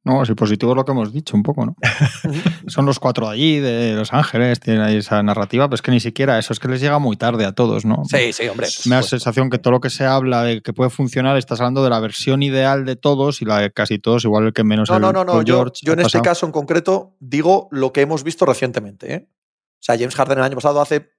No, 0.02 0.24
si 0.24 0.34
positivo 0.34 0.72
es 0.72 0.76
lo 0.76 0.84
que 0.84 0.90
hemos 0.90 1.12
dicho 1.12 1.36
un 1.36 1.44
poco, 1.44 1.64
¿no? 1.64 1.76
Son 2.66 2.86
los 2.86 2.98
cuatro 2.98 3.28
de 3.28 3.34
allí, 3.34 3.60
de 3.60 3.94
Los 3.94 4.12
Ángeles, 4.12 4.58
tienen 4.58 4.82
ahí 4.82 4.96
esa 4.96 5.22
narrativa, 5.22 5.68
pero 5.68 5.76
es 5.76 5.82
que 5.82 5.92
ni 5.92 6.00
siquiera 6.00 6.36
eso, 6.36 6.52
es 6.52 6.58
que 6.58 6.66
les 6.66 6.80
llega 6.80 6.98
muy 6.98 7.16
tarde 7.16 7.44
a 7.44 7.52
todos, 7.52 7.84
¿no? 7.84 8.02
Sí, 8.10 8.32
sí, 8.32 8.48
hombre. 8.48 8.66
Me 8.86 8.96
da 8.96 9.02
la 9.02 9.06
sensación 9.06 9.48
que 9.48 9.58
todo 9.58 9.70
lo 9.70 9.80
que 9.80 9.90
se 9.90 10.06
habla 10.06 10.42
de 10.42 10.60
que 10.60 10.72
puede 10.72 10.90
funcionar, 10.90 11.36
estás 11.36 11.60
hablando 11.60 11.84
de 11.84 11.90
la 11.90 12.00
versión 12.00 12.42
ideal 12.42 12.84
de 12.84 12.96
todos 12.96 13.40
y 13.40 13.44
la 13.44 13.60
de 13.60 13.70
casi 13.70 14.00
todos, 14.00 14.24
igual 14.24 14.46
el 14.46 14.52
que 14.52 14.64
menos 14.64 14.90
No, 14.90 14.96
el 14.96 15.02
no, 15.02 15.12
no, 15.12 15.24
no. 15.24 15.42
Yo, 15.42 15.58
George 15.58 15.82
yo 15.84 15.92
en 15.92 16.00
este 16.00 16.20
caso 16.20 16.46
en 16.46 16.52
concreto 16.52 17.16
digo 17.20 17.68
lo 17.70 17.92
que 17.92 18.00
hemos 18.00 18.24
visto 18.24 18.44
recientemente. 18.44 19.14
¿eh? 19.14 19.28
O 19.74 19.82
sea, 19.82 19.96
James 19.96 20.16
Harden 20.16 20.38
el 20.38 20.44
año 20.44 20.56
pasado 20.56 20.80
hace 20.80 21.12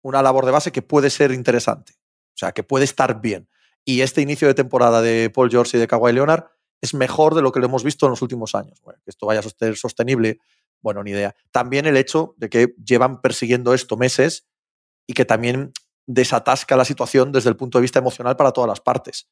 una 0.00 0.22
labor 0.22 0.46
de 0.46 0.52
base 0.52 0.70
que 0.70 0.82
puede 0.82 1.10
ser 1.10 1.32
interesante. 1.32 1.94
O 2.34 2.38
sea, 2.38 2.52
que 2.52 2.62
puede 2.62 2.84
estar 2.84 3.20
bien. 3.20 3.48
Y 3.88 4.02
este 4.02 4.20
inicio 4.20 4.46
de 4.46 4.52
temporada 4.52 5.00
de 5.00 5.30
Paul 5.30 5.48
George 5.48 5.78
y 5.78 5.80
de 5.80 5.88
Kawhi 5.88 6.12
Leonard 6.12 6.44
es 6.82 6.92
mejor 6.92 7.34
de 7.34 7.40
lo 7.40 7.52
que 7.52 7.58
lo 7.58 7.64
hemos 7.64 7.82
visto 7.82 8.04
en 8.04 8.10
los 8.10 8.20
últimos 8.20 8.54
años. 8.54 8.82
Que 8.84 9.10
esto 9.10 9.24
vaya 9.24 9.40
a 9.40 9.42
ser 9.42 9.78
sostenible, 9.78 10.40
bueno, 10.82 11.02
ni 11.02 11.12
idea. 11.12 11.34
También 11.52 11.86
el 11.86 11.96
hecho 11.96 12.34
de 12.36 12.50
que 12.50 12.74
llevan 12.84 13.22
persiguiendo 13.22 13.72
esto 13.72 13.96
meses 13.96 14.46
y 15.06 15.14
que 15.14 15.24
también 15.24 15.72
desatasca 16.04 16.76
la 16.76 16.84
situación 16.84 17.32
desde 17.32 17.48
el 17.48 17.56
punto 17.56 17.78
de 17.78 17.82
vista 17.82 17.98
emocional 17.98 18.36
para 18.36 18.52
todas 18.52 18.68
las 18.68 18.82
partes. 18.82 19.30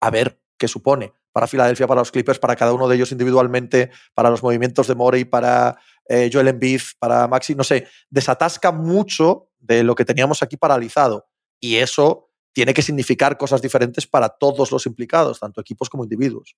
A 0.00 0.08
ver 0.08 0.40
qué 0.56 0.68
supone 0.68 1.12
para 1.30 1.46
Filadelfia, 1.46 1.86
para 1.86 2.00
los 2.00 2.10
Clippers, 2.10 2.38
para 2.38 2.56
cada 2.56 2.72
uno 2.72 2.88
de 2.88 2.96
ellos 2.96 3.12
individualmente, 3.12 3.90
para 4.14 4.30
los 4.30 4.42
movimientos 4.42 4.86
de 4.86 4.94
Morey, 4.94 5.26
para 5.26 5.76
eh, 6.08 6.30
Joel 6.32 6.48
Embiid, 6.48 6.80
para 6.98 7.28
Maxi, 7.28 7.54
no 7.54 7.62
sé, 7.62 7.86
desatasca 8.08 8.72
mucho 8.72 9.50
de 9.58 9.82
lo 9.82 9.94
que 9.94 10.06
teníamos 10.06 10.42
aquí 10.42 10.56
paralizado. 10.56 11.28
Y 11.60 11.76
eso 11.76 12.27
tiene 12.58 12.74
que 12.74 12.82
significar 12.82 13.38
cosas 13.38 13.62
diferentes 13.62 14.08
para 14.08 14.30
todos 14.30 14.72
los 14.72 14.84
implicados, 14.84 15.38
tanto 15.38 15.60
equipos 15.60 15.88
como 15.88 16.02
individuos. 16.02 16.56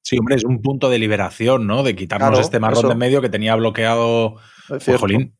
Sí, 0.00 0.16
hombre, 0.16 0.36
es 0.36 0.44
un 0.44 0.62
punto 0.62 0.88
de 0.88 1.00
liberación, 1.00 1.66
¿no? 1.66 1.82
De 1.82 1.96
quitarnos 1.96 2.28
Claro, 2.28 2.40
este 2.40 2.60
marrón 2.60 2.78
eso. 2.78 2.88
de 2.88 2.94
medio 2.94 3.20
que 3.20 3.28
tenía 3.28 3.56
bloqueado 3.56 4.36
Es 4.70 4.84
Pues, 4.84 5.00
jolín, 5.00 5.36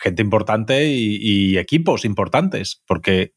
gente 0.00 0.22
importante 0.22 0.86
y, 0.86 1.16
y 1.20 1.58
equipos 1.58 2.04
importantes, 2.04 2.80
porque 2.86 3.34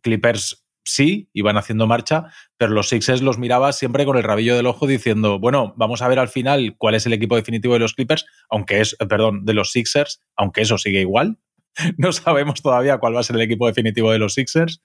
Clippers 0.00 0.64
sí 0.84 1.28
iban 1.32 1.56
haciendo 1.56 1.88
marcha, 1.88 2.26
pero 2.56 2.70
los 2.70 2.88
Sixers 2.88 3.20
los 3.20 3.36
miraba 3.36 3.72
siempre 3.72 4.04
con 4.04 4.16
el 4.16 4.22
rabillo 4.22 4.54
del 4.54 4.66
ojo 4.66 4.86
diciendo, 4.86 5.40
bueno, 5.40 5.74
vamos 5.76 6.02
a 6.02 6.08
ver 6.08 6.20
al 6.20 6.28
final 6.28 6.76
cuál 6.78 6.94
es 6.94 7.04
el 7.04 7.14
equipo 7.14 7.34
definitivo 7.34 7.74
de 7.74 7.80
los 7.80 7.94
Clippers, 7.94 8.26
aunque 8.48 8.80
es, 8.80 8.94
eh, 9.00 9.06
perdón, 9.06 9.44
de 9.44 9.54
los 9.54 9.72
Sixers, 9.72 10.22
aunque 10.36 10.60
eso 10.60 10.78
sigue 10.78 11.00
igual. 11.00 11.40
No 11.96 12.12
sabemos 12.12 12.62
todavía 12.62 12.98
cuál 12.98 13.16
va 13.16 13.20
a 13.20 13.24
ser 13.24 13.36
el 13.36 13.42
equipo 13.42 13.66
definitivo 13.66 14.12
de 14.12 14.18
los 14.18 14.34
Sixers, 14.34 14.82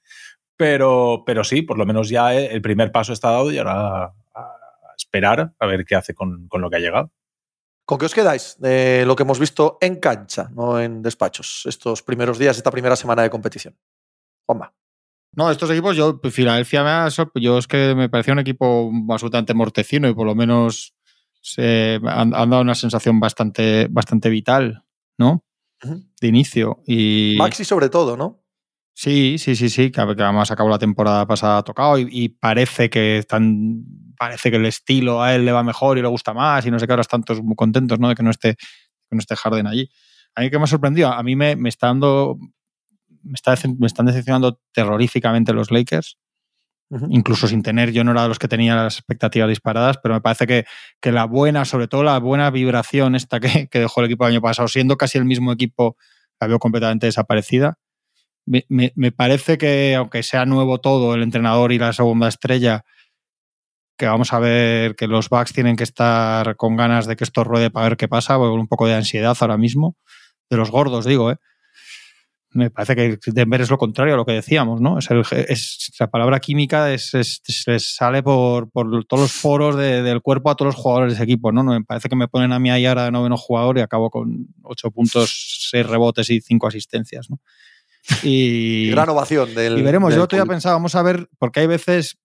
pero, 0.58 1.24
pero 1.26 1.43
sí, 1.43 1.62
por 1.62 1.78
lo 1.78 1.86
menos 1.86 2.10
ya 2.10 2.36
eh, 2.36 2.48
el 2.52 2.62
primer 2.62 2.91
paso 2.91 3.13
está 3.13 3.32
dado 3.32 3.52
y 3.52 3.58
ahora 3.58 4.06
a, 4.06 4.13
esperar 4.98 5.54
a 5.60 5.65
ver 5.67 5.86
qué 5.86 5.96
hace 5.96 6.13
con, 6.13 6.48
con 6.48 6.62
lo 6.62 6.70
que 6.70 6.78
ha 6.78 6.80
llegado. 6.80 7.12
¿Con 7.86 8.00
qué 8.00 8.06
os 8.06 8.13
quedáis 8.13 8.58
de 8.60 9.06
lo 9.06 9.15
que 9.15 9.24
hemos 9.24 9.39
visto 9.39 9.78
en 9.80 9.96
cancha, 9.98 10.50
no 10.54 10.80
en 10.80 11.02
despachos, 11.02 11.63
estos 11.65 12.04
primeros 12.04 12.38
días, 12.38 12.58
esta 12.58 12.72
primera 12.72 12.98
semana 12.98 13.22
de 13.22 13.30
competición? 13.30 13.78
Juanma. 14.46 14.74
No, 15.34 15.52
estos 15.52 15.70
equipos, 15.70 15.96
yo, 15.96 16.20
Filadelfia 16.32 16.84
me 16.84 16.89
ha 16.89 17.08
yo 17.36 17.58
es 17.60 17.67
que 17.67 17.93
me 17.96 18.10
parecía 18.10 18.34
un 18.34 18.39
equipo 18.39 18.91
absolutamente 19.10 19.54
mortecino 19.54 20.10
y 20.10 20.13
por 20.13 20.26
lo 20.26 20.36
menos 20.36 20.96
se 21.41 22.00
han, 22.04 22.34
han 22.34 22.50
dado 22.50 22.62
una 22.62 22.76
sensación 22.76 23.20
bastante, 23.20 23.88
bastante 23.89 24.30
vital, 24.30 24.84
¿no? 25.17 25.46
Ujú. 25.84 26.04
De 26.20 26.28
inicio. 26.28 26.82
Y 26.88 27.36
Maxi 27.38 27.63
sobre 27.63 27.89
todo, 27.89 28.17
¿no? 28.17 28.43
Sí, 28.97 29.38
sí, 29.38 29.55
sí, 29.55 29.69
sí, 29.69 29.91
que, 29.91 30.01
además 30.01 30.49
acabó 30.51 30.69
la 30.69 30.80
temporada 30.80 31.26
pasada 31.28 31.63
tocado 31.63 31.99
y, 31.99 32.07
y 32.11 32.30
parece 32.30 32.89
que 32.89 33.19
están, 33.19 33.84
parece 34.17 34.49
que 34.51 34.57
el 34.57 34.65
estilo 34.65 35.22
a 35.22 35.36
él 35.36 35.45
le 35.45 35.51
va 35.51 35.63
mejor 35.63 35.97
y 35.97 36.01
le 36.01 36.07
gusta 36.07 36.34
más 36.34 36.65
y 36.65 36.72
no 36.72 36.80
sé 36.80 36.88
qué, 36.88 36.93
ahora 36.93 37.01
están 37.01 37.24
todos 37.24 37.41
muy 37.43 37.55
contentos, 37.55 37.99
¿no? 37.99 38.09
De 38.09 38.15
que 38.15 38.24
no 38.24 38.32
esté, 38.32 38.55
que 38.55 39.15
no 39.15 39.19
esté 39.19 39.36
Harden 39.36 39.67
allí. 39.67 39.89
A 40.36 40.41
mí 40.41 40.49
que 40.49 40.57
me 40.57 40.65
ha 40.65 40.67
sorprendido, 40.67 41.11
a 41.11 41.22
mí 41.24 41.36
me, 41.36 41.55
me 41.55 41.69
está 41.69 41.88
dando, 41.88 42.38
me, 43.24 43.34
está, 43.36 43.55
decep- 43.55 43.78
me 43.80 43.88
están 43.88 44.05
decepcionando 44.07 44.59
terroríficamente 44.74 45.53
los 45.53 45.72
Lakers 45.72 46.17
incluso 47.09 47.47
sin 47.47 47.63
tener, 47.63 47.91
yo 47.91 48.03
no 48.03 48.11
era 48.11 48.24
de 48.24 48.30
los 48.30 48.39
que 48.39 48.47
tenía 48.47 48.76
las 48.76 48.97
expectativas 48.97 49.49
disparadas, 49.49 49.97
pero 50.01 50.13
me 50.15 50.22
parece 50.22 50.47
que, 50.47 50.65
que 51.01 51.11
la 51.11 51.26
buena, 51.26 51.65
sobre 51.65 51.88
todo 51.88 52.03
la 52.03 52.17
buena 52.19 52.49
vibración 52.49 53.15
esta 53.15 53.39
que, 53.39 53.67
que 53.67 53.80
dejó 53.80 54.01
el 54.01 54.05
equipo 54.07 54.26
el 54.26 54.34
año 54.34 54.41
pasado, 54.41 54.67
siendo 54.67 54.97
casi 54.97 55.17
el 55.17 55.26
mismo 55.26 55.51
equipo, 55.51 55.97
la 56.39 56.47
veo 56.47 56.59
completamente 56.59 57.07
desaparecida. 57.07 57.78
Me, 58.48 58.66
me- 58.95 59.12
parece 59.12 59.58
que, 59.58 59.93
aunque 59.95 60.24
sea 60.24 60.45
nuevo 60.45 60.80
todo, 60.80 61.14
el 61.14 61.22
entrenador 61.22 61.74
y 61.74 61.80
la 61.80 61.91
segunda 61.91 62.30
estrella, 62.30 62.86
que 63.98 64.06
vamos 64.06 64.32
a 64.32 64.39
ver 64.39 64.95
que 64.95 65.08
los 65.08 65.30
Bucks 65.30 65.54
tienen 65.54 65.76
que 65.76 65.84
estar 65.84 66.56
con 66.56 66.78
ganas 66.78 67.08
de 67.08 67.16
que 67.16 67.24
esto 67.26 67.43
ruede 67.43 67.70
para 67.72 67.89
ver 67.89 67.98
qué 67.98 68.08
pasa, 68.08 68.38
con 68.38 68.52
un 68.52 68.68
poco 68.68 68.88
de 68.88 68.93
ansiedad 68.95 69.36
ahora 69.39 69.58
mismo, 69.58 69.98
de 70.50 70.58
los 70.58 70.72
gordos, 70.72 71.06
digo, 71.06 71.32
¿eh? 71.32 71.38
Me 72.52 72.72
parece 72.72 72.95
que 72.95 73.18
Denver 73.34 73.62
es 73.62 73.70
lo 73.70 73.78
contrario 73.78 74.14
a 74.14 74.18
lo 74.18 74.26
que 74.26 74.32
decíamos, 74.32 74.80
¿no? 74.80 74.98
Es, 74.98 75.10
es 75.12 75.91
la 76.00 76.10
palabra 76.10 76.39
química 76.39 76.91
es, 76.93 77.12
les 77.68 77.95
sale 77.95 78.24
por, 78.24 78.72
por, 78.72 79.06
todos 79.06 79.24
los 79.24 79.32
foros 79.34 79.76
de, 79.76 80.02
del 80.02 80.22
cuerpo 80.22 80.50
a 80.50 80.56
todos 80.56 80.74
los 80.74 80.82
jugadores 80.82 81.12
de 81.14 81.16
ese 81.16 81.24
equipo, 81.26 81.52
¿no? 81.52 81.64
Me 81.64 81.84
parece 81.84 82.08
que 82.08 82.16
me 82.16 82.30
ponen 82.30 82.54
a 82.54 82.60
mí 82.60 82.72
ahí 82.72 82.86
ahora 82.86 83.04
de 83.04 83.12
noveno 83.12 83.36
jugador 83.36 83.78
y 83.78 83.82
acabo 83.82 84.10
con 84.10 84.48
ocho 84.64 84.89
puntos, 84.91 85.68
seis 85.70 85.86
rebotes 85.86 86.30
y 86.30 86.39
cinco 86.39 86.68
asistencias, 86.68 87.30
¿no? 87.30 87.39
Y, 88.24 88.89
Gran 88.91 89.10
ovación 89.10 89.53
del. 89.53 89.78
Y 89.78 89.82
veremos, 89.82 90.12
del 90.12 90.20
yo 90.20 90.28
todavía 90.28 90.49
pensaba, 90.49 90.76
vamos 90.76 90.95
a 90.95 91.01
ver, 91.01 91.30
porque 91.39 91.62
hay 91.62 91.68
veces 91.68 92.18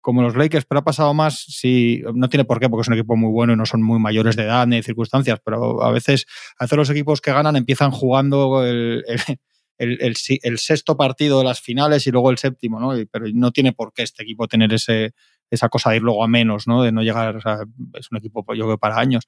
como 0.00 0.20
los 0.20 0.36
Lakers, 0.36 0.66
pero 0.66 0.80
ha 0.80 0.84
pasado 0.84 1.14
más, 1.14 1.38
si 1.48 2.02
no 2.14 2.28
tiene 2.28 2.44
por 2.44 2.60
qué, 2.60 2.68
porque 2.68 2.82
es 2.82 2.88
un 2.88 2.94
equipo 2.94 3.16
muy 3.16 3.30
bueno 3.30 3.54
y 3.54 3.56
no 3.56 3.64
son 3.64 3.82
muy 3.82 3.98
mayores 3.98 4.36
de 4.36 4.42
edad 4.42 4.66
ni 4.66 4.76
de 4.76 4.82
circunstancias, 4.82 5.40
pero 5.42 5.82
a 5.82 5.90
veces 5.90 6.26
hacer 6.58 6.76
los 6.76 6.90
equipos 6.90 7.22
que 7.22 7.32
ganan 7.32 7.56
empiezan 7.56 7.90
jugando 7.90 8.66
el, 8.66 9.02
el, 9.06 9.38
el, 9.78 10.14
el, 10.42 10.58
sexto 10.58 10.98
partido 10.98 11.38
de 11.38 11.44
las 11.44 11.60
finales 11.62 12.06
y 12.06 12.10
luego 12.10 12.30
el 12.30 12.36
séptimo, 12.36 12.78
¿no? 12.78 12.92
pero 13.10 13.24
no 13.32 13.50
tiene 13.50 13.72
por 13.72 13.94
qué 13.94 14.02
este 14.02 14.24
equipo 14.24 14.46
tener 14.46 14.74
ese, 14.74 15.14
esa 15.50 15.70
cosa 15.70 15.88
de 15.88 15.96
ir 15.96 16.02
luego 16.02 16.22
a 16.22 16.28
menos, 16.28 16.66
¿no? 16.66 16.82
De 16.82 16.92
no 16.92 17.02
llegar, 17.02 17.36
o 17.36 17.40
sea, 17.40 17.60
es 17.94 18.10
un 18.10 18.18
equipo, 18.18 18.44
yo 18.54 18.64
creo, 18.64 18.78
para 18.78 18.98
años. 18.98 19.26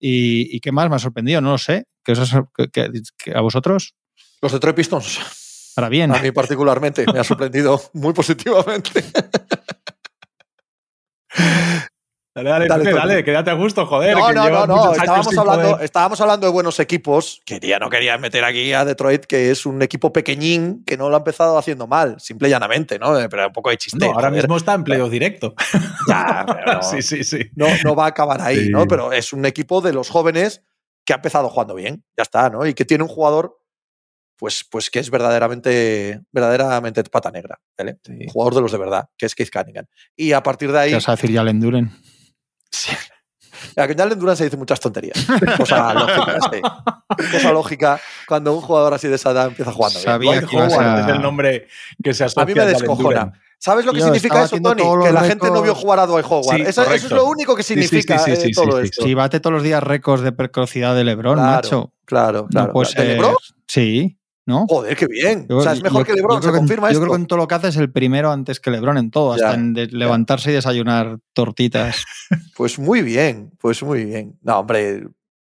¿Y, 0.00 0.54
y 0.54 0.60
qué 0.60 0.72
más 0.72 0.88
me 0.90 0.96
ha 0.96 1.00
sorprendido? 1.00 1.40
No 1.40 1.52
lo 1.52 1.58
sé. 1.58 1.86
¿Qué, 2.04 2.12
os 2.12 2.34
ha, 2.34 2.48
qué, 2.56 2.90
qué, 3.16 3.32
¿A 3.34 3.40
vosotros? 3.40 3.94
Los 4.40 4.52
Detroit 4.52 4.76
Pistons. 4.76 5.72
Para 5.74 5.88
bien. 5.88 6.14
A 6.14 6.18
mí 6.18 6.30
particularmente 6.32 7.04
me 7.12 7.20
ha 7.20 7.24
sorprendido 7.24 7.80
muy 7.92 8.12
positivamente. 8.12 9.04
Dale, 12.34 12.50
dale, 12.50 12.68
dale, 12.68 12.92
dale, 12.92 13.24
quédate 13.24 13.50
a 13.50 13.54
gusto, 13.54 13.84
joder. 13.84 14.16
No, 14.16 14.32
no, 14.32 14.48
no, 14.48 14.66
no. 14.66 14.92
Estábamos 14.92 15.36
hablando, 15.36 15.70
poder... 15.72 15.84
estábamos 15.84 16.20
hablando 16.20 16.46
de 16.46 16.52
buenos 16.52 16.78
equipos. 16.78 17.42
Quería, 17.44 17.80
no 17.80 17.90
quería 17.90 18.16
meter 18.16 18.44
aquí 18.44 18.72
a 18.72 18.84
Detroit, 18.84 19.24
que 19.24 19.50
es 19.50 19.66
un 19.66 19.82
equipo 19.82 20.12
pequeñín 20.12 20.84
que 20.84 20.96
no 20.96 21.08
lo 21.08 21.16
ha 21.16 21.18
empezado 21.18 21.58
haciendo 21.58 21.88
mal, 21.88 22.20
simple 22.20 22.46
y 22.46 22.52
llanamente, 22.52 22.96
¿no? 22.98 23.14
Pero 23.28 23.48
un 23.48 23.52
poco 23.52 23.70
de 23.70 23.78
chiste. 23.78 23.98
No, 23.98 24.12
ahora 24.12 24.28
joder. 24.28 24.42
mismo 24.42 24.56
está 24.56 24.74
en 24.74 24.80
empleo 24.80 25.08
directo. 25.08 25.54
Ya, 26.08 26.46
pero 26.46 26.82
sí, 26.82 27.02
sí, 27.02 27.24
sí. 27.24 27.50
No, 27.56 27.66
no 27.82 27.96
va 27.96 28.04
a 28.04 28.08
acabar 28.08 28.40
ahí, 28.40 28.66
sí. 28.66 28.70
¿no? 28.70 28.86
Pero 28.86 29.12
es 29.12 29.32
un 29.32 29.44
equipo 29.44 29.80
de 29.80 29.92
los 29.92 30.08
jóvenes 30.08 30.62
que 31.04 31.14
ha 31.14 31.16
empezado 31.16 31.48
jugando 31.48 31.74
bien, 31.74 32.04
ya 32.16 32.22
está, 32.22 32.50
¿no? 32.50 32.66
Y 32.66 32.74
que 32.74 32.84
tiene 32.84 33.02
un 33.02 33.08
jugador 33.08 33.57
pues, 34.38 34.64
pues 34.70 34.88
que 34.88 35.00
es 35.00 35.10
verdaderamente, 35.10 36.20
verdaderamente 36.32 37.02
pata 37.04 37.30
negra, 37.30 37.60
¿vale? 37.76 37.98
Sí. 38.04 38.26
Jugador 38.32 38.54
de 38.54 38.60
los 38.62 38.72
de 38.72 38.78
verdad, 38.78 39.08
que 39.18 39.26
es 39.26 39.34
Keith 39.34 39.50
Cunningham. 39.50 39.86
Y 40.16 40.32
a 40.32 40.42
partir 40.42 40.72
de 40.72 40.78
ahí. 40.78 40.90
¿Qué 40.90 40.96
vas 40.96 41.08
a 41.08 41.16
decir 41.16 41.30
ya 41.30 41.44
Duren? 41.44 41.90
Sí. 42.70 42.92
A 43.76 43.86
Jalen 43.86 44.18
Duran 44.18 44.36
se 44.36 44.44
dice 44.44 44.56
muchas 44.56 44.78
tonterías. 44.78 45.26
Cosa 45.56 45.94
lógica, 45.94 46.38
sí. 46.52 46.60
Cosa 47.32 47.52
lógica 47.52 48.00
cuando 48.26 48.54
un 48.54 48.60
jugador 48.60 48.94
así 48.94 49.08
de 49.08 49.16
esa 49.16 49.30
edad 49.30 49.48
empieza 49.48 49.72
jugando. 49.72 49.98
Sabía 49.98 50.32
bien. 50.32 50.46
que 50.46 50.56
Howard 50.56 50.86
a... 50.86 51.00
es 51.00 51.08
el 51.08 51.22
nombre 51.22 51.66
que 52.02 52.14
se 52.14 52.24
asocia 52.24 52.42
a 52.42 52.46
mí 52.46 52.54
me 52.54 52.66
descojona. 52.66 53.32
¿Sabes 53.58 53.84
lo 53.84 53.92
que 53.92 53.98
Yo 53.98 54.04
significa 54.04 54.44
eso, 54.44 54.60
Tony? 54.60 54.82
Que 55.02 55.12
la 55.12 55.24
gente 55.24 55.50
no 55.50 55.62
vio 55.62 55.74
jugar 55.74 55.98
a 55.98 56.06
Dwight 56.06 56.26
Howard. 56.28 56.56
Sí, 56.56 56.62
eso, 56.62 56.82
eso, 56.82 56.94
es 56.94 57.10
lo 57.10 57.24
único 57.24 57.56
que 57.56 57.64
significa 57.64 58.18
sí, 58.18 58.36
sí, 58.36 58.48
eh, 58.48 58.50
todo 58.54 58.80
esto. 58.80 59.02
Si 59.02 59.14
bate 59.14 59.40
todos 59.40 59.54
los 59.54 59.62
días 59.64 59.82
récords 59.82 60.22
de 60.22 60.30
precocidad 60.30 60.94
de 60.94 61.02
LeBron, 61.02 61.34
claro, 61.34 61.56
macho. 61.56 61.92
Claro, 62.04 62.46
claro. 62.46 62.66
No 62.68 62.72
puede 62.72 62.94
¿De 62.94 63.04
LeBron? 63.14 63.34
Sí. 63.66 64.17
¿No? 64.48 64.66
Joder, 64.66 64.96
qué 64.96 65.06
bien. 65.06 65.46
Yo, 65.46 65.58
o 65.58 65.62
sea, 65.62 65.74
es 65.74 65.82
mejor 65.82 66.00
yo, 66.00 66.04
que 66.06 66.14
LeBron, 66.14 66.42
se 66.42 66.50
confirma 66.50 66.88
Yo 66.88 66.92
esto. 66.92 67.02
creo 67.02 67.12
que 67.12 67.20
en 67.20 67.26
todo 67.26 67.38
lo 67.38 67.46
que 67.46 67.54
hace 67.54 67.68
es 67.68 67.76
el 67.76 67.92
primero 67.92 68.32
antes 68.32 68.60
que 68.60 68.70
LeBron 68.70 68.96
en 68.96 69.10
todo, 69.10 69.34
hasta 69.34 69.52
en 69.52 69.74
levantarse 69.74 70.50
y 70.50 70.54
desayunar 70.54 71.18
tortitas. 71.34 72.04
Pues 72.56 72.78
muy 72.78 73.02
bien, 73.02 73.52
pues 73.60 73.82
muy 73.82 74.04
bien. 74.04 74.38
No, 74.42 74.58
hombre, 74.58 75.06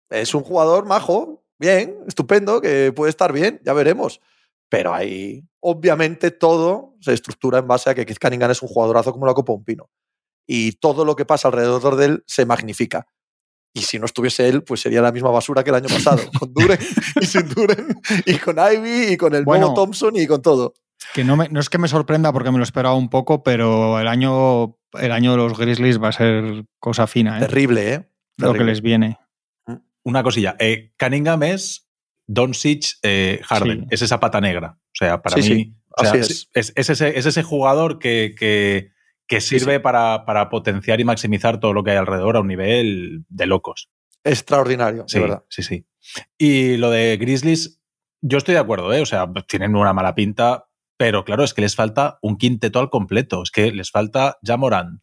es 0.09 0.35
un 0.35 0.43
jugador 0.43 0.85
majo, 0.85 1.43
bien, 1.57 1.97
estupendo, 2.05 2.61
que 2.61 2.91
puede 2.93 3.09
estar 3.09 3.33
bien, 3.33 3.59
ya 3.65 3.73
veremos. 3.73 4.19
Pero 4.69 4.93
ahí, 4.93 5.43
obviamente, 5.61 6.29
todo 6.29 6.95
se 6.99 7.13
estructura 7.13 7.59
en 7.59 7.67
base 7.67 7.89
a 7.89 7.95
que 7.95 8.05
Keith 8.05 8.19
Cunningham 8.19 8.51
es 8.51 8.61
un 8.61 8.67
jugadorazo 8.67 9.13
como 9.13 9.25
la 9.25 9.33
Copa 9.33 9.53
un 9.53 9.63
Pino. 9.63 9.89
Y 10.45 10.73
todo 10.73 11.05
lo 11.05 11.15
que 11.15 11.25
pasa 11.25 11.47
alrededor 11.47 11.95
de 11.95 12.05
él 12.05 12.23
se 12.27 12.45
magnifica. 12.45 13.07
Y 13.73 13.81
si 13.83 13.99
no 13.99 14.05
estuviese 14.05 14.49
él, 14.49 14.63
pues 14.63 14.81
sería 14.81 15.01
la 15.01 15.11
misma 15.11 15.29
basura 15.31 15.63
que 15.63 15.69
el 15.69 15.77
año 15.77 15.87
pasado, 15.87 16.21
con 16.37 16.53
Duren 16.53 16.77
y 17.21 17.25
sin 17.25 17.47
Duren, 17.49 17.87
y 18.25 18.35
con 18.37 18.57
Ivy, 18.57 19.13
y 19.13 19.17
con 19.17 19.33
el 19.33 19.45
Bueno. 19.45 19.67
nuevo 19.67 19.75
Thompson, 19.81 20.15
y 20.15 20.27
con 20.27 20.41
todo. 20.41 20.73
Que 21.13 21.23
no, 21.23 21.35
me- 21.37 21.49
no 21.49 21.59
es 21.59 21.69
que 21.69 21.77
me 21.77 21.87
sorprenda 21.87 22.31
porque 22.33 22.51
me 22.51 22.57
lo 22.57 22.63
esperaba 22.63 22.95
un 22.95 23.09
poco, 23.09 23.43
pero 23.43 23.99
el 23.99 24.07
año, 24.07 24.77
el 24.99 25.11
año 25.11 25.31
de 25.31 25.37
los 25.37 25.57
Grizzlies 25.57 26.01
va 26.01 26.09
a 26.09 26.11
ser 26.11 26.65
cosa 26.79 27.07
fina, 27.07 27.37
¿eh? 27.37 27.41
Terrible, 27.41 27.93
¿eh? 27.93 28.09
Lo 28.37 28.53
que 28.53 28.63
les 28.63 28.81
viene. 28.81 29.17
Una 30.03 30.23
cosilla. 30.23 30.55
Eh, 30.59 30.91
Cunningham 30.99 31.43
es 31.43 31.87
Doncic 32.27 32.97
eh, 33.03 33.39
Harden. 33.43 33.81
Sí. 33.81 33.87
Es 33.91 34.01
esa 34.01 34.19
pata 34.19 34.41
negra. 34.41 34.77
O 34.79 34.91
sea, 34.93 35.21
para 35.21 35.41
Sí, 35.41 35.49
mí. 35.49 35.55
sí, 35.63 35.75
o 35.97 36.01
sea, 36.03 36.11
así 36.11 36.19
es. 36.19 36.49
es, 36.75 36.89
ese, 36.89 37.17
es 37.17 37.25
ese 37.25 37.43
jugador 37.43 37.99
que, 37.99 38.33
que, 38.37 38.91
que 39.31 39.41
sirve 39.41 39.75
sí. 39.75 39.79
Para, 39.79 40.25
para 40.25 40.49
potenciar 40.49 40.99
y 40.99 41.03
maximizar 41.05 41.59
todo 41.59 41.73
lo 41.73 41.83
que 41.83 41.91
hay 41.91 41.97
alrededor 41.97 42.37
a 42.37 42.41
un 42.41 42.47
nivel 42.47 43.25
de 43.29 43.45
locos. 43.45 43.89
Extraordinario, 44.23 45.05
Sí, 45.07 45.17
de 45.17 45.23
verdad. 45.23 45.43
sí, 45.49 45.63
sí. 45.63 45.85
Y 46.37 46.77
lo 46.77 46.89
de 46.91 47.17
Grizzlies, 47.17 47.81
yo 48.21 48.37
estoy 48.37 48.53
de 48.53 48.59
acuerdo, 48.59 48.93
¿eh? 48.93 49.01
O 49.01 49.05
sea, 49.05 49.31
tienen 49.47 49.75
una 49.75 49.93
mala 49.93 50.13
pinta, 50.15 50.67
pero 50.97 51.23
claro, 51.25 51.43
es 51.43 51.53
que 51.53 51.61
les 51.61 51.75
falta 51.75 52.19
un 52.21 52.37
quinteto 52.37 52.79
al 52.79 52.89
completo. 52.89 53.41
Es 53.43 53.51
que 53.51 53.71
les 53.71 53.89
falta 53.89 54.37
Jamorant, 54.43 55.01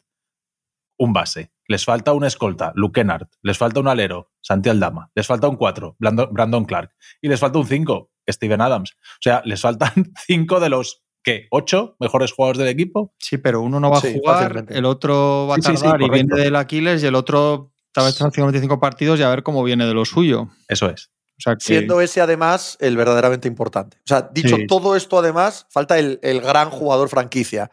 un 0.97 1.13
base. 1.13 1.51
Les 1.67 1.85
falta 1.85 2.13
un 2.13 2.23
escolta, 2.23 2.71
Luke 2.75 2.99
Kennard. 2.99 3.27
Les 3.43 3.57
falta 3.57 3.79
un 3.79 3.87
alero, 3.87 4.31
Santi 4.41 4.69
Aldama. 4.69 5.11
Les 5.15 5.27
falta 5.27 5.47
un 5.47 5.55
4, 5.55 5.97
Brandon, 5.99 6.29
Brandon 6.31 6.65
Clark. 6.65 6.91
Y 7.21 7.27
les 7.27 7.39
falta 7.39 7.59
un 7.59 7.67
5, 7.67 8.11
Steven 8.27 8.61
Adams. 8.61 8.91
O 8.93 9.21
sea, 9.21 9.41
les 9.45 9.61
faltan 9.61 9.91
5 10.27 10.59
de 10.59 10.69
los, 10.69 11.03
¿qué? 11.23 11.47
¿8 11.51 11.95
mejores 11.99 12.31
jugadores 12.31 12.59
del 12.59 12.67
equipo? 12.69 13.13
Sí, 13.17 13.37
pero 13.37 13.61
uno 13.61 13.79
no 13.79 13.89
va 13.91 13.97
a 13.97 14.01
jugar, 14.01 14.37
fácilmente. 14.41 14.77
el 14.77 14.85
otro 14.85 15.47
va 15.47 15.55
a 15.55 15.57
Sí, 15.57 15.63
sí, 15.71 15.77
sí, 15.77 15.83
tardar 15.83 16.01
y 16.01 16.09
viene 16.09 16.35
del 16.35 16.55
Aquiles 16.55 17.03
y 17.03 17.07
el 17.07 17.15
otro 17.15 17.71
tal 17.91 18.05
vez 18.05 18.15
haciendo 18.21 18.45
25 18.51 18.79
partidos 18.79 19.19
y 19.19 19.23
a 19.23 19.29
ver 19.29 19.43
cómo 19.43 19.63
viene 19.63 19.85
de 19.85 19.93
lo 19.93 20.05
suyo. 20.05 20.49
Eso 20.67 20.89
es. 20.89 21.09
O 21.37 21.41
sea 21.41 21.55
que, 21.55 21.61
Siendo 21.61 22.01
ese 22.01 22.19
además 22.21 22.77
el 22.81 22.97
verdaderamente 22.97 23.47
importante. 23.47 23.97
O 23.99 24.07
sea, 24.07 24.29
dicho 24.33 24.57
Sí. 24.57 24.67
todo 24.67 24.95
esto 24.95 25.17
además, 25.19 25.65
falta 25.69 25.97
el, 25.97 26.19
el 26.21 26.41
gran 26.41 26.69
jugador 26.69 27.07
franquicia. 27.09 27.71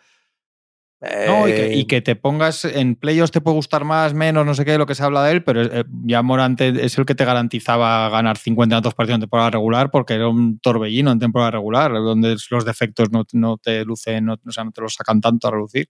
No, 1.00 1.46
y, 1.46 1.52
que, 1.52 1.66
Eh, 1.66 1.76
y 1.76 1.84
que 1.84 2.00
te 2.00 2.16
pongas 2.16 2.64
en 2.64 2.96
playoffs 2.96 3.30
te 3.30 3.42
puede 3.42 3.56
gustar 3.56 3.84
más, 3.84 4.14
menos, 4.14 4.46
no 4.46 4.54
sé 4.54 4.64
qué, 4.64 4.78
lo 4.78 4.86
que 4.86 4.94
se 4.94 5.02
habla 5.02 5.22
de 5.24 5.32
él, 5.32 5.44
pero 5.44 5.62
eh, 5.62 5.84
ya 6.04 6.22
Morante 6.22 6.68
es 6.84 6.96
el 6.96 7.04
que 7.04 7.14
te 7.14 7.26
garantizaba 7.26 8.08
ganar 8.08 8.38
50 8.38 8.76
tantos 8.76 8.94
partidos 8.94 9.16
en 9.16 9.20
temporada 9.22 9.50
regular 9.50 9.90
porque 9.90 10.14
era 10.14 10.28
un 10.28 10.58
torbellino 10.58 11.10
en 11.12 11.18
temporada 11.18 11.50
regular, 11.50 11.92
donde 11.92 12.36
los 12.50 12.64
defectos 12.64 13.10
no, 13.10 13.24
no 13.34 13.58
te 13.58 13.84
lucen, 13.84 14.24
no, 14.24 14.34
o 14.34 14.50
sea, 14.50 14.64
no 14.64 14.72
te 14.72 14.80
los 14.80 14.94
sacan 14.94 15.20
tanto 15.20 15.48
a 15.48 15.50
relucir. 15.50 15.88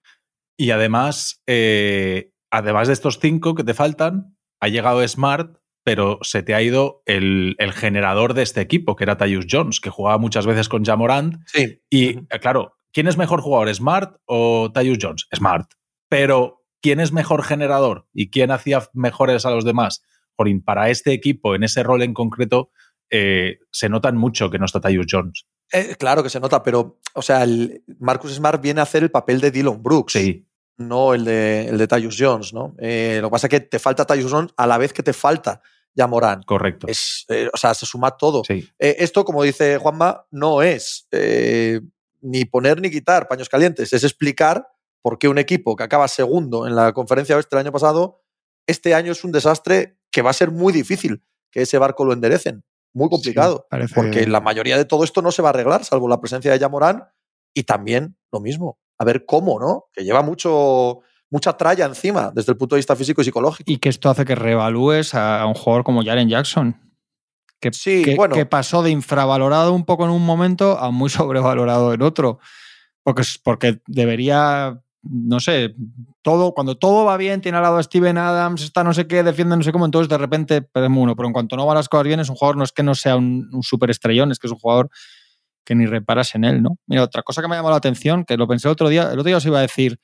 Y 0.59 0.71
además, 0.73 1.41
eh, 1.47 2.31
además 2.51 2.89
de 2.89 2.95
estos 2.95 3.19
5 3.21 3.55
que 3.55 3.65
te 3.65 3.75
faltan, 3.75 4.37
ha 4.61 4.69
llegado 4.69 5.07
Smart, 5.07 5.59
pero 5.85 6.19
se 6.23 6.43
te 6.43 6.55
ha 6.55 6.63
ido 6.63 7.03
el, 7.07 7.55
el 7.59 7.73
generador 7.73 8.35
de 8.35 8.43
este 8.43 8.61
equipo, 8.61 8.97
que 8.97 9.05
era 9.05 9.17
Tyus 9.19 9.47
Jones, 9.49 9.79
que 9.79 9.91
jugaba 9.91 10.19
muchas 10.19 10.47
veces 10.47 10.69
con 10.69 10.85
Jamorant. 10.85 11.37
sí. 11.47 11.81
Y 11.91 12.27
claro, 12.41 12.76
¿quién 12.97 13.09
es 13.09 13.18
mejor 13.18 13.42
jugador, 13.42 13.74
Smart 13.74 14.16
o 14.24 14.72
Tyus 14.72 14.97
Jones? 14.99 15.26
Smart. 15.34 15.70
Pero, 16.09 16.64
¿quién 16.80 16.99
es 16.99 17.12
mejor 17.12 17.44
generador 17.44 18.09
y 18.14 18.30
quién 18.30 18.51
hacía 18.51 18.88
mejores 18.94 19.44
a 19.44 19.51
los 19.51 19.66
demás? 19.66 20.03
Jorín, 20.34 20.62
para 20.62 20.88
este 20.88 21.12
equipo, 21.12 21.55
en 21.55 21.62
ese 21.62 21.82
rol 21.82 22.03
en 22.03 22.14
concreto, 22.14 22.70
eh, 23.11 23.59
se 23.70 23.90
notan 23.90 24.16
mucho 24.16 24.49
que 24.49 24.59
no 24.59 24.64
está 24.64 24.80
Tyus 24.80 25.09
Jones. 25.11 25.44
Eh, 25.70 25.94
claro 25.99 26.22
que 26.22 26.30
se 26.30 26.40
nota, 26.40 26.62
pero, 26.62 26.99
o 27.12 27.20
sea, 27.20 27.42
el 27.42 27.84
Marcus 27.99 28.32
Smart 28.32 28.62
viene 28.62 28.80
a 28.80 28.84
hacer 28.84 29.03
el 29.03 29.11
papel 29.11 29.42
de 29.42 29.51
Dylan 29.51 29.82
Brooks, 29.82 30.14
Sí, 30.14 30.49
no 30.78 31.12
el 31.12 31.26
de, 31.26 31.68
el 31.68 31.76
de 31.76 31.88
Tyus 31.88 32.16
Jones, 32.18 32.55
¿no? 32.55 32.74
Eh, 32.78 33.18
lo 33.20 33.28
que 33.28 33.32
pasa 33.32 33.47
es 33.49 33.51
que 33.51 33.61
te 33.61 33.78
falta 33.78 34.07
Tyus 34.07 34.32
Jones 34.32 34.55
a 34.57 34.66
la 34.66 34.78
vez 34.78 34.94
que 34.94 35.03
te 35.03 35.12
falta 35.12 35.61
ya 35.94 36.07
Morán. 36.07 36.42
correcto. 36.44 36.86
Es, 36.88 37.26
eh, 37.28 37.51
o 37.53 37.57
sea, 37.59 37.74
se 37.74 37.84
suma 37.84 38.16
todo. 38.16 38.42
Sí. 38.44 38.66
Esto, 38.78 39.24
como 39.24 39.42
dice 39.42 39.76
Juanma, 39.76 40.26
no 40.30 40.62
es 40.62 41.09
ni 42.27 42.45
poner 42.45 42.81
ni 42.81 42.91
quitar 42.91 43.29
paños 43.29 43.49
calientes, 43.49 43.93
es 43.93 44.03
explicar 44.03 44.66
por 45.01 45.18
qué 45.18 45.29
un 45.29 45.39
equipo 45.39 45.77
que 45.77 45.85
acaba 45.85 46.09
segundo 46.09 46.66
en 46.66 46.74
la 46.74 46.93
conferencia 46.93 47.37
oeste 47.37 47.55
el 47.55 47.61
año 47.61 47.72
pasado, 47.72 48.24
este 48.66 48.95
año 48.95 49.12
es 49.12 49.22
un 49.22 49.31
desastre 49.31 49.99
que 50.11 50.22
va 50.22 50.31
a 50.31 50.33
ser 50.33 50.51
muy 50.51 50.72
difícil 50.72 51.22
que 51.53 51.62
ese 51.62 51.79
barco 51.79 52.05
lo 52.05 52.12
enderecen. 52.12 52.64
Muy 52.93 53.09
complicado. 53.09 53.68
Sí, 53.70 53.95
porque 53.95 54.27
la 54.27 54.41
mayoría 54.41 54.77
de 54.77 54.85
todo 54.85 55.05
esto 55.05 55.22
no 55.22 55.31
se 55.31 55.43
va 55.43 55.51
a 55.51 55.51
arreglar, 55.51 55.85
salvo 55.85 56.09
la 56.09 56.20
presencia 56.20 56.51
de 56.51 56.59
Yamorán 56.59 57.05
y 57.55 57.62
también 57.62 58.16
lo 58.33 58.41
mismo. 58.41 58.79
A 58.99 59.05
ver 59.05 59.24
cómo, 59.27 59.61
¿no? 59.61 59.85
Que 59.93 60.03
lleva 60.03 60.22
mucho, 60.22 61.01
mucha 61.31 61.53
tralla 61.53 61.85
encima 61.85 62.33
desde 62.35 62.53
el 62.53 62.59
punto 62.59 62.74
de 62.74 62.79
vista 62.81 62.97
físico 62.97 63.20
y 63.20 63.24
psicológico. 63.24 63.70
Y 63.70 63.79
que 63.79 63.91
esto 63.91 64.11
hace 64.11 64.24
que 64.24 64.35
reevalúes 64.35 65.14
a, 65.14 65.43
a 65.43 65.47
un 65.47 65.55
jugador 65.55 65.85
como 65.85 66.03
Jaren 66.03 66.29
Jackson. 66.29 66.86
Que, 67.61 67.73
Sí, 67.73 68.03
que- 68.05 68.15
bueno. 68.17 68.35
que 68.35 68.47
pasó 68.47 68.83
de 68.83 68.91
infravalorado 68.91 69.73
un 69.73 69.85
poco 69.85 70.05
en 70.05 70.11
un 70.11 70.25
momento 70.25 70.79
a 70.79 70.91
muy 70.91 71.09
sobrevalorado 71.57 71.93
en 71.95 72.03
otro. 72.03 72.39
Porque, 73.03 73.23
porque 73.45 73.81
debería, 73.87 74.81
no 75.03 75.39
sé, 75.41 75.75
todo, 76.23 76.53
cuando 76.55 76.77
todo 76.77 77.05
va 77.05 77.17
bien, 77.17 77.41
tiene 77.41 77.57
al 77.59 77.63
lado 77.63 77.77
a 77.79 77.83
Steven 77.83 78.19
Adams, 78.19 78.63
está 78.63 78.83
no 78.83 78.93
sé 78.93 79.07
qué, 79.07 79.23
defiende 79.23 79.57
no 79.57 79.63
sé 79.63 79.71
cómo, 79.73 79.85
entonces 79.85 80.09
de 80.09 80.19
repente 80.19 80.61
perdemos 80.63 81.03
uno. 81.03 81.15
Pero 81.15 81.29
en 81.29 81.33
cuanto 81.33 81.57
no 81.57 81.65
van 81.67 81.77
las 81.77 81.89
cosas 81.89 82.05
bien, 82.07 82.19
es 82.21 82.29
un 82.29 82.35
jugador, 82.37 82.57
no 82.57 82.65
es 82.65 82.73
que 82.73 82.83
no 82.83 82.95
sea 82.97 83.15
un, 83.17 83.49
un 83.53 83.63
super 83.63 83.91
estrellón, 83.91 84.33
es 84.33 84.39
que 84.41 84.49
es 84.49 84.53
un 84.53 84.59
jugador 84.59 84.91
que 85.65 85.75
ni 85.75 85.87
reparas 85.87 86.35
en 86.35 86.45
él, 86.45 86.63
¿no? 86.63 86.79
Mira, 86.87 87.03
otra 87.05 87.23
cosa 87.23 87.43
que 87.43 87.49
me 87.49 87.55
ha 87.55 87.59
llamado 87.59 87.73
la 87.73 87.79
atención, 87.79 88.25
que 88.25 88.37
lo 88.37 88.47
pensé 88.49 88.69
el 88.69 88.73
otro 88.73 88.89
día, 88.89 89.05
el 89.05 89.19
otro 89.19 89.25
día 89.25 89.37
os 89.37 89.47
iba 89.47 89.59
a 89.59 89.63
decir, 89.63 89.99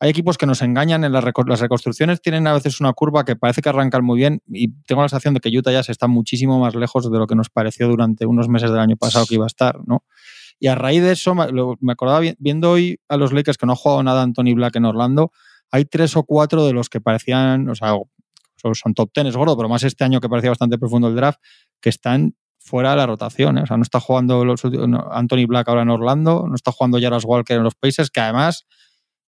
hay 0.00 0.10
equipos 0.10 0.38
que 0.38 0.46
nos 0.46 0.62
engañan 0.62 1.04
en 1.04 1.12
las, 1.12 1.24
reconstrucciones, 1.24 2.20
tienen 2.20 2.46
a 2.46 2.52
veces 2.52 2.80
una 2.80 2.92
curva 2.92 3.24
que 3.24 3.36
parece 3.36 3.62
que 3.62 3.68
arrancan 3.68 4.04
muy 4.04 4.18
bien 4.18 4.42
y 4.46 4.68
tengo 4.82 5.02
la 5.02 5.08
sensación 5.08 5.34
de 5.34 5.40
que 5.40 5.56
Utah 5.56 5.72
ya 5.72 5.82
se 5.82 5.92
está 5.92 6.06
muchísimo 6.06 6.60
más 6.60 6.74
lejos 6.74 7.10
de 7.10 7.18
lo 7.18 7.26
que 7.26 7.34
nos 7.34 7.50
pareció 7.50 7.88
durante 7.88 8.26
unos 8.26 8.48
meses 8.48 8.70
del 8.70 8.80
año 8.80 8.96
pasado 8.96 9.26
que 9.26 9.34
iba 9.34 9.44
a 9.44 9.48
estar, 9.48 9.80
¿no? 9.86 10.04
Y 10.60 10.68
a 10.68 10.74
raíz 10.74 11.02
de 11.02 11.12
eso, 11.12 11.34
me 11.34 11.92
acordaba 11.92 12.20
viendo 12.38 12.70
hoy 12.70 13.00
a 13.08 13.16
los 13.16 13.32
Lakers 13.32 13.58
que 13.58 13.66
no 13.66 13.74
ha 13.74 13.76
jugado 13.76 14.02
nada 14.02 14.22
Anthony 14.22 14.54
Black 14.54 14.76
en 14.76 14.84
Orlando, 14.84 15.32
hay 15.70 15.84
tres 15.84 16.16
o 16.16 16.24
cuatro 16.24 16.66
de 16.66 16.72
los 16.72 16.88
que 16.88 17.00
parecían, 17.00 17.68
o 17.68 17.74
sea, 17.74 17.94
son 18.74 18.94
top 18.94 19.10
ten, 19.12 19.26
es 19.26 19.36
gordo, 19.36 19.56
pero 19.56 19.68
más 19.68 19.82
este 19.84 20.04
año 20.04 20.20
que 20.20 20.28
parecía 20.28 20.50
bastante 20.50 20.78
profundo 20.78 21.08
el 21.08 21.14
draft, 21.14 21.38
que 21.80 21.90
están 21.90 22.34
fuera 22.58 22.90
de 22.90 22.96
la 22.96 23.06
rotación. 23.06 23.58
¿eh? 23.58 23.62
O 23.62 23.66
sea, 23.66 23.76
no 23.76 23.82
está 23.82 24.00
jugando 24.00 24.44
los, 24.44 24.62
Anthony 24.64 25.46
Black 25.46 25.68
ahora 25.68 25.82
en 25.82 25.90
Orlando, 25.90 26.46
no 26.48 26.54
está 26.54 26.72
jugando 26.72 27.00
Jaras 27.00 27.24
Walker 27.24 27.56
en 27.56 27.64
los 27.64 27.74
Pacers, 27.74 28.10
que 28.10 28.20
además, 28.20 28.66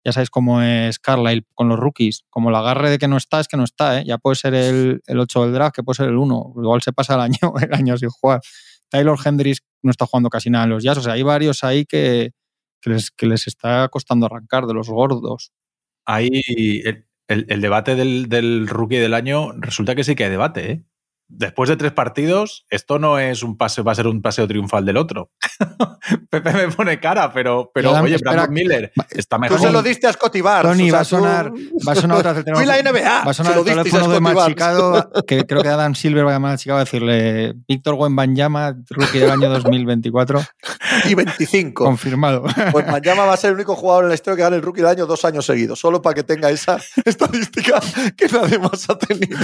ya 0.07 0.13
sabéis 0.13 0.31
cómo 0.31 0.63
es 0.63 1.01
Carlisle 1.01 1.45
con 1.53 1.69
los 1.69 1.81
rookies. 1.81 2.25
Como 2.31 2.51
el 2.51 2.55
agarre 2.55 2.91
de 2.91 2.99
que 2.99 3.09
no 3.09 3.17
está, 3.17 3.41
es 3.41 3.49
que 3.49 3.57
no 3.57 3.65
está. 3.65 3.99
¿eh? 4.01 4.05
Ya 4.07 4.19
puede 4.19 4.37
ser 4.37 4.55
el, 4.55 5.03
el 5.05 5.19
8 5.19 5.43
del 5.43 5.53
draft, 5.53 5.75
que 5.75 5.83
puede 5.83 5.97
ser 5.97 6.09
el 6.11 6.17
1. 6.17 6.55
Igual 6.59 6.81
se 6.81 6.93
pasa 6.93 7.17
el 7.17 7.23
año, 7.23 7.55
el 7.61 7.75
año 7.75 7.99
sin 7.99 8.11
jugar. 8.11 8.41
Taylor 8.89 9.19
Hendricks 9.23 9.65
no 9.83 9.91
está 9.91 10.07
jugando 10.07 10.31
casi 10.31 10.49
nada 10.49 10.63
en 10.63 10.71
los 10.71 10.85
Jazz. 10.85 10.99
O 10.99 11.03
sea, 11.03 11.15
hay 11.15 11.25
varios 11.25 11.65
ahí 11.65 11.87
que, 11.87 12.31
les, 12.85 13.11
que 13.11 13.27
les 13.27 13.49
está 13.49 13.89
costando 13.89 14.27
arrancar 14.27 14.67
de 14.67 14.75
los 14.75 14.89
gordos. 14.89 15.51
Ahí 16.05 16.31
el, 16.85 17.05
el, 17.27 17.47
el 17.49 17.61
debate 17.61 17.97
del, 17.97 18.29
del, 18.29 18.69
rookie 18.69 18.99
del 18.99 19.13
año 19.13 19.51
resulta 19.59 19.97
que 19.97 20.05
sí 20.05 20.15
que 20.15 20.23
hay 20.23 20.31
debate, 20.31 20.71
¿eh? 20.71 20.85
después 21.29 21.69
de 21.69 21.77
tres 21.77 21.93
partidos, 21.93 22.65
esto 22.71 22.99
no 22.99 23.19
es 23.19 23.43
un 23.43 23.57
paseo, 23.57 23.85
va 23.85 23.93
a 23.93 23.97
ser 23.97 24.07
un 24.07 24.23
paseo 24.23 24.47
triunfal 24.47 24.85
del 24.85 24.97
otro. 24.97 25.31
Pepe 26.31 26.53
me 26.53 26.69
pone 26.69 27.01
cara, 27.01 27.33
pero, 27.33 27.71
pero 27.73 27.93
oye, 27.93 28.17
Brandon 28.19 28.53
Miller 28.53 28.93
está 29.11 29.39
mejor. 29.39 29.57
Tú 29.57 29.63
se 29.63 29.73
lo 29.73 29.83
diste 29.83 30.07
a 30.07 30.13
Scotty 30.13 30.41
Barnes. 30.41 30.73
Tony, 30.73 30.91
o 30.91 30.91
sea, 30.91 30.97
va, 30.97 31.01
a 31.01 31.05
sonar, 31.05 31.53
tú... 31.53 31.79
va 31.87 31.93
a 31.93 31.95
sonar 31.97 32.19
otra 32.19 32.33
vez 32.33 32.39
el 32.39 32.45
teléfono. 32.45 32.67
la 32.67 32.83
NBA. 32.83 33.25
Va 33.25 33.31
a 33.31 33.35
sonar 33.35 33.59
el 33.59 33.65
teléfono 33.65 34.09
de 34.09 34.21
machicado, 34.21 35.11
que 35.27 35.47
creo 35.47 35.63
que 35.63 35.69
Adam 35.69 35.95
Silver 35.95 36.27
va 36.27 36.31
a 36.31 36.35
llamar 36.35 36.55
a 36.55 36.59
Chicago 36.59 36.79
a 36.79 36.85
decirle 36.85 37.55
Víctor 37.69 37.95
Wembanyama, 37.95 38.77
rookie 38.91 39.19
del 39.19 39.31
año 39.31 39.49
2024. 39.51 40.41
y 41.05 41.15
25. 41.15 41.85
Confirmado. 41.85 42.43
Pues 42.43 42.57
Wembanyama 42.75 43.25
va 43.25 43.35
a 43.35 43.37
ser 43.37 43.51
el 43.51 43.57
único 43.57 43.75
jugador 43.75 44.05
en 44.05 44.09
la 44.11 44.15
historia 44.15 44.37
que 44.37 44.43
gane 44.43 44.57
el 44.57 44.63
rookie 44.63 44.83
del 44.83 44.91
año 44.91 45.07
dos 45.07 45.25
años 45.25 45.47
seguidos, 45.47 45.79
solo 45.79 46.03
para 46.03 46.15
que 46.15 46.23
tenga 46.23 46.51
esa 46.51 46.79
estadística 47.05 47.81
que 48.17 48.27
nadie 48.29 48.59
más 48.59 48.89
ha 48.89 48.99
tenido. 48.99 49.39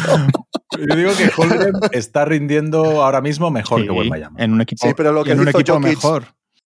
Yo 0.78 0.96
digo 0.96 1.12
que 1.16 1.30
Holden 1.36 1.72
está 1.92 2.24
rindiendo 2.24 3.02
ahora 3.02 3.20
mismo 3.20 3.50
mejor 3.50 3.80
sí, 3.80 3.86
que 3.86 3.92
Wembanyama. 3.92 4.42
En 4.42 4.52
un 4.52 4.60
equipo, 4.60 4.86
sí, 4.86 4.94
pero 4.96 5.12
lo 5.12 5.24
que 5.24 5.32
en 5.32 5.40
un 5.40 5.48
hizo 5.48 5.60
equipo 5.60 5.78
Jokic, 5.80 6.01
mejor. 6.02 6.24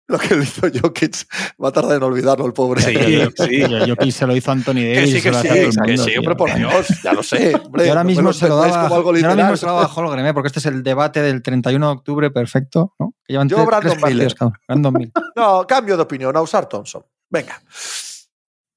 Lo 0.07 0.19
que 0.19 0.35
le 0.35 0.43
hizo 0.43 0.61
Jokic 0.71 1.15
va 1.63 1.69
a 1.69 1.71
tardar 1.71 1.97
en 1.97 2.03
olvidarlo, 2.03 2.45
el 2.45 2.53
pobre. 2.53 2.79
Sí, 2.79 2.93
sí. 3.37 3.63
Jokic 3.89 4.11
se 4.11 4.27
lo 4.27 4.35
hizo 4.35 4.51
Anthony 4.51 4.73
Que 4.75 4.95
Davis. 4.95 5.13
sí, 5.13 5.21
que 5.23 5.33
sí, 5.33 5.47
que 5.83 5.97
sí, 5.97 6.17
hombre, 6.17 6.35
por 6.35 6.53
Dios, 6.53 6.87
ya 7.03 7.11
lo 7.13 7.23
sé. 7.23 7.55
Hombre, 7.55 7.87
Y 7.87 7.89
ahora 7.89 8.03
mismo 8.03 8.31
se 8.31 8.47
lo 8.47 8.55
daba, 8.57 8.83
como 8.83 8.95
algo 8.97 9.17
y 9.17 9.23
ahora 9.23 9.35
mismo 9.35 9.57
se 9.57 9.65
lo 9.65 9.71
daba 9.73 9.85
a 9.85 9.93
Holgren, 9.93 10.27
¿eh? 10.27 10.33
porque 10.35 10.47
este 10.47 10.59
es 10.59 10.67
el 10.67 10.83
debate 10.83 11.23
del 11.23 11.41
31 11.41 11.87
de 11.87 11.91
octubre 11.91 12.29
perfecto. 12.29 12.93
¿no? 12.99 13.15
Que 13.25 13.33
llevan 13.33 13.49
Yo, 13.49 13.65
Brandon 13.65 13.97
tres. 13.99 14.35
Brandon 14.67 14.93
Miller. 14.93 15.11
No, 15.35 15.65
cambio 15.65 15.97
de 15.97 16.03
opinión, 16.03 16.37
a 16.37 16.41
usar 16.41 16.69
Thompson. 16.69 17.03
Venga. 17.31 17.59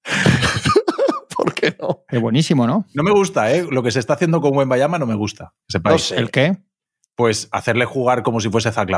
¿Por 1.36 1.52
qué 1.54 1.76
no? 1.80 2.04
Es 2.08 2.20
buenísimo, 2.20 2.66
¿no? 2.66 2.86
No 2.94 3.02
me 3.02 3.10
gusta, 3.12 3.52
¿eh? 3.52 3.66
Lo 3.70 3.82
que 3.82 3.90
se 3.90 3.98
está 4.00 4.14
haciendo 4.14 4.40
con 4.40 4.56
Wembanyama 4.56 4.98
no 4.98 5.06
me 5.06 5.14
gusta. 5.14 5.52
que 5.68 5.72
sepáis. 5.72 5.94
No 5.94 5.98
sé. 5.98 6.16
¿El 6.16 6.30
qué? 6.30 6.58
Pues 7.14 7.48
hacerle 7.52 7.84
jugar 7.84 8.22
como 8.22 8.40
si 8.40 8.48
fuese 8.48 8.72
Zach 8.72 8.88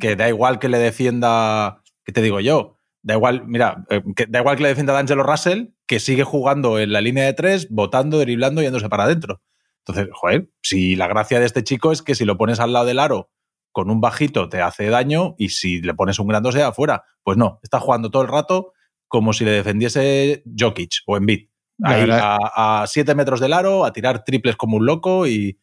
Que 0.00 0.16
da 0.16 0.28
igual 0.28 0.58
que 0.58 0.68
le 0.68 0.78
defienda, 0.78 1.82
¿qué 2.04 2.12
te 2.12 2.22
digo 2.22 2.40
yo? 2.40 2.78
Da 3.02 3.14
igual, 3.14 3.46
mira, 3.46 3.84
eh, 3.90 4.02
que 4.16 4.26
da 4.26 4.40
igual 4.40 4.56
que 4.56 4.64
le 4.64 4.70
defienda 4.70 4.92
a 4.92 4.96
D'Angelo 4.96 5.22
Russell, 5.22 5.68
que 5.86 6.00
sigue 6.00 6.24
jugando 6.24 6.78
en 6.78 6.92
la 6.92 7.00
línea 7.00 7.24
de 7.24 7.32
tres, 7.32 7.68
botando, 7.70 8.18
driblando 8.18 8.60
y 8.60 8.64
yéndose 8.64 8.88
para 8.88 9.04
adentro. 9.04 9.40
Entonces, 9.86 10.08
joder, 10.12 10.50
si 10.62 10.96
la 10.96 11.06
gracia 11.06 11.40
de 11.40 11.46
este 11.46 11.64
chico 11.64 11.92
es 11.92 12.02
que 12.02 12.14
si 12.14 12.24
lo 12.24 12.36
pones 12.36 12.60
al 12.60 12.72
lado 12.72 12.86
del 12.86 12.98
aro 12.98 13.30
con 13.72 13.90
un 13.90 14.00
bajito 14.00 14.48
te 14.48 14.60
hace 14.60 14.88
daño 14.88 15.34
y 15.38 15.50
si 15.50 15.80
le 15.80 15.94
pones 15.94 16.18
un 16.18 16.26
grande 16.26 16.50
sea 16.52 16.68
afuera. 16.68 17.04
Pues 17.22 17.38
no, 17.38 17.60
está 17.62 17.78
jugando 17.80 18.10
todo 18.10 18.22
el 18.22 18.28
rato 18.28 18.72
como 19.06 19.32
si 19.32 19.44
le 19.44 19.52
defendiese 19.52 20.42
Jokic 20.58 21.02
o 21.06 21.16
Embiid. 21.16 21.48
Ahí 21.84 22.10
a, 22.10 22.82
a 22.82 22.86
siete 22.88 23.14
metros 23.14 23.40
del 23.40 23.52
aro, 23.52 23.84
a 23.84 23.92
tirar 23.92 24.24
triples 24.24 24.56
como 24.56 24.76
un 24.76 24.84
loco 24.84 25.28
y 25.28 25.60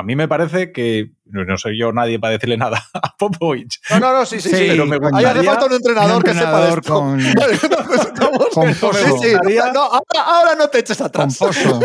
a 0.00 0.02
mí 0.02 0.16
me 0.16 0.26
parece 0.26 0.72
que 0.72 1.12
no 1.26 1.56
soy 1.56 1.78
yo 1.78 1.92
nadie 1.92 2.18
para 2.18 2.32
decirle 2.32 2.56
nada 2.56 2.82
a 2.94 3.14
Popovich. 3.16 3.80
No, 3.90 4.00
no, 4.00 4.12
no, 4.12 4.26
sí, 4.26 4.40
sí, 4.40 4.48
sí. 4.50 4.56
Sí, 4.56 4.64
pero 4.68 4.86
me. 4.86 4.98
Ahí 5.12 5.24
hace 5.24 5.42
falta 5.44 5.66
un 5.66 5.72
entrenador, 5.74 6.16
un 6.16 6.22
que 6.22 6.34
sepa 6.34 6.60
de 6.66 6.72
entrenador 6.72 6.78
esto. 6.80 6.94
con- 6.94 7.20
con 8.54 8.94
Sí, 9.20 9.28
sí, 9.46 9.58
no, 9.72 9.80
ahora, 9.82 10.22
ahora 10.26 10.54
no 10.58 10.68
te 10.68 10.80
eches 10.80 11.00
atrás. 11.00 11.36
Pomposo. 11.38 11.80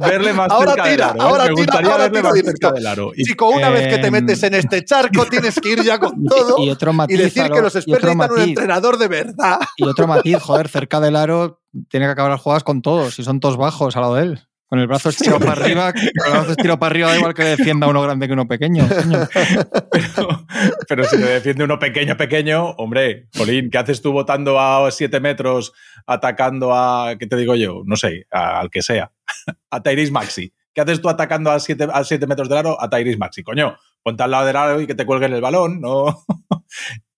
Verle 0.00 0.32
más 0.32 0.50
Ahora 0.50 0.72
cerca 0.74 0.90
tira, 0.90 1.06
del 1.12 1.20
aro. 1.20 1.20
¿eh? 1.20 1.22
ahora 1.30 1.44
Me 1.44 1.48
tira, 1.50 1.56
gustaría 1.64 1.90
ahora 1.92 2.02
verle 2.04 2.18
tira 2.18 2.22
más 2.28 2.34
directo. 2.34 2.50
cerca 2.66 2.72
del 2.74 2.86
aro. 2.86 3.12
Y 3.16 3.24
Chico, 3.24 3.48
una 3.50 3.70
vez 3.70 3.88
que 3.88 3.98
te 3.98 4.06
Em, 4.06 4.12
metes 4.12 4.42
en 4.42 4.54
este 4.54 4.84
charco, 4.84 5.26
tienes 5.26 5.58
que 5.60 5.68
ir 5.70 5.82
ya 5.82 5.98
con 5.98 6.24
todo 6.24 6.56
Y, 6.58 6.66
y 6.66 6.70
otro 6.70 6.92
y 6.92 6.94
matiz. 6.94 7.18
decir 7.18 7.42
que 7.50 7.60
los 7.60 7.74
otro 7.76 7.90
necesitan 7.92 8.30
un 8.32 8.38
entrenador 8.40 8.98
de 8.98 9.08
verdad. 9.08 9.58
Y 9.76 9.84
otro 9.86 10.06
matiz, 10.06 10.38
joder, 10.40 10.68
cerca 10.68 11.00
del 11.00 11.16
aro 11.16 11.60
tiene 11.88 12.06
que 12.06 12.12
acabar 12.12 12.30
las 12.32 12.40
jugadas 12.40 12.62
con 12.64 12.82
todos. 12.82 13.14
Si 13.14 13.24
son 13.24 13.40
todos 13.40 13.56
bajos 13.56 13.96
al 13.96 14.02
lado 14.02 14.14
de 14.16 14.22
él. 14.22 14.48
Con 14.68 14.78
el 14.80 14.86
brazo 14.86 15.10
estirado 15.10 15.38
para 15.40 15.52
arriba, 15.52 15.92
con 15.92 16.02
el 16.26 16.32
brazo 16.32 16.50
estirado 16.52 16.78
para 16.78 16.90
arriba 16.90 17.08
da 17.10 17.16
igual 17.18 17.34
que 17.34 17.44
defienda 17.44 17.86
uno 17.86 18.02
grande 18.02 18.26
que 18.26 18.32
uno 18.32 18.48
pequeño. 18.48 18.86
pero, 19.90 20.46
pero 20.88 21.04
si 21.04 21.16
te 21.16 21.24
defiende 21.26 21.64
uno 21.64 21.78
pequeño, 21.78 22.16
pequeño, 22.16 22.70
hombre, 22.78 23.28
Jolín, 23.36 23.70
¿qué 23.70 23.78
haces 23.78 24.00
tú 24.02 24.12
votando 24.12 24.58
a 24.58 24.90
7 24.90 25.20
metros, 25.20 25.72
atacando 26.06 26.74
a, 26.74 27.16
¿qué 27.18 27.26
te 27.26 27.36
digo 27.36 27.54
yo? 27.54 27.82
No 27.84 27.96
sé, 27.96 28.26
a- 28.30 28.60
al 28.60 28.70
que 28.70 28.82
sea, 28.82 29.12
a 29.70 29.82
Tyrese 29.82 30.12
Maxi. 30.12 30.52
¿Qué 30.72 30.80
haces 30.80 31.00
tú 31.00 31.08
atacando 31.08 31.52
a 31.52 31.60
7 31.60 31.86
a 31.92 32.02
siete 32.02 32.26
metros 32.26 32.48
del 32.48 32.58
aro 32.58 32.80
a 32.80 32.90
Tyrese 32.90 33.16
Maxi? 33.18 33.42
Coño, 33.44 33.76
ponte 34.02 34.22
al 34.24 34.30
lado 34.32 34.46
del 34.46 34.56
aro 34.56 34.80
y 34.80 34.86
que 34.88 34.94
te 34.96 35.06
cuelguen 35.06 35.32
el 35.32 35.40
balón, 35.40 35.80
¿no? 35.80 36.24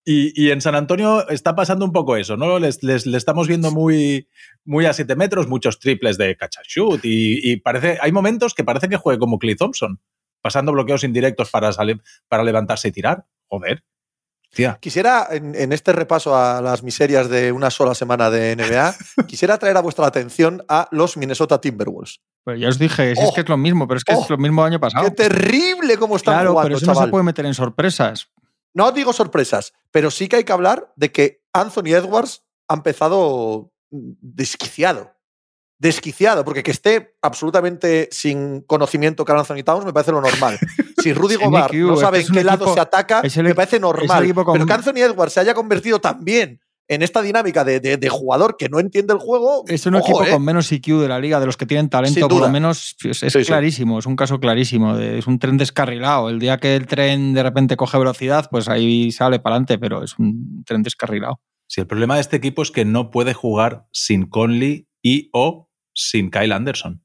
Y, 0.09 0.31
y 0.41 0.53
en 0.53 0.61
San 0.61 0.77
Antonio 0.77 1.29
está 1.31 1.57
pasando 1.57 1.85
un 1.85 1.91
poco 1.91 2.17
eso, 2.17 2.37
¿no? 2.37 2.61
Les, 2.61 2.81
les- 2.85 3.07
le 3.07 3.19
estamos 3.19 3.49
viendo 3.49 3.73
muy, 3.73 4.29
muy 4.67 4.85
a 4.87 4.93
7 4.93 5.17
metros, 5.17 5.49
muchos 5.49 5.79
triples 5.79 6.19
de 6.19 6.37
catch 6.37 6.59
and 6.59 6.67
shoot 6.67 7.01
y, 7.05 7.51
y 7.53 7.57
parece, 7.59 7.99
hay 8.01 8.13
momentos 8.13 8.53
que 8.55 8.65
parece 8.65 8.89
que 8.89 8.97
juegue 8.97 9.19
como 9.19 9.39
Clay 9.39 9.57
Thompson, 9.57 10.01
pasando 10.43 10.73
bloqueos 10.73 11.05
indirectos 11.05 11.51
para, 11.51 11.73
salir, 11.73 12.03
para 12.29 12.45
levantarse 12.45 12.89
y 12.89 12.93
tirar. 12.93 13.25
Joder. 13.49 13.85
Tía. 14.53 14.79
Quisiera, 14.81 15.27
en, 15.31 15.55
en 15.55 15.73
este 15.73 15.93
repaso 15.93 16.35
a 16.37 16.63
las 16.63 16.83
miserias 16.83 17.29
de 17.29 17.53
una 17.53 17.71
sola 17.71 17.95
semana 17.95 18.31
de 18.31 18.57
NBA, 18.57 18.95
quisiera 19.27 19.59
traer 19.59 19.77
a 19.77 19.81
vuestra 19.83 20.07
atención 20.07 20.63
a 20.69 20.89
los 20.93 21.17
Minnesota 21.17 21.61
Timberwolves. 21.61 22.21
Pues 22.45 22.61
ya 22.61 22.69
os 22.69 22.79
dije, 22.79 23.15
si 23.17 23.23
es 23.23 23.29
Oh, 23.31 23.35
que 23.35 23.41
es 23.41 23.49
lo 23.49 23.57
mismo, 23.57 23.89
pero 23.89 23.99
es 23.99 24.05
que 24.05 24.15
oh, 24.15 24.23
es 24.23 24.31
lo 24.31 24.39
mismo 24.39 24.65
año 24.65 24.79
pasado. 24.81 25.05
¡Qué 25.05 25.11
terrible 25.11 25.99
cómo 25.99 26.17
están 26.17 26.35
Claro, 26.35 26.51
jugando, 26.53 26.69
pero 26.69 26.77
eso 26.79 26.87
no 26.87 26.93
chaval! 26.95 27.09
se 27.09 27.11
puede 27.11 27.25
meter 27.25 27.45
en 27.45 27.55
sorpresas. 27.55 28.29
No 28.73 28.93
digo 28.93 29.13
sorpresas, 29.13 29.73
pero 29.91 30.11
sí 30.11 30.29
que 30.29 30.37
hay 30.37 30.45
que 30.45 30.53
hablar 30.53 30.93
de 30.97 31.11
que 31.11 31.43
Anthony 31.53 31.95
Edwards 31.95 32.45
ha 32.69 32.75
empezado 32.75 33.73
desquiciado. 34.21 35.13
Desquiciado, 35.79 36.43
porque 36.43 36.63
que 36.63 36.71
esté 36.71 37.17
absolutamente 37.21 38.09
sin 38.11 38.63
conocimiento 38.63 39.27
Carl 39.27 39.41
Anthony 39.41 39.63
Towns 39.63 39.85
me 39.85 39.93
parece 39.93 40.13
lo 40.13 40.21
normal. 40.21 40.59
Si 40.99 41.13
Rudy 41.13 41.37
Gobert 41.37 41.73
no 41.75 41.97
sabe 41.97 42.21
que 42.23 42.27
en 42.29 42.33
qué 42.33 42.43
lado 42.45 42.73
se 42.73 42.81
ataca, 42.81 43.21
el- 43.23 43.43
me 43.45 43.55
parece 43.55 43.79
normal. 43.79 44.33
con- 44.35 44.55
Pero 44.55 44.67
que 44.67 44.73
Anthony 44.73 44.97
Edwards 45.03 45.35
se 45.35 45.41
haya 45.41 45.53
convertido 45.55 46.01
también 46.01 46.59
en 46.89 47.03
esta 47.03 47.21
dinámica 47.21 47.63
de, 47.65 47.79
de- 47.81 47.97
de 47.99 48.09
jugador 48.09 48.57
que 48.57 48.69
no 48.71 48.81
entiende 48.81 49.13
el 49.13 49.21
juego. 49.21 49.63
Es 49.69 49.85
un 49.87 49.97
ojo, 49.97 50.05
equipo 50.09 50.25
eh. 50.25 50.31
con 50.33 50.43
menos 50.45 50.73
IQ 50.73 51.01
de 51.03 51.09
la 51.09 51.21
liga, 51.21 51.39
de 51.39 51.47
los 51.47 51.57
que 51.59 51.67
tienen 51.67 51.91
talento, 51.91 52.27
por 52.29 52.41
lo 52.41 52.49
menos 52.49 52.97
es, 53.05 53.23
es 53.23 53.33
Sí, 53.35 53.41
sí. 53.41 53.45
clarísimo, 53.47 53.99
es 53.99 54.07
un 54.07 54.17
caso 54.17 54.41
clarísimo. 54.41 54.97
de- 54.97 55.19
es 55.19 55.27
un 55.27 55.39
tren 55.39 55.59
descarrilado. 55.59 56.29
El 56.31 56.39
día 56.41 56.57
que 56.57 56.75
el 56.75 56.87
tren 56.87 57.35
de 57.35 57.43
repente 57.43 57.77
coge 57.77 57.99
velocidad, 57.99 58.49
pues 58.51 58.67
ahí 58.69 59.13
sale 59.13 59.39
para 59.39 59.57
adelante, 59.57 59.79
pero 59.79 60.03
es 60.03 60.19
un 60.19 60.65
tren 60.65 60.83
descarrilado. 60.83 61.41
Si 61.69 61.81
el 61.81 61.87
problema 61.87 62.15
de 62.15 62.21
este 62.21 62.37
equipo 62.37 62.63
es 62.63 62.71
que 62.71 62.85
no 62.85 63.11
puede 63.11 63.35
jugar 63.35 63.87
sin 63.93 64.27
Conley 64.27 64.89
y 65.03 65.31
o 65.33 65.71
sin 65.95 66.31
Kyle 66.31 66.53
Anderson. 66.53 67.03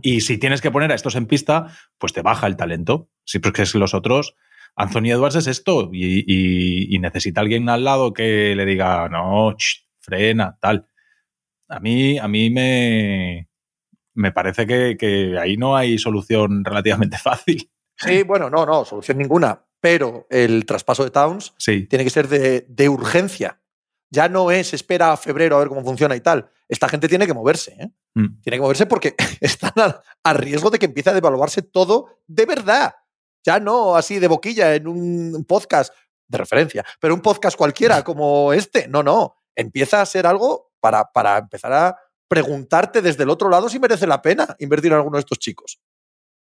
Y 0.00 0.22
si 0.22 0.38
tienes 0.38 0.62
que 0.62 0.70
poner 0.70 0.90
a 0.92 0.94
estos 0.94 1.14
en 1.14 1.26
pista, 1.26 1.66
pues 1.98 2.14
te 2.14 2.22
baja 2.22 2.46
el 2.46 2.56
talento. 2.56 3.10
Sí, 3.24 3.38
porque 3.38 3.62
es 3.62 3.74
los 3.74 3.92
otros. 3.92 4.34
Anthony 4.76 5.10
Edwards 5.10 5.36
es 5.36 5.46
esto 5.46 5.90
y, 5.92 6.20
y- 6.26 6.94
y 6.94 6.98
necesita 6.98 7.42
alguien 7.42 7.68
al 7.68 7.84
lado 7.84 8.12
que 8.14 8.54
le 8.56 8.64
diga, 8.64 9.08
no, 9.10 9.52
ch, 9.56 9.86
frena, 10.00 10.56
tal. 10.60 10.88
A 11.68 11.80
mí, 11.80 12.18
a 12.18 12.26
mí 12.28 12.48
me, 12.50 13.48
me 14.14 14.32
parece 14.32 14.66
que, 14.66 14.96
que 14.98 15.38
ahí 15.38 15.56
no 15.58 15.76
hay 15.76 15.98
solución 15.98 16.64
relativamente 16.64 17.18
fácil. 17.18 17.70
Sí, 17.96 18.22
bueno, 18.22 18.48
no, 18.50 18.64
no, 18.66 18.84
solución 18.86 19.18
ninguna. 19.18 19.64
Pero 19.80 20.26
el 20.30 20.64
traspaso 20.64 21.04
de 21.04 21.10
Towns 21.10 21.52
Sí, 21.58 21.86
tiene 21.86 22.04
que 22.04 22.10
ser 22.10 22.28
de, 22.28 22.64
de 22.68 22.88
urgencia. 22.88 23.60
Ya 24.10 24.28
no 24.28 24.50
es 24.50 24.74
espera 24.74 25.12
a 25.12 25.16
febrero 25.16 25.56
a 25.56 25.58
ver 25.60 25.68
cómo 25.68 25.82
funciona 25.82 26.14
y 26.16 26.20
tal. 26.20 26.48
esta 26.68 26.88
gente 26.88 27.08
tiene 27.08 27.26
que 27.26 27.34
moverse. 27.34 27.76
¿eh? 27.78 27.90
Mm. 28.14 28.40
Tiene 28.42 28.56
que 28.56 28.62
moverse 28.62 28.86
porque 28.86 29.14
están 29.40 29.72
a, 29.76 30.00
a 30.22 30.32
riesgo 30.32 30.70
de 30.70 30.78
que 30.78 30.86
empiece 30.86 31.10
a 31.10 31.14
devaluarse 31.14 31.62
todo 31.62 32.20
de 32.26 32.46
verdad. 32.46 32.94
Ya 33.44 33.60
no 33.60 33.96
así 33.96 34.18
de 34.18 34.28
boquilla 34.28 34.74
en 34.74 34.88
un 34.88 35.44
podcast 35.46 35.92
de 36.28 36.38
referencia, 36.38 36.84
pero 37.00 37.14
un 37.14 37.20
podcast 37.20 37.56
cualquiera 37.56 38.02
como 38.02 38.52
este. 38.52 38.88
No, 38.88 39.02
no. 39.02 39.36
Empieza 39.54 40.00
a 40.00 40.06
ser 40.06 40.26
algo 40.26 40.72
para, 40.80 41.04
para 41.12 41.38
empezar 41.38 41.72
a 41.72 41.96
preguntarte 42.28 43.02
desde 43.02 43.22
el 43.22 43.30
otro 43.30 43.48
lado 43.48 43.68
si 43.68 43.78
merece 43.78 44.06
la 44.06 44.22
pena 44.22 44.56
invertir 44.58 44.90
en 44.92 44.98
alguno 44.98 45.16
de 45.16 45.20
estos 45.20 45.38
chicos. 45.38 45.78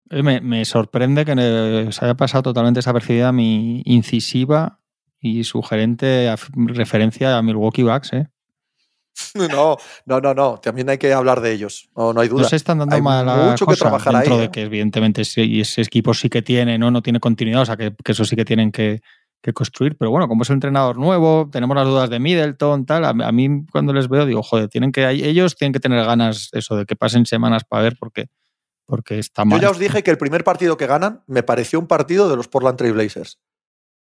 Me, 0.09 0.41
me 0.41 0.63
sorprende 0.65 1.25
que 1.25 1.33
eh, 1.37 1.91
se 1.91 2.05
haya 2.05 2.15
pasado 2.15 2.43
totalmente 2.43 2.77
desapercibida 2.77 3.31
mi 3.31 3.81
incisiva 3.85 4.82
y 5.23 5.43
sugerente 5.45 6.29
af- 6.29 6.51
referencia 6.75 7.37
a 7.37 7.41
Milwaukee 7.41 7.81
Bucks. 7.83 8.13
¿eh? 8.13 8.27
No, 9.35 9.77
no, 10.05 10.19
no, 10.21 10.33
no. 10.33 10.59
También 10.59 10.89
hay 10.89 10.97
que 10.97 11.13
hablar 11.13 11.39
de 11.41 11.51
ellos. 11.53 11.89
No, 11.95 12.13
no 12.13 12.21
hay 12.21 12.27
duda. 12.27 12.41
No 12.43 12.49
se 12.49 12.55
están 12.55 12.79
dando 12.79 12.95
Hay 12.95 13.01
mala 13.01 13.35
mucho 13.51 13.65
que 13.65 13.75
trabajar 13.75 14.13
dentro 14.13 14.33
ahí, 14.33 14.39
de 14.41 14.45
¿eh? 14.45 14.51
que 14.51 14.61
evidentemente 14.63 15.23
sí, 15.25 15.61
ese 15.61 15.81
equipo 15.81 16.13
sí 16.13 16.29
que 16.29 16.41
tiene, 16.41 16.77
¿no? 16.77 16.91
no 16.91 17.01
tiene 17.01 17.19
continuidad, 17.19 17.61
o 17.61 17.65
sea 17.65 17.77
que, 17.77 17.95
que 18.03 18.11
eso 18.11 18.25
sí 18.25 18.35
que 18.35 18.43
tienen 18.45 18.71
que, 18.71 19.01
que 19.41 19.53
construir. 19.53 19.95
Pero 19.97 20.09
bueno, 20.11 20.27
como 20.27 20.41
es 20.43 20.49
un 20.49 20.55
entrenador 20.55 20.97
nuevo, 20.97 21.47
tenemos 21.51 21.75
las 21.75 21.85
dudas 21.85 22.09
de 22.09 22.19
Middleton, 22.19 22.85
tal. 22.85 23.05
A, 23.05 23.09
a 23.09 23.31
mí 23.31 23.65
cuando 23.71 23.93
les 23.93 24.09
veo 24.09 24.25
digo, 24.25 24.41
joder, 24.41 24.67
tienen 24.67 24.91
que 24.91 25.07
ellos 25.09 25.55
tienen 25.55 25.73
que 25.73 25.79
tener 25.79 26.03
ganas 26.05 26.49
eso 26.53 26.75
de 26.75 26.85
que 26.85 26.95
pasen 26.95 27.25
semanas 27.27 27.63
para 27.63 27.83
ver 27.83 27.95
porque 27.99 28.27
porque 28.85 29.17
está 29.19 29.43
Yo 29.43 29.45
mal. 29.45 29.61
ya 29.61 29.69
os 29.69 29.79
dije 29.79 30.03
que 30.03 30.11
el 30.11 30.17
primer 30.17 30.43
partido 30.43 30.75
que 30.75 30.87
ganan 30.87 31.23
me 31.27 31.41
pareció 31.43 31.79
un 31.79 31.87
partido 31.87 32.29
de 32.29 32.35
los 32.35 32.47
Portland 32.49 32.77
Trail 32.77 32.93
Blazers. 32.93 33.39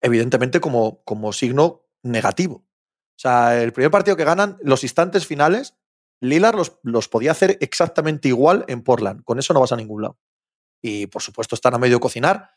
Evidentemente 0.02 0.60
como, 0.60 1.02
como 1.04 1.32
signo 1.32 1.86
negativo. 2.02 2.56
O 2.64 3.18
sea, 3.20 3.62
el 3.62 3.72
primer 3.72 3.90
partido 3.90 4.16
que 4.16 4.24
ganan, 4.24 4.56
los 4.62 4.82
instantes 4.82 5.26
finales, 5.26 5.74
Lillard 6.22 6.56
los, 6.56 6.78
los 6.82 7.08
podía 7.08 7.32
hacer 7.32 7.58
exactamente 7.60 8.28
igual 8.28 8.64
en 8.68 8.82
Portland. 8.82 9.22
Con 9.24 9.38
eso 9.38 9.52
no 9.52 9.60
vas 9.60 9.72
a 9.72 9.76
ningún 9.76 10.02
lado. 10.02 10.18
Y 10.82 11.06
por 11.06 11.22
supuesto 11.22 11.54
están 11.54 11.74
a 11.74 11.78
medio 11.78 12.00
cocinar, 12.00 12.50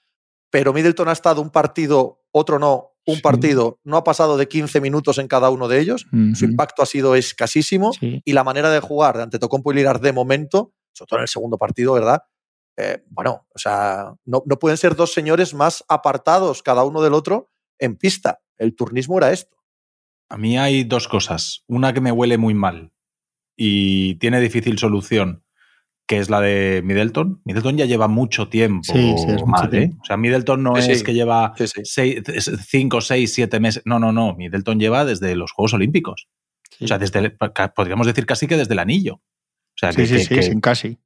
pero 0.49 0.71
Middleton 0.71 1.09
ha 1.09 1.13
estado 1.13 1.41
un 1.41 1.49
partido, 1.49 2.23
otro 2.31 2.59
no, 2.59 2.91
un 3.05 3.15
Sí. 3.15 3.21
partido, 3.21 3.79
no 3.83 3.97
ha 3.97 4.03
pasado 4.05 4.37
de 4.37 4.47
15 4.47 4.79
minutos 4.79 5.17
en 5.17 5.27
cada 5.27 5.49
uno 5.49 5.67
de 5.67 5.79
ellos. 5.79 6.05
Su 6.35 6.45
impacto 6.45 6.81
ha 6.81 6.85
sido 6.85 7.15
escasísimo 7.15 7.91
Sí. 7.91 8.21
y 8.23 8.31
la 8.31 8.45
manera 8.45 8.69
de 8.69 8.79
jugar 8.79 9.17
de 9.17 9.23
Antetokounmpo 9.23 9.73
y 9.73 9.75
Lillard 9.75 9.99
de 10.01 10.13
momento, 10.13 10.73
sobre 10.93 11.09
todo 11.09 11.19
en 11.19 11.23
el 11.23 11.27
segundo 11.27 11.57
partido, 11.57 11.91
¿verdad? 11.93 12.21
Eh, 12.77 13.03
bueno, 13.09 13.45
o 13.53 13.59
sea, 13.59 14.13
no, 14.25 14.43
no 14.45 14.57
pueden 14.59 14.77
ser 14.77 14.95
dos 14.95 15.13
señores 15.13 15.53
más 15.53 15.83
apartados 15.87 16.63
cada 16.63 16.83
uno 16.83 17.01
del 17.01 17.13
otro 17.13 17.51
en 17.79 17.95
pista. 17.95 18.41
El 18.57 18.75
turnismo 18.75 19.17
era 19.17 19.31
esto. 19.31 19.57
A 20.29 20.37
mí 20.37 20.57
hay 20.57 20.83
dos 20.83 21.07
cosas. 21.07 21.63
Una 21.67 21.93
que 21.93 22.01
me 22.01 22.11
huele 22.11 22.37
muy 22.37 22.53
mal 22.55 22.91
y 23.55 24.15
tiene 24.15 24.39
difícil 24.39 24.79
solución, 24.79 25.43
que 26.07 26.17
es 26.17 26.29
la 26.29 26.41
de 26.41 26.81
Middleton. 26.83 27.41
Middleton 27.45 27.77
ya 27.77 27.85
lleva 27.85 28.07
mucho 28.07 28.49
tiempo 28.49 28.91
Sí, 28.91 29.13
sí, 29.17 29.25
es 29.27 29.41
mucho 29.41 29.45
mal, 29.45 29.67
¿eh? 29.67 29.69
tiempo. 29.79 29.97
O 30.01 30.05
sea, 30.05 30.17
Middleton 30.17 30.63
no 30.63 30.75
Sí, 30.81 30.91
es 30.91 30.99
sí. 30.99 31.03
que 31.05 31.13
lleva 31.13 31.53
Sí, 31.55 31.67
sí. 31.67 31.81
seis- 31.83 32.23
cinco, 32.67 33.01
seis, 33.01 33.33
siete 33.33 33.59
meses. 33.59 33.83
No, 33.85 33.99
no, 33.99 34.11
no. 34.11 34.33
Middleton 34.35 34.79
lleva 34.79 35.05
desde 35.05 35.35
los 35.35 35.51
Juegos 35.51 35.73
Olímpicos. 35.75 36.27
Sí. 36.71 36.85
O 36.85 36.87
sea, 36.87 36.97
desde 36.97 37.37
podríamos 37.75 38.07
decir 38.07 38.25
casi 38.25 38.47
que 38.47 38.57
desde 38.57 38.73
el 38.73 38.79
anillo. 38.79 39.15
O 39.15 39.77
sea, 39.77 39.91
sí, 39.91 39.97
que, 39.97 40.07
sí, 40.07 40.13
que- 40.15 40.23
sí, 40.23 40.35
que- 40.35 40.43
sin 40.43 40.59
casi. 40.61 40.97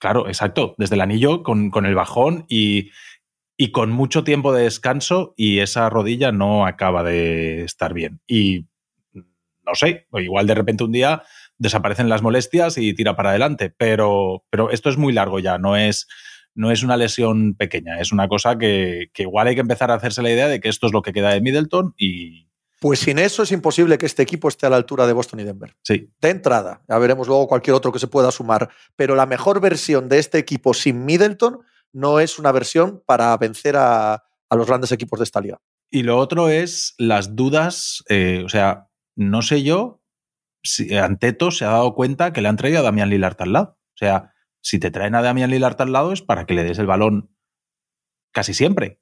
Claro, 0.00 0.26
exacto. 0.26 0.74
Desde 0.78 0.94
el 0.96 1.02
anillo 1.02 1.42
con, 1.42 1.70
con 1.70 1.86
el 1.86 1.94
bajón 1.94 2.46
y, 2.48 2.90
y 3.56 3.70
con 3.70 3.90
mucho 3.90 4.24
tiempo 4.24 4.52
de 4.52 4.62
descanso 4.64 5.34
y 5.36 5.58
esa 5.58 5.90
rodilla 5.90 6.32
no 6.32 6.66
acaba 6.66 7.04
de 7.04 7.62
estar 7.64 7.92
bien. 7.92 8.20
Y 8.26 8.66
no 9.14 9.74
sé, 9.74 10.06
igual 10.14 10.46
de 10.46 10.54
repente 10.54 10.84
un 10.84 10.92
día 10.92 11.22
desaparecen 11.58 12.08
las 12.08 12.22
molestias 12.22 12.78
y 12.78 12.94
tira 12.94 13.14
para 13.14 13.30
adelante, 13.30 13.72
pero, 13.76 14.44
pero 14.48 14.70
esto 14.70 14.88
es 14.88 14.96
muy 14.96 15.12
largo 15.12 15.38
ya, 15.38 15.58
no 15.58 15.76
es, 15.76 16.08
no 16.54 16.70
es 16.70 16.82
una 16.82 16.96
lesión 16.96 17.54
pequeña, 17.54 18.00
es 18.00 18.12
una 18.12 18.28
cosa 18.28 18.56
que, 18.56 19.10
que 19.12 19.24
igual 19.24 19.46
hay 19.48 19.54
que 19.54 19.60
empezar 19.60 19.90
a 19.90 19.94
hacerse 19.94 20.22
la 20.22 20.30
idea 20.30 20.48
de 20.48 20.60
que 20.60 20.70
esto 20.70 20.86
es 20.86 20.94
lo 20.94 21.02
que 21.02 21.12
queda 21.12 21.34
de 21.34 21.42
Middleton 21.42 21.94
y 21.98 22.48
Pues 22.80 23.00
sin 23.00 23.18
eso 23.18 23.42
es 23.42 23.52
imposible 23.52 23.98
que 23.98 24.06
este 24.06 24.22
equipo 24.22 24.48
esté 24.48 24.66
a 24.66 24.70
la 24.70 24.76
altura 24.76 25.06
de 25.06 25.12
Boston 25.12 25.40
y 25.40 25.44
Denver. 25.44 25.76
sí, 25.82 26.10
De 26.20 26.30
entrada, 26.30 26.82
ya 26.88 26.98
veremos 26.98 27.28
luego 27.28 27.46
cualquier 27.46 27.74
otro 27.74 27.92
que 27.92 27.98
se 27.98 28.08
pueda 28.08 28.32
sumar, 28.32 28.70
pero 28.96 29.14
la 29.14 29.26
mejor 29.26 29.60
versión 29.60 30.08
de 30.08 30.18
este 30.18 30.38
equipo 30.38 30.74
sin 30.74 31.04
Middleton 31.04 31.60
no 31.92 32.20
es 32.20 32.38
una 32.38 32.52
versión 32.52 33.02
para 33.06 33.36
vencer 33.36 33.76
a, 33.76 34.14
a 34.14 34.56
los 34.56 34.66
grandes 34.66 34.92
equipos 34.92 35.20
de 35.20 35.24
esta 35.24 35.40
liga. 35.40 35.60
Y 35.90 36.02
lo 36.04 36.18
otro 36.18 36.48
es 36.48 36.94
las 36.98 37.36
dudas, 37.36 38.04
eh, 38.08 38.42
o 38.44 38.48
sea, 38.48 38.88
no 39.16 39.42
sé 39.42 39.62
yo 39.62 40.02
si 40.62 40.96
Anteto 40.96 41.50
se 41.50 41.64
ha 41.64 41.70
dado 41.70 41.94
cuenta 41.94 42.32
que 42.32 42.40
le 42.40 42.48
han 42.48 42.56
traído 42.56 42.78
a 42.78 42.82
Damián 42.82 43.10
Lillard 43.10 43.36
al 43.40 43.52
lado. 43.52 43.78
O 43.94 43.96
sea, 43.96 44.32
si 44.62 44.78
te 44.78 44.90
traen 44.90 45.14
a 45.14 45.22
Damián 45.22 45.50
Lillard 45.50 45.80
al 45.80 45.92
lado 45.92 46.12
es 46.12 46.22
para 46.22 46.46
que 46.46 46.54
le 46.54 46.64
des 46.64 46.78
el 46.78 46.86
balón 46.86 47.34
casi 48.32 48.54
siempre, 48.54 49.00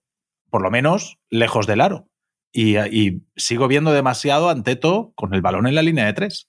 por 0.50 0.62
lo 0.62 0.70
menos 0.70 1.18
lejos 1.30 1.66
del 1.66 1.80
aro. 1.80 2.08
Y, 2.52 2.78
y 2.78 3.22
sigo 3.36 3.68
viendo 3.68 3.92
demasiado 3.92 4.48
a 4.48 4.52
Anteto 4.52 5.12
con 5.14 5.34
el 5.34 5.42
balón 5.42 5.66
en 5.66 5.74
la 5.74 5.82
línea 5.82 6.06
de 6.06 6.12
tres. 6.12 6.48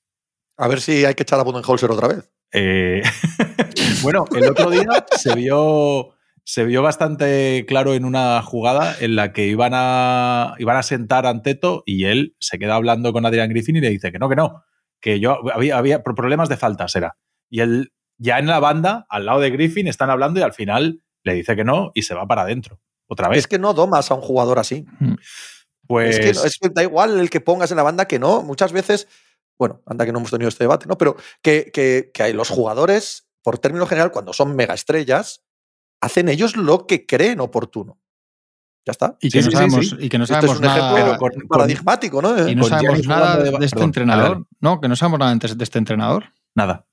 A 0.57 0.67
ver 0.67 0.81
si 0.81 1.05
hay 1.05 1.13
que 1.13 1.23
echar 1.23 1.39
a 1.39 1.43
Budenholzer 1.43 1.91
otra 1.91 2.07
vez. 2.07 2.31
Eh, 2.51 3.01
bueno, 4.01 4.25
el 4.35 4.49
otro 4.49 4.69
día 4.69 5.05
se 5.15 5.35
vio, 5.35 6.15
se 6.43 6.65
vio 6.65 6.81
bastante 6.81 7.65
claro 7.67 7.93
en 7.93 8.05
una 8.05 8.41
jugada 8.41 8.95
en 8.99 9.15
la 9.15 9.31
que 9.33 9.47
iban 9.47 9.71
a, 9.73 10.55
iban 10.57 10.77
a 10.77 10.83
sentar 10.83 11.25
a 11.25 11.29
Anteto 11.29 11.83
y 11.85 12.05
él 12.05 12.35
se 12.39 12.59
queda 12.59 12.75
hablando 12.75 13.13
con 13.13 13.25
Adrian 13.25 13.49
Griffin 13.49 13.77
y 13.77 13.81
le 13.81 13.89
dice 13.89 14.11
que 14.11 14.19
no, 14.19 14.29
que 14.29 14.35
no, 14.35 14.63
que 14.99 15.19
yo 15.19 15.39
había, 15.53 15.77
había 15.77 16.03
problemas 16.03 16.49
de 16.49 16.57
faltas, 16.57 16.95
era. 16.95 17.17
Y 17.49 17.61
él 17.61 17.93
ya 18.17 18.37
en 18.37 18.47
la 18.47 18.59
banda, 18.59 19.05
al 19.09 19.25
lado 19.25 19.39
de 19.39 19.49
Griffin, 19.49 19.87
están 19.87 20.09
hablando 20.09 20.39
y 20.39 20.43
al 20.43 20.53
final 20.53 21.01
le 21.23 21.33
dice 21.33 21.55
que 21.55 21.63
no 21.63 21.91
y 21.93 22.03
se 22.03 22.15
va 22.15 22.27
para 22.27 22.43
adentro. 22.43 22.79
Otra 23.07 23.27
vez. 23.27 23.39
Es 23.39 23.47
que 23.47 23.57
no 23.57 23.73
domas 23.73 24.11
a 24.11 24.15
un 24.15 24.21
jugador 24.21 24.59
así. 24.59 24.85
Pues, 25.89 26.17
Es, 26.17 26.19
que, 26.25 26.33
no- 26.33 26.43
es 26.45 26.57
que 26.59 26.69
da 26.69 26.83
igual 26.83 27.19
el 27.19 27.29
que 27.29 27.41
pongas 27.41 27.71
en 27.71 27.77
la 27.77 27.83
banda 27.83 28.05
que 28.05 28.19
no. 28.19 28.43
Muchas 28.43 28.71
veces, 28.71 29.07
bueno, 29.57 29.81
anda 29.87 30.05
que 30.05 30.11
no 30.13 30.19
hemos 30.19 30.29
tenido 30.31 30.47
este 30.47 30.63
debate, 30.63 30.85
¿no? 30.87 30.97
Pero 30.97 31.17
que, 31.41 31.71
que, 31.73 32.11
que 32.13 32.23
hay 32.23 32.33
los 32.33 32.49
jugadores, 32.49 33.27
por 33.43 33.57
término 33.57 33.87
general, 33.87 34.11
cuando 34.11 34.31
son 34.31 34.55
mega 34.55 34.75
estrellas, 34.75 35.43
hacen 35.99 36.29
ellos 36.29 36.55
lo 36.55 36.85
que 36.85 37.05
creen 37.07 37.39
oportuno. 37.39 37.99
Ya 38.85 38.91
está. 38.91 39.17
Y 39.19 39.29
que 39.31 39.41
Sí, 39.41 39.45
no 39.47 39.51
sí, 39.51 39.57
sabemos, 39.57 39.89
sí. 39.89 39.95
y 39.99 40.09
que 40.09 40.17
no 40.19 40.23
es 40.25 40.29
sabemos 40.29 40.57
un 40.57 40.61
nada. 40.63 40.77
ejemplo 40.77 41.17
pero 41.17 41.17
con- 41.17 41.47
paradigmático, 41.47 42.21
¿no? 42.21 42.47
y 42.47 42.55
no 42.55 42.61
con 42.61 42.69
sabemos 42.69 43.07
nada 43.07 43.37
de, 43.37 43.43
de- 43.51 43.65
este 43.65 43.69
perdón, 43.71 43.83
entrenador. 43.85 44.47
No, 44.61 44.79
que 44.79 44.87
no 44.87 44.95
sabemos 44.95 45.19
nada 45.19 45.35
de 45.35 45.63
este 45.63 45.77
entrenador. 45.79 46.25
nada. 46.55 46.85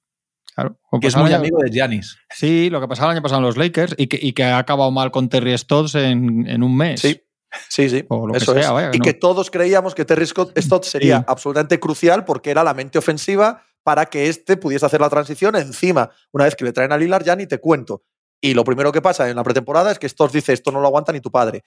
Claro. 0.54 0.78
Como 0.88 1.00
Que 1.02 1.08
es 1.08 1.16
muy 1.16 1.34
amigo 1.34 1.58
de 1.62 1.70
Giannis. 1.70 2.16
Sí, 2.30 2.70
lo 2.70 2.80
que 2.80 2.88
pasaba 2.88 3.10
el 3.12 3.16
año 3.18 3.22
pasado 3.22 3.40
en 3.40 3.44
los 3.46 3.58
Lakers 3.58 3.94
y 3.98 4.06
que, 4.06 4.18
y 4.20 4.32
que 4.32 4.42
ha 4.44 4.56
acabado 4.56 4.90
mal 4.90 5.10
con 5.10 5.28
Terry 5.28 5.56
Stotts 5.58 5.94
en, 5.96 6.46
en 6.48 6.62
un 6.62 6.74
mes. 6.74 7.00
Sí, 7.00 7.20
sí, 7.68 7.88
sí. 7.90 8.04
O 8.08 8.26
lo 8.26 8.32
que 8.32 8.38
Eso 8.38 8.52
sea, 8.52 8.62
es. 8.62 8.70
vaya, 8.70 8.90
y 8.92 8.98
no. 8.98 9.04
que 9.04 9.14
todos 9.14 9.50
creíamos 9.50 9.94
que 9.94 10.04
Terry 10.04 10.26
Scott 10.26 10.56
Stott 10.58 10.84
sería 10.84 11.18
Sí. 11.18 11.24
absolutamente 11.28 11.78
crucial 11.80 12.24
porque 12.24 12.50
era 12.50 12.62
la 12.64 12.74
mente 12.74 12.98
ofensiva 12.98 13.62
para 13.82 14.06
que 14.06 14.28
éste 14.28 14.56
pudiese 14.56 14.84
hacer 14.86 15.00
la 15.00 15.08
transición. 15.10 15.54
Encima, 15.56 16.10
una 16.32 16.44
vez 16.44 16.56
que 16.56 16.64
le 16.64 16.72
traen 16.72 16.92
a 16.92 16.98
Lillard, 16.98 17.24
ya 17.24 17.36
ni 17.36 17.46
te 17.46 17.58
cuento. 17.58 18.02
Y 18.40 18.54
lo 18.54 18.64
primero 18.64 18.92
que 18.92 19.00
pasa 19.00 19.28
en 19.30 19.36
la 19.36 19.44
pretemporada 19.44 19.90
es 19.92 19.98
que 19.98 20.08
Stotts 20.08 20.32
dice: 20.32 20.52
Esto 20.52 20.70
no 20.72 20.80
lo 20.80 20.86
aguanta 20.88 21.12
ni 21.12 21.20
tu 21.20 21.30
padre. 21.30 21.62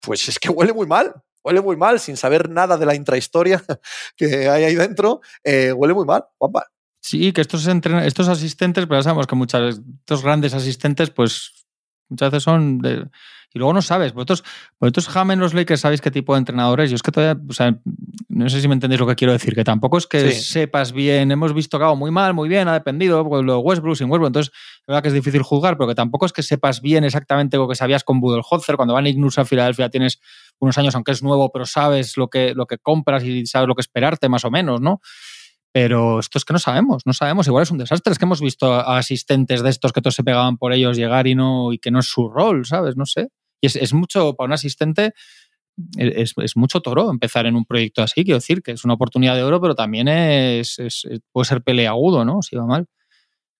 Pues 0.00 0.28
es 0.28 0.38
que 0.38 0.48
huele 0.48 0.72
muy 0.72 0.86
mal. 0.86 1.12
Huele 1.42 1.60
muy 1.62 1.76
mal, 1.76 1.98
sin 2.00 2.16
saber 2.18 2.50
nada 2.50 2.76
de 2.76 2.84
la 2.86 2.94
intrahistoria 2.94 3.62
que 4.16 4.48
hay 4.48 4.64
ahí 4.64 4.74
dentro. 4.74 5.20
eh, 5.44 5.72
huele 5.72 5.94
muy 5.94 6.04
mal, 6.04 6.24
guapa. 6.38 6.66
Sí, 7.02 7.32
que 7.32 7.40
estos, 7.40 7.66
estos 7.66 8.28
asistentes, 8.28 8.84
pero 8.86 8.98
ya 9.00 9.04
sabemos 9.04 9.26
que 9.26 9.34
muchas 9.34 9.80
estos 10.00 10.22
grandes 10.22 10.52
asistentes, 10.52 11.08
pues 11.10 11.66
muchas 12.10 12.30
veces 12.30 12.42
son 12.44 12.78
de- 12.78 13.08
y 13.52 13.58
luego 13.58 13.72
no 13.72 13.82
sabes. 13.82 14.12
Vosotros, 14.12 14.44
vosotros 14.78 15.08
Jamen 15.08 15.38
los 15.40 15.54
Lakers 15.54 15.80
sabéis 15.80 16.00
qué 16.00 16.10
tipo 16.10 16.34
de 16.34 16.38
entrenadores. 16.38 16.90
Yo 16.90 16.96
es 16.96 17.02
que 17.02 17.10
todavía, 17.10 17.42
o 17.48 17.52
sea, 17.52 17.76
no 18.28 18.48
sé 18.48 18.60
si 18.60 18.68
me 18.68 18.74
entendéis 18.74 19.00
lo 19.00 19.06
que 19.06 19.16
quiero 19.16 19.32
decir, 19.32 19.54
que 19.54 19.64
tampoco 19.64 19.98
es 19.98 20.06
que 20.06 20.30
Sí. 20.32 20.42
sepas 20.42 20.92
bien, 20.92 21.32
hemos 21.32 21.52
visto 21.52 21.78
que 21.78 21.84
muy 21.96 22.10
mal, 22.10 22.32
muy 22.34 22.48
bien, 22.48 22.68
ha 22.68 22.72
dependido, 22.72 23.22
porque 23.28 23.44
lo 23.44 23.54
de 23.54 23.58
Westbrook 23.58 23.96
sin 23.96 24.08
Westbrook, 24.10 24.28
entonces 24.28 24.52
es 24.54 24.86
verdad 24.86 25.02
que 25.02 25.08
es 25.08 25.14
difícil 25.14 25.42
juzgar, 25.42 25.76
pero 25.76 25.88
que 25.88 25.94
tampoco 25.94 26.26
es 26.26 26.32
que 26.32 26.42
sepas 26.42 26.80
bien 26.80 27.04
exactamente 27.04 27.56
lo 27.56 27.68
que 27.68 27.74
sabías 27.74 28.04
con 28.04 28.20
Budenholzer. 28.20 28.76
Cuando 28.76 28.94
van 28.94 29.06
Ignus 29.06 29.38
a 29.38 29.44
Filadelfia 29.44 29.88
tienes 29.90 30.20
unos 30.60 30.78
años, 30.78 30.94
aunque 30.94 31.12
es 31.12 31.22
nuevo, 31.22 31.50
pero 31.52 31.66
sabes 31.66 32.16
lo 32.16 32.28
que, 32.28 32.54
lo 32.54 32.66
que 32.66 32.78
compras 32.78 33.24
y 33.24 33.46
sabes 33.46 33.66
lo 33.66 33.74
que 33.74 33.80
esperarte 33.80 34.28
más 34.28 34.44
o 34.44 34.50
menos, 34.50 34.80
¿no? 34.80 35.00
Pero 35.72 36.18
esto 36.18 36.38
es 36.38 36.44
que 36.44 36.52
no 36.52 36.58
sabemos, 36.58 37.02
no 37.06 37.12
sabemos. 37.12 37.46
Igual 37.46 37.62
es 37.62 37.70
un 37.70 37.78
desastre. 37.78 38.12
Es 38.12 38.18
que 38.18 38.24
hemos 38.24 38.40
visto 38.40 38.72
a 38.74 38.98
asistentes 38.98 39.62
de 39.62 39.70
estos 39.70 39.92
que 39.92 40.00
todos 40.02 40.14
se 40.16 40.24
pegaban 40.24 40.56
por 40.58 40.72
ellos 40.72 40.96
llegar 40.96 41.26
y 41.28 41.34
no 41.36 41.72
y 41.72 41.78
que 41.78 41.90
no 41.92 42.00
es 42.00 42.06
su 42.06 42.28
rol, 42.28 42.66
¿sabes? 42.66 42.96
No 42.96 43.06
sé. 43.06 43.28
Y 43.60 43.66
es, 43.68 43.76
es 43.76 43.92
mucho, 43.94 44.34
para 44.34 44.46
un 44.46 44.52
asistente, 44.54 45.12
es, 45.96 46.34
es 46.36 46.56
mucho 46.56 46.80
toro 46.80 47.10
empezar 47.10 47.46
en 47.46 47.56
un 47.56 47.64
proyecto 47.64 48.02
así. 48.02 48.24
Quiero 48.24 48.38
decir 48.38 48.62
que 48.62 48.72
es 48.72 48.84
una 48.84 48.94
oportunidad 48.94 49.36
de 49.36 49.42
oro, 49.44 49.60
pero 49.60 49.74
también 49.74 50.08
es- 50.08 50.78
es- 50.78 51.06
puede 51.32 51.44
ser 51.46 51.62
peleagudo, 51.62 52.24
¿no? 52.24 52.42
Si 52.42 52.56
va 52.56 52.66
mal. 52.66 52.86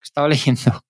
Estaba 0.02 0.28
leyendo 0.56 0.82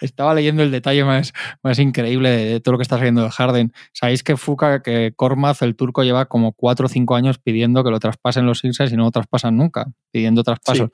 Estaba 0.00 0.34
leyendo 0.34 0.62
el 0.62 0.70
detalle 0.70 1.04
más, 1.04 1.32
más 1.62 1.78
increíble 1.78 2.30
de, 2.30 2.60
todo 2.60 2.72
lo 2.72 2.78
que 2.78 2.82
está 2.82 2.96
saliendo 2.96 3.22
de 3.22 3.30
Harden. 3.30 3.72
Sabéis 3.92 4.22
que 4.22 4.36
Fuka, 4.36 4.82
que 4.82 5.12
Kormaz, 5.14 5.62
el 5.62 5.76
turco, 5.76 6.02
lleva 6.02 6.26
como 6.26 6.52
cuatro 6.52 6.86
o 6.86 6.88
cinco 6.88 7.14
años 7.14 7.38
pidiendo 7.38 7.84
que 7.84 7.90
lo 7.90 8.00
traspasen 8.00 8.46
los 8.46 8.60
Sixers 8.60 8.92
y 8.92 8.96
no 8.96 9.04
lo 9.04 9.10
traspasan 9.10 9.56
nunca, 9.56 9.86
pidiendo 10.10 10.42
traspasos. 10.42 10.90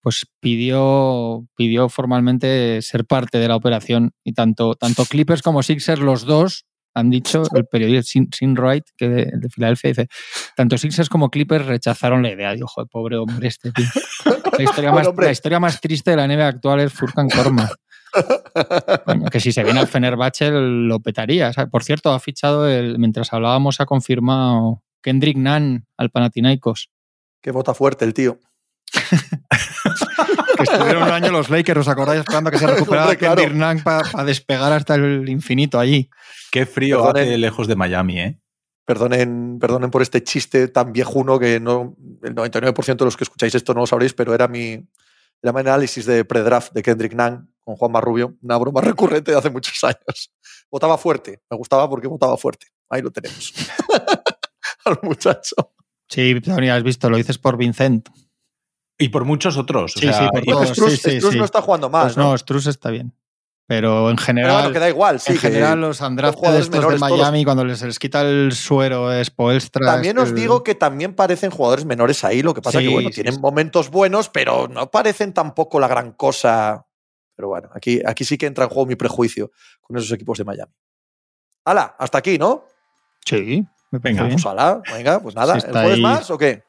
Pues 0.00 0.26
pidió, 0.40 1.46
pidió 1.56 1.88
formalmente 1.88 2.80
ser 2.82 3.04
parte 3.06 3.38
de 3.38 3.48
la 3.48 3.56
operación 3.56 4.12
y 4.22 4.34
tanto, 4.34 4.74
tanto 4.74 5.04
Clippers 5.04 5.42
como 5.42 5.62
Sixers, 5.62 6.00
los 6.00 6.24
dos, 6.24 6.66
han 6.96 7.10
dicho, 7.10 7.42
el 7.54 7.66
periodista 7.66 8.04
Sin, 8.04 8.28
Sin 8.32 8.56
Wright, 8.56 8.84
que 8.96 9.08
de, 9.08 9.30
de, 9.34 9.48
Filadelfia, 9.50 9.88
dice, 9.88 10.08
tanto 10.56 10.78
Sixers 10.78 11.10
como 11.10 11.28
Clippers 11.28 11.66
rechazaron 11.66 12.22
la 12.22 12.30
idea. 12.30 12.54
Dijo, 12.54 12.68
joder, 12.68 12.88
pobre 12.88 13.16
hombre 13.18 13.48
este 13.48 13.70
tío. 13.70 13.84
La 14.56 14.64
historia, 14.64 14.92
más, 14.92 15.08
la 15.14 15.30
historia 15.30 15.60
más 15.60 15.78
triste 15.80 16.12
de 16.12 16.16
la 16.16 16.26
NBA 16.26 16.48
actual 16.48 16.80
es 16.80 16.92
Furkan 16.92 17.28
Korma. 17.28 17.68
Bueno, 19.06 19.26
que 19.26 19.40
si 19.40 19.52
se 19.52 19.62
viene 19.64 19.80
al 19.80 19.88
Fenerbahce 19.88 20.50
lo 20.50 21.00
petaría. 21.00 21.52
Por 21.70 21.84
cierto, 21.84 22.12
ha 22.12 22.20
fichado, 22.20 22.68
el, 22.68 22.98
mientras 22.98 23.32
hablábamos, 23.32 23.80
ha 23.80 23.86
confirmado 23.86 24.82
Kendrick 25.02 25.36
Nunn 25.36 25.86
al 25.96 26.10
Panathinaikos. 26.10 26.90
Que 27.40 27.50
vota 27.50 27.74
fuerte 27.74 28.04
el 28.04 28.14
tío. 28.14 28.40
que 30.56 30.62
estuvieron 30.62 31.02
un 31.04 31.10
año 31.10 31.30
los 31.30 31.50
Lakers, 31.50 31.80
¿os 31.80 31.88
acordáis? 31.88 32.20
Esperando 32.20 32.50
que 32.50 32.58
se 32.58 32.66
recuperara 32.74 33.14
claro. 33.16 33.36
Kendrick 33.36 33.56
Nunn 33.56 33.82
para 33.82 34.10
pa 34.10 34.24
despegar 34.24 34.72
hasta 34.72 34.94
el 34.94 35.28
infinito 35.28 35.78
allí. 35.78 36.10
Qué 36.50 36.66
frío 36.66 37.02
perdonen, 37.02 37.28
hace 37.28 37.38
lejos 37.38 37.68
de 37.68 37.76
Miami, 37.76 38.20
¿eh? 38.20 38.40
Perdonen, 38.84 39.58
perdonen 39.60 39.90
por 39.90 40.02
este 40.02 40.22
chiste 40.22 40.68
tan 40.68 40.92
viejuno 40.92 41.38
que 41.38 41.60
no, 41.60 41.96
el 42.22 42.34
99% 42.34 42.96
de 42.96 43.04
los 43.04 43.16
que 43.16 43.24
escucháis 43.24 43.54
esto 43.54 43.74
no 43.74 43.80
lo 43.80 43.86
sabréis, 43.86 44.14
pero 44.14 44.32
era 44.32 44.46
mi, 44.46 44.88
era 45.42 45.52
mi 45.52 45.60
análisis 45.60 46.06
de 46.06 46.24
pre-draft 46.24 46.72
de 46.72 46.82
Kendrick 46.82 47.14
Nunn 47.14 47.50
con 47.66 47.74
Juan 47.74 47.90
Marrubio, 47.90 48.36
una 48.42 48.56
broma 48.56 48.80
recurrente 48.92 49.32
de 49.32 49.38
hace 49.38 49.50
muchos 49.50 49.82
años. 49.82 50.32
Votaba 50.70 50.96
fuerte, 50.96 51.42
me 51.50 51.56
gustaba 51.56 51.90
porque 51.90 52.06
votaba 52.06 52.36
fuerte. 52.36 52.68
Ahí 52.88 53.02
lo 53.02 53.10
tenemos. 53.10 53.52
Al 54.84 54.98
muchacho. 55.02 55.56
Sí, 56.08 56.40
ya 56.44 56.76
has 56.76 56.82
visto, 56.84 57.10
lo 57.10 57.16
dices 57.16 57.38
por 57.38 57.56
Vincent. 57.56 58.08
Y 58.98 59.08
por 59.08 59.24
muchos 59.24 59.56
otros. 59.56 59.92
Sí, 59.96 60.06
o 60.08 60.12
sea, 60.12 60.22
sí, 60.22 60.28
por 60.32 60.44
todos. 60.44 60.68
Struz, 60.68 60.92
sí, 60.92 61.10
sí, 61.10 61.18
Struz 61.18 61.32
sí. 61.32 61.38
no 61.38 61.44
está 61.44 61.60
jugando 61.60 61.90
más, 61.90 62.04
Pues 62.04 62.16
¿no? 62.16 62.30
no, 62.30 62.38
Struz 62.38 62.66
está 62.68 62.90
bien. 62.90 63.12
Pero 63.68 64.10
en 64.10 64.16
Pero 64.16 64.26
general, 64.26 64.56
bueno, 64.58 64.72
que 64.72 64.78
da 64.78 64.88
igual, 64.88 65.18
sí. 65.18 65.32
en 65.32 65.38
general 65.38 65.80
los 65.80 66.00
estos 66.00 66.70
de 66.70 66.78
todos. 66.80 67.00
Miami, 67.00 67.44
cuando 67.44 67.64
les, 67.64 67.82
les 67.82 67.98
quita 67.98 68.20
el 68.20 68.52
suero 68.52 69.12
es 69.12 69.30
Poelstra. 69.30 69.84
También 69.84 70.16
os 70.18 70.32
digo 70.32 70.62
que 70.62 70.76
también 70.76 71.16
parecen 71.16 71.50
jugadores 71.50 71.84
menores 71.84 72.22
ahí, 72.22 72.42
lo 72.42 72.54
que 72.54 72.62
pasa 72.62 72.78
Sí, 72.78 72.86
que 72.86 72.92
bueno, 72.92 73.08
sí, 73.08 73.16
tienen 73.16 73.34
sí. 73.34 73.40
momentos 73.40 73.90
buenos, 73.90 74.28
pero 74.28 74.68
no 74.68 74.88
parecen 74.92 75.32
tampoco 75.32 75.80
la 75.80 75.88
gran 75.88 76.12
cosa. 76.12 76.86
Pero 77.36 77.48
bueno, 77.48 77.68
aquí, 77.74 78.00
aquí 78.04 78.24
sí 78.24 78.38
que 78.38 78.46
entra 78.46 78.64
en 78.64 78.70
juego 78.70 78.86
mi 78.86 78.96
prejuicio 78.96 79.52
con 79.82 79.96
esos 79.96 80.10
equipos 80.10 80.38
de 80.38 80.44
Miami. 80.44 80.72
¡Hala! 81.64 81.94
Hasta 81.98 82.18
aquí, 82.18 82.38
¿no? 82.38 82.64
Sí, 83.24 83.64
me 83.90 83.98
Venga, 83.98 84.22
bien. 84.22 84.36
Pues 84.36 84.46
hala, 84.46 84.82
venga, 84.92 85.20
pues 85.20 85.34
nada. 85.34 85.54
¿El 85.54 85.60
jueves 85.60 85.94
ahí. 85.94 86.00
más 86.00 86.30
o 86.30 86.38
qué? 86.38 86.62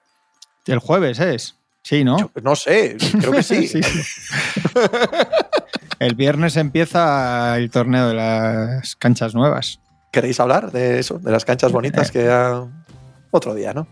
El 0.65 0.79
jueves 0.79 1.19
es. 1.19 1.55
Sí, 1.83 2.03
¿no? 2.03 2.17
Yo 2.17 2.29
no 2.41 2.55
sé, 2.55 2.97
creo 3.19 3.31
que 3.31 3.43
sí. 3.43 3.79
El 5.99 6.15
viernes 6.15 6.57
empieza 6.57 7.57
el 7.57 7.71
torneo 7.71 8.09
de 8.09 8.13
las 8.13 8.95
canchas 8.97 9.33
nuevas. 9.33 9.79
¿Queréis 10.11 10.39
hablar 10.39 10.71
de 10.71 10.99
eso? 10.99 11.17
De 11.19 11.31
las 11.31 11.45
canchas 11.45 11.71
bonitas 11.71 12.11
que 12.11 12.29
ha... 12.29 12.67
Otro 13.31 13.53
día, 13.53 13.73
¿no? 13.73 13.87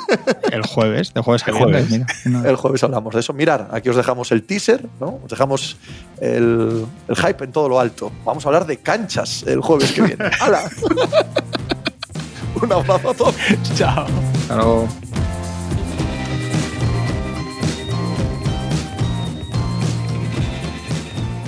El 0.50 0.62
jueves, 0.66 1.14
de 1.14 1.20
jueves 1.22 1.46
a 1.46 1.50
El 1.50 1.56
jueves. 1.56 1.90
mira. 1.90 2.06
El 2.48 2.56
jueves 2.56 2.82
hablamos 2.82 3.14
de 3.14 3.20
eso. 3.20 3.32
Mirar, 3.32 3.68
aquí 3.72 3.88
os 3.88 3.96
dejamos 3.96 4.32
el 4.32 4.42
teaser, 4.42 4.84
¿no? 5.00 5.20
Os 5.24 5.30
dejamos 5.30 5.76
el, 6.20 6.86
el 7.08 7.16
hype 7.16 7.44
en 7.44 7.52
todo 7.52 7.68
lo 7.68 7.78
alto. 7.78 8.10
Vamos 8.24 8.44
a 8.44 8.48
hablar 8.48 8.66
de 8.66 8.78
canchas 8.78 9.44
el 9.46 9.60
jueves 9.60 9.92
que 9.92 10.02
viene. 10.02 10.24
¡Hala! 10.40 10.68
Un 12.62 12.72
abrazo 12.72 13.10
a 13.10 13.14
todos. 13.14 13.34
Chao. 13.76 14.06
Claro. 14.48 14.88